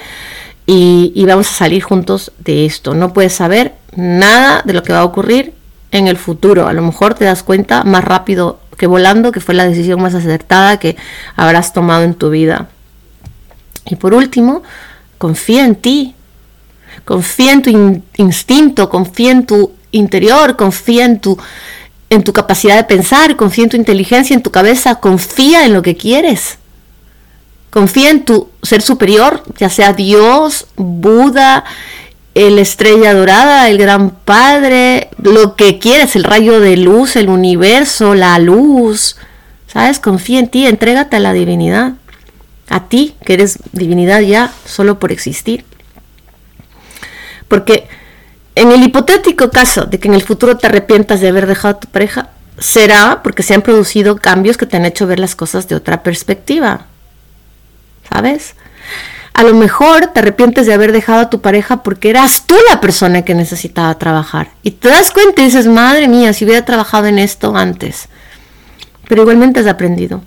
y, 0.65 1.13
y 1.15 1.25
vamos 1.25 1.49
a 1.49 1.53
salir 1.53 1.81
juntos 1.81 2.33
de 2.39 2.65
esto. 2.65 2.93
No 2.93 3.13
puedes 3.13 3.33
saber 3.33 3.73
nada 3.95 4.61
de 4.65 4.73
lo 4.73 4.83
que 4.83 4.91
va 4.91 4.99
a 4.99 5.05
ocurrir 5.05 5.53
en 5.91 6.07
el 6.07 6.17
futuro. 6.17 6.67
A 6.67 6.73
lo 6.73 6.81
mejor 6.81 7.13
te 7.13 7.25
das 7.25 7.41
cuenta 7.41 7.83
más 7.83 8.03
rápido 8.03 8.59
que 8.77 8.87
volando 8.87 9.31
que 9.31 9.41
fue 9.41 9.55
la 9.55 9.67
decisión 9.67 10.01
más 10.01 10.15
acertada 10.15 10.79
que 10.79 10.95
habrás 11.35 11.73
tomado 11.73 12.03
en 12.03 12.15
tu 12.15 12.29
vida. 12.29 12.67
Y 13.85 13.95
por 13.95 14.13
último, 14.13 14.63
confía 15.17 15.65
en 15.65 15.75
ti, 15.75 16.15
confía 17.09 17.53
en 17.53 17.63
tu 17.63 18.03
instinto, 18.17 18.87
confía 18.87 19.31
en 19.31 19.47
tu 19.47 19.71
interior, 19.89 20.55
confía 20.55 21.05
en 21.05 21.19
tu, 21.19 21.39
en 22.11 22.23
tu 22.23 22.33
capacidad 22.33 22.75
de 22.75 22.83
pensar, 22.83 23.35
confía 23.35 23.63
en 23.63 23.71
tu 23.71 23.77
inteligencia, 23.77 24.35
en 24.35 24.43
tu 24.43 24.51
cabeza, 24.51 24.93
confía 24.93 25.65
en 25.65 25.73
lo 25.73 25.81
que 25.81 25.97
quieres. 25.97 26.59
Confía 27.71 28.11
en 28.11 28.25
tu 28.25 28.49
ser 28.61 28.83
superior, 28.83 29.41
ya 29.57 29.69
sea 29.69 29.93
Dios, 29.93 30.67
Buda, 30.75 31.63
el 32.35 32.59
estrella 32.59 33.15
dorada, 33.15 33.69
el 33.69 33.79
gran 33.79 34.11
padre, 34.11 35.09
lo 35.17 35.55
que 35.55 35.79
quieres, 35.79 36.15
el 36.15 36.23
rayo 36.23 36.59
de 36.59 36.77
luz, 36.77 37.15
el 37.15 37.29
universo, 37.29 38.13
la 38.13 38.37
luz. 38.37 39.15
¿Sabes? 39.65 39.97
Confía 39.97 40.37
en 40.37 40.47
ti, 40.47 40.67
entrégate 40.67 41.15
a 41.15 41.19
la 41.19 41.33
divinidad. 41.33 41.93
A 42.69 42.87
ti, 42.87 43.15
que 43.25 43.33
eres 43.33 43.57
divinidad 43.71 44.21
ya 44.21 44.53
solo 44.63 44.99
por 44.99 45.11
existir. 45.11 45.65
Porque 47.49 47.89
en 48.55 48.71
el 48.71 48.81
hipotético 48.81 49.51
caso 49.51 49.85
de 49.85 49.99
que 49.99 50.07
en 50.07 50.13
el 50.13 50.23
futuro 50.23 50.55
te 50.55 50.67
arrepientas 50.67 51.19
de 51.19 51.27
haber 51.27 51.47
dejado 51.47 51.75
a 51.75 51.79
tu 51.79 51.89
pareja, 51.89 52.29
será 52.57 53.21
porque 53.23 53.43
se 53.43 53.53
han 53.53 53.61
producido 53.61 54.15
cambios 54.15 54.55
que 54.55 54.65
te 54.65 54.77
han 54.77 54.85
hecho 54.85 55.07
ver 55.07 55.19
las 55.19 55.35
cosas 55.35 55.67
de 55.67 55.75
otra 55.75 56.03
perspectiva. 56.03 56.85
¿Sabes? 58.09 58.55
A 59.33 59.43
lo 59.43 59.53
mejor 59.53 60.07
te 60.07 60.19
arrepientes 60.19 60.65
de 60.65 60.73
haber 60.73 60.91
dejado 60.91 61.21
a 61.21 61.29
tu 61.29 61.41
pareja 61.41 61.83
porque 61.83 62.09
eras 62.09 62.43
tú 62.45 62.55
la 62.69 62.81
persona 62.81 63.23
que 63.23 63.35
necesitaba 63.35 63.97
trabajar. 63.97 64.49
Y 64.63 64.71
te 64.71 64.89
das 64.89 65.11
cuenta 65.11 65.41
y 65.41 65.45
dices, 65.45 65.67
madre 65.67 66.07
mía, 66.07 66.33
si 66.33 66.45
hubiera 66.45 66.65
trabajado 66.65 67.07
en 67.07 67.19
esto 67.19 67.55
antes. 67.55 68.09
Pero 69.07 69.21
igualmente 69.21 69.61
has 69.61 69.67
aprendido 69.67 70.21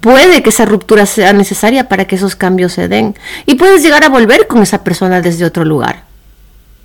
puede 0.00 0.42
que 0.42 0.50
esa 0.50 0.64
ruptura 0.64 1.06
sea 1.06 1.32
necesaria 1.32 1.88
para 1.88 2.06
que 2.06 2.16
esos 2.16 2.36
cambios 2.36 2.72
se 2.72 2.88
den. 2.88 3.14
Y 3.46 3.54
puedes 3.54 3.82
llegar 3.82 4.04
a 4.04 4.08
volver 4.08 4.46
con 4.46 4.62
esa 4.62 4.84
persona 4.84 5.20
desde 5.20 5.44
otro 5.44 5.64
lugar. 5.64 6.04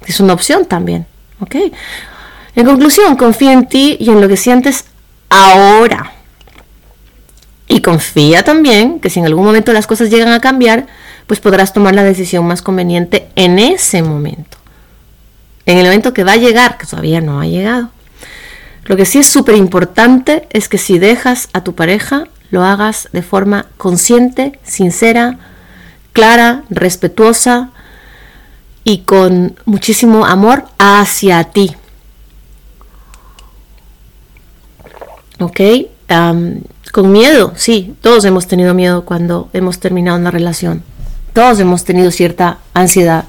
Es 0.05 0.19
una 0.19 0.33
opción 0.33 0.65
también. 0.65 1.05
¿Ok? 1.39 1.55
En 2.55 2.65
conclusión, 2.65 3.15
confía 3.15 3.53
en 3.53 3.67
ti 3.67 3.97
y 3.99 4.09
en 4.09 4.21
lo 4.21 4.27
que 4.27 4.37
sientes 4.37 4.85
ahora. 5.29 6.13
Y 7.67 7.81
confía 7.81 8.43
también 8.43 8.99
que 8.99 9.09
si 9.09 9.19
en 9.19 9.25
algún 9.25 9.45
momento 9.45 9.71
las 9.71 9.87
cosas 9.87 10.09
llegan 10.09 10.33
a 10.33 10.41
cambiar, 10.41 10.87
pues 11.27 11.39
podrás 11.39 11.71
tomar 11.71 11.95
la 11.95 12.03
decisión 12.03 12.45
más 12.45 12.61
conveniente 12.61 13.29
en 13.35 13.59
ese 13.59 14.03
momento. 14.03 14.57
En 15.65 15.77
el 15.77 15.85
momento 15.85 16.13
que 16.13 16.25
va 16.25 16.33
a 16.33 16.37
llegar, 16.37 16.77
que 16.77 16.85
todavía 16.85 17.21
no 17.21 17.39
ha 17.39 17.45
llegado. 17.45 17.89
Lo 18.85 18.97
que 18.97 19.05
sí 19.05 19.19
es 19.19 19.27
súper 19.27 19.55
importante 19.55 20.47
es 20.49 20.67
que 20.67 20.77
si 20.77 20.99
dejas 20.99 21.47
a 21.53 21.63
tu 21.63 21.73
pareja, 21.73 22.25
lo 22.51 22.63
hagas 22.63 23.09
de 23.11 23.23
forma 23.23 23.65
consciente, 23.77 24.59
sincera, 24.63 25.39
clara, 26.13 26.63
respetuosa 26.69 27.71
y 28.83 28.99
con 28.99 29.55
muchísimo 29.65 30.25
amor 30.25 30.65
hacia 30.77 31.43
ti. 31.45 31.75
¿Ok? 35.39 35.59
con 36.91 37.09
miedo, 37.09 37.53
sí, 37.55 37.95
todos 38.01 38.25
hemos 38.25 38.47
tenido 38.47 38.73
miedo 38.73 39.05
cuando 39.05 39.49
hemos 39.53 39.79
terminado 39.79 40.17
una 40.17 40.29
relación. 40.29 40.83
Todos 41.31 41.57
hemos 41.61 41.85
tenido 41.85 42.11
cierta 42.11 42.57
ansiedad. 42.73 43.23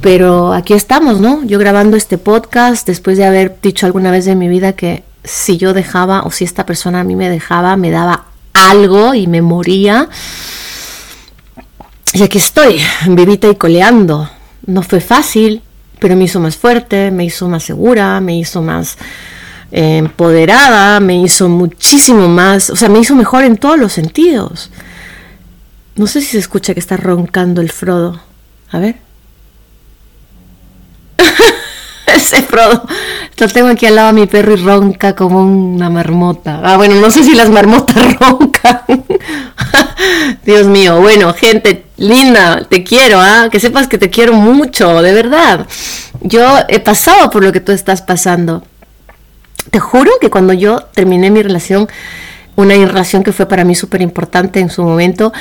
Pero 0.00 0.52
aquí 0.52 0.74
estamos, 0.74 1.20
¿no? 1.20 1.44
Yo 1.44 1.60
grabando 1.60 1.96
este 1.96 2.18
podcast 2.18 2.84
después 2.84 3.16
de 3.16 3.24
haber 3.24 3.60
dicho 3.62 3.86
alguna 3.86 4.10
vez 4.10 4.26
en 4.26 4.40
mi 4.40 4.48
vida 4.48 4.72
que 4.72 5.04
si 5.24 5.56
yo 5.56 5.72
dejaba 5.72 6.22
o 6.22 6.30
si 6.30 6.44
esta 6.44 6.66
persona 6.66 7.00
a 7.00 7.04
mí 7.04 7.16
me 7.16 7.28
dejaba, 7.28 7.76
me 7.76 7.90
daba 7.90 8.24
algo 8.52 9.14
y 9.14 9.26
me 9.26 9.42
moría. 9.42 10.08
Y 12.12 12.22
aquí 12.22 12.38
estoy, 12.38 12.80
vivita 13.06 13.48
y 13.48 13.56
coleando. 13.56 14.28
No 14.66 14.82
fue 14.82 15.00
fácil, 15.00 15.62
pero 15.98 16.16
me 16.16 16.24
hizo 16.24 16.40
más 16.40 16.56
fuerte, 16.56 17.10
me 17.10 17.24
hizo 17.24 17.48
más 17.48 17.62
segura, 17.64 18.20
me 18.20 18.36
hizo 18.36 18.62
más 18.62 18.98
eh, 19.70 19.98
empoderada, 19.98 21.00
me 21.00 21.16
hizo 21.16 21.48
muchísimo 21.48 22.28
más, 22.28 22.68
o 22.70 22.76
sea, 22.76 22.88
me 22.88 22.98
hizo 22.98 23.14
mejor 23.14 23.44
en 23.44 23.56
todos 23.56 23.78
los 23.78 23.92
sentidos. 23.92 24.70
No 25.96 26.06
sé 26.06 26.20
si 26.20 26.28
se 26.28 26.38
escucha 26.38 26.74
que 26.74 26.80
está 26.80 26.96
roncando 26.96 27.60
el 27.60 27.70
Frodo. 27.70 28.20
A 28.70 28.78
ver. 28.78 28.96
ese 32.14 32.42
Frodo. 32.42 32.84
Lo 33.38 33.48
tengo 33.48 33.68
aquí 33.68 33.86
al 33.86 33.96
lado 33.96 34.08
a 34.08 34.12
mi 34.12 34.26
perro 34.26 34.52
y 34.52 34.56
ronca 34.56 35.14
como 35.14 35.42
una 35.42 35.90
marmota. 35.90 36.60
Ah, 36.62 36.76
bueno, 36.76 36.94
no 36.96 37.10
sé 37.10 37.24
si 37.24 37.34
las 37.34 37.50
marmotas 37.50 38.16
roncan. 38.20 38.82
Dios 40.44 40.66
mío, 40.66 41.00
bueno, 41.00 41.32
gente 41.34 41.86
linda, 41.96 42.64
te 42.68 42.82
quiero, 42.84 43.20
¿ah? 43.20 43.48
que 43.50 43.60
sepas 43.60 43.88
que 43.88 43.98
te 43.98 44.10
quiero 44.10 44.32
mucho, 44.32 45.02
de 45.02 45.12
verdad. 45.12 45.66
Yo 46.20 46.58
he 46.68 46.80
pasado 46.80 47.30
por 47.30 47.42
lo 47.42 47.52
que 47.52 47.60
tú 47.60 47.72
estás 47.72 48.02
pasando. 48.02 48.62
Te 49.70 49.78
juro 49.78 50.12
que 50.20 50.30
cuando 50.30 50.52
yo 50.52 50.80
terminé 50.94 51.30
mi 51.30 51.42
relación, 51.42 51.88
una 52.56 52.74
relación 52.74 53.22
que 53.22 53.32
fue 53.32 53.46
para 53.46 53.64
mí 53.64 53.74
súper 53.74 54.02
importante 54.02 54.60
en 54.60 54.70
su 54.70 54.82
momento, 54.82 55.32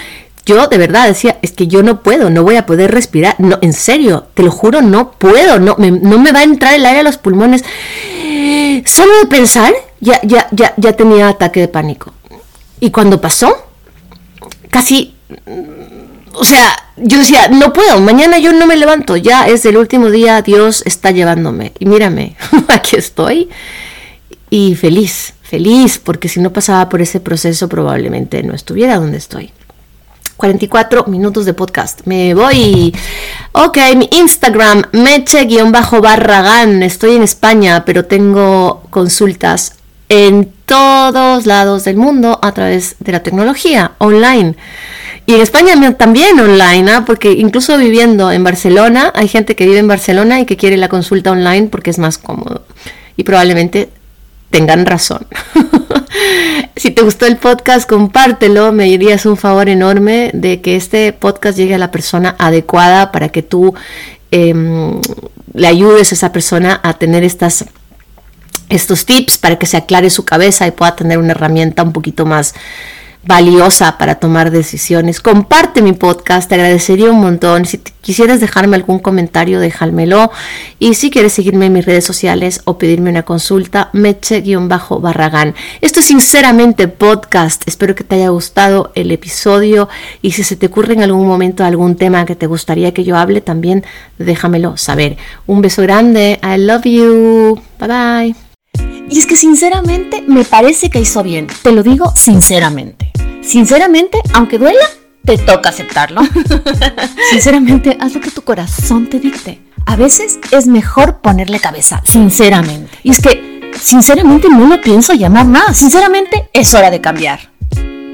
yo 0.46 0.68
de 0.68 0.78
verdad 0.78 1.08
decía, 1.08 1.38
es 1.42 1.52
que 1.52 1.68
yo 1.68 1.84
no 1.84 2.02
puedo, 2.02 2.30
no 2.30 2.44
voy 2.44 2.56
a 2.56 2.66
poder 2.66 2.92
respirar, 2.92 3.36
no, 3.40 3.58
en 3.62 3.74
serio, 3.74 4.28
te 4.34 4.44
lo 4.44 4.52
juro, 4.52 4.82
no 4.82 5.12
puedo, 5.12 5.60
no 5.60 5.76
me, 5.78 5.92
no 5.92 6.18
me 6.18 6.32
va 6.32 6.40
a 6.40 6.44
entrar 6.44 6.74
el 6.74 6.86
aire 6.86 7.02
a 7.02 7.04
los 7.04 7.18
pulmones. 7.18 7.64
Solo 8.86 9.18
de 9.20 9.26
pensar, 9.28 9.74
ya, 10.00 10.20
ya, 10.24 10.48
ya, 10.52 10.74
ya 10.78 10.94
tenía 10.94 11.30
ataque 11.30 11.60
de 11.60 11.68
pánico. 11.68 12.14
Y 12.80 12.92
cuando 12.92 13.22
pasó, 13.22 13.56
casi 14.70 15.14
o 16.34 16.46
sea, 16.46 16.76
yo 16.98 17.20
decía, 17.20 17.50
no 17.50 17.74
puedo, 17.74 18.00
mañana 18.00 18.40
yo 18.40 18.54
no 18.54 18.66
me 18.66 18.76
levanto, 18.76 19.18
ya 19.18 19.48
es 19.48 19.66
el 19.66 19.78
último 19.78 20.10
día, 20.10 20.42
Dios 20.42 20.84
está 20.86 21.12
llevándome. 21.12 21.74
Y 21.80 21.86
mírame, 21.86 22.36
aquí 22.68 22.96
estoy 22.96 23.50
y 24.50 24.76
feliz, 24.76 25.34
feliz, 25.42 26.00
porque 26.00 26.30
si 26.30 26.40
no 26.40 26.54
pasaba 26.54 26.90
por 26.90 27.02
ese 27.02 27.20
proceso 27.20 27.68
probablemente 27.70 28.44
no 28.44 28.54
estuviera 28.54 28.98
donde 28.98 29.18
estoy. 29.18 29.52
44 30.42 31.06
minutos 31.06 31.46
de 31.46 31.54
podcast. 31.54 32.02
Me 32.06 32.34
voy. 32.34 32.92
Ok, 33.52 33.78
mi 33.96 34.10
Instagram, 34.12 34.82
meche-barragán. 34.92 36.82
Estoy 36.82 37.16
en 37.16 37.22
España, 37.22 37.86
pero 37.86 38.06
tengo 38.06 38.82
consultas 38.90 39.76
en 40.10 40.52
todos 40.66 41.46
lados 41.46 41.84
del 41.84 41.98
mundo 41.98 42.40
a 42.42 42.54
través 42.54 42.96
de 42.98 43.12
la 43.12 43.22
tecnología 43.22 43.92
online. 44.00 44.56
Y 45.28 45.36
en 45.36 45.42
España 45.42 45.96
también 45.96 46.40
online, 46.40 46.92
¿ah? 46.92 47.04
porque 47.06 47.34
incluso 47.34 47.78
viviendo 47.78 48.32
en 48.32 48.44
Barcelona, 48.44 49.14
hay 49.14 49.28
gente 49.28 49.56
que 49.56 49.68
vive 49.68 49.78
en 49.78 49.88
Barcelona 49.88 50.40
y 50.40 50.48
que 50.48 50.58
quiere 50.58 50.76
la 50.76 50.90
consulta 50.90 51.30
online 51.30 51.68
porque 51.68 51.92
es 51.92 52.00
más 52.00 52.18
cómodo. 52.18 52.66
Y 53.16 53.24
probablemente 53.26 53.90
tengan 54.52 54.86
razón. 54.86 55.26
si 56.76 56.92
te 56.92 57.02
gustó 57.02 57.26
el 57.26 57.38
podcast, 57.38 57.90
compártelo. 57.90 58.72
Me 58.72 58.94
harías 58.94 59.26
un 59.26 59.38
favor 59.38 59.70
enorme 59.70 60.30
de 60.34 60.62
que 60.62 60.76
este 60.76 61.14
podcast 61.14 61.58
llegue 61.58 61.76
a 61.76 61.80
la 61.80 61.90
persona 61.90 62.36
adecuada 62.38 63.12
para 63.12 63.30
que 63.30 63.42
tú 63.42 63.74
em, 64.30 65.02
le 65.54 65.68
ayudes 65.68 66.12
a 66.12 66.16
esa 66.16 66.32
persona 66.32 66.80
a 66.84 66.94
tener 66.94 67.24
estas 67.24 67.66
estos 68.70 69.06
tips 69.06 69.38
para 69.38 69.58
que 69.58 69.66
se 69.66 69.76
aclare 69.76 70.10
su 70.10 70.24
cabeza 70.24 70.66
y 70.66 70.72
pueda 70.72 70.96
tener 70.96 71.18
una 71.18 71.32
herramienta 71.32 71.84
un 71.84 71.92
poquito 71.92 72.26
más 72.26 72.54
valiosa 73.24 73.98
para 73.98 74.16
tomar 74.16 74.52
decisiones. 74.52 75.22
Comparte 75.22 75.82
mi 75.82 75.94
podcast, 75.94 76.50
te 76.50 76.56
agradecería 76.56 77.12
un 77.12 77.22
montón. 77.22 77.66
Si 77.66 77.78
quisieras 77.78 78.40
dejarme 78.40 78.76
algún 78.76 79.00
comentario, 79.00 79.60
déjamelo. 79.60 80.32
Y 80.80 80.96
si 80.96 81.12
quieres 81.12 81.34
seguirme 81.34 81.68
en 81.68 81.74
mis 81.74 81.86
redes 81.86 82.04
sociales 82.04 82.62
o 82.66 82.78
pedirme 82.78 83.12
una 83.12 83.24
consulta, 83.24 83.90
meche-barragán. 83.94 85.56
Esto 85.82 86.00
es 86.00 86.06
sinceramente 86.08 86.88
podcast. 86.88 87.62
Espero 87.68 87.96
que 87.96 88.04
te 88.04 88.16
haya 88.16 88.30
gustado 88.30 88.92
el 88.96 89.12
episodio 89.12 89.88
y 90.22 90.32
si 90.32 90.44
se 90.44 90.56
te 90.56 90.68
ocurre 90.68 90.94
en 90.94 91.04
algún 91.04 91.28
momento 91.28 91.64
algún 91.64 91.96
tema 91.96 92.26
que 92.26 92.36
te 92.36 92.48
gustaría 92.48 92.94
que 92.94 93.04
yo 93.04 93.18
hable, 93.18 93.42
también 93.42 93.86
déjamelo 94.18 94.78
saber. 94.78 95.18
Un 95.46 95.62
beso 95.62 95.82
grande. 95.84 96.40
I 96.44 96.58
love 96.58 96.84
you. 96.86 97.62
Bye 97.80 97.88
bye. 97.88 98.36
Y 99.10 99.20
es 99.20 99.26
que 99.26 99.36
sinceramente 99.36 100.24
me 100.26 100.46
parece 100.46 100.90
que 100.90 101.02
hizo 101.02 101.22
bien. 101.22 101.48
Te 101.64 101.74
lo 101.74 101.84
digo 101.84 102.14
sinceramente. 102.16 103.11
Sinceramente, 103.42 104.20
aunque 104.34 104.58
duela, 104.58 104.86
te 105.26 105.38
toca 105.38 105.70
aceptarlo. 105.70 106.22
sinceramente, 107.32 107.98
haz 108.00 108.14
lo 108.14 108.22
que 108.22 108.32
tu 108.32 108.42
corazón 108.44 109.08
te 109.08 109.20
dicte. 109.20 109.62
A 109.86 109.96
veces 109.96 110.40
es 110.52 110.68
mejor 110.68 111.22
ponerle 111.22 111.60
cabeza, 111.60 112.02
sinceramente. 112.06 112.98
Y 113.04 113.12
es 113.12 113.20
que, 113.20 113.72
sinceramente, 113.80 114.48
no 114.50 114.68
lo 114.68 114.80
pienso 114.80 115.14
llamar 115.14 115.46
nada. 115.46 115.74
Sinceramente, 115.74 116.50
es 116.54 116.74
hora 116.74 116.92
de 116.92 117.02
cambiar. 117.02 117.52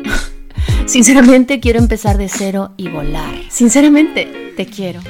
Sinceramente, 0.85 1.59
quiero 1.59 1.79
empezar 1.79 2.17
de 2.17 2.29
cero 2.29 2.71
y 2.77 2.87
volar. 2.87 3.33
Sinceramente, 3.49 4.53
te 4.55 4.65
quiero. 4.65 5.01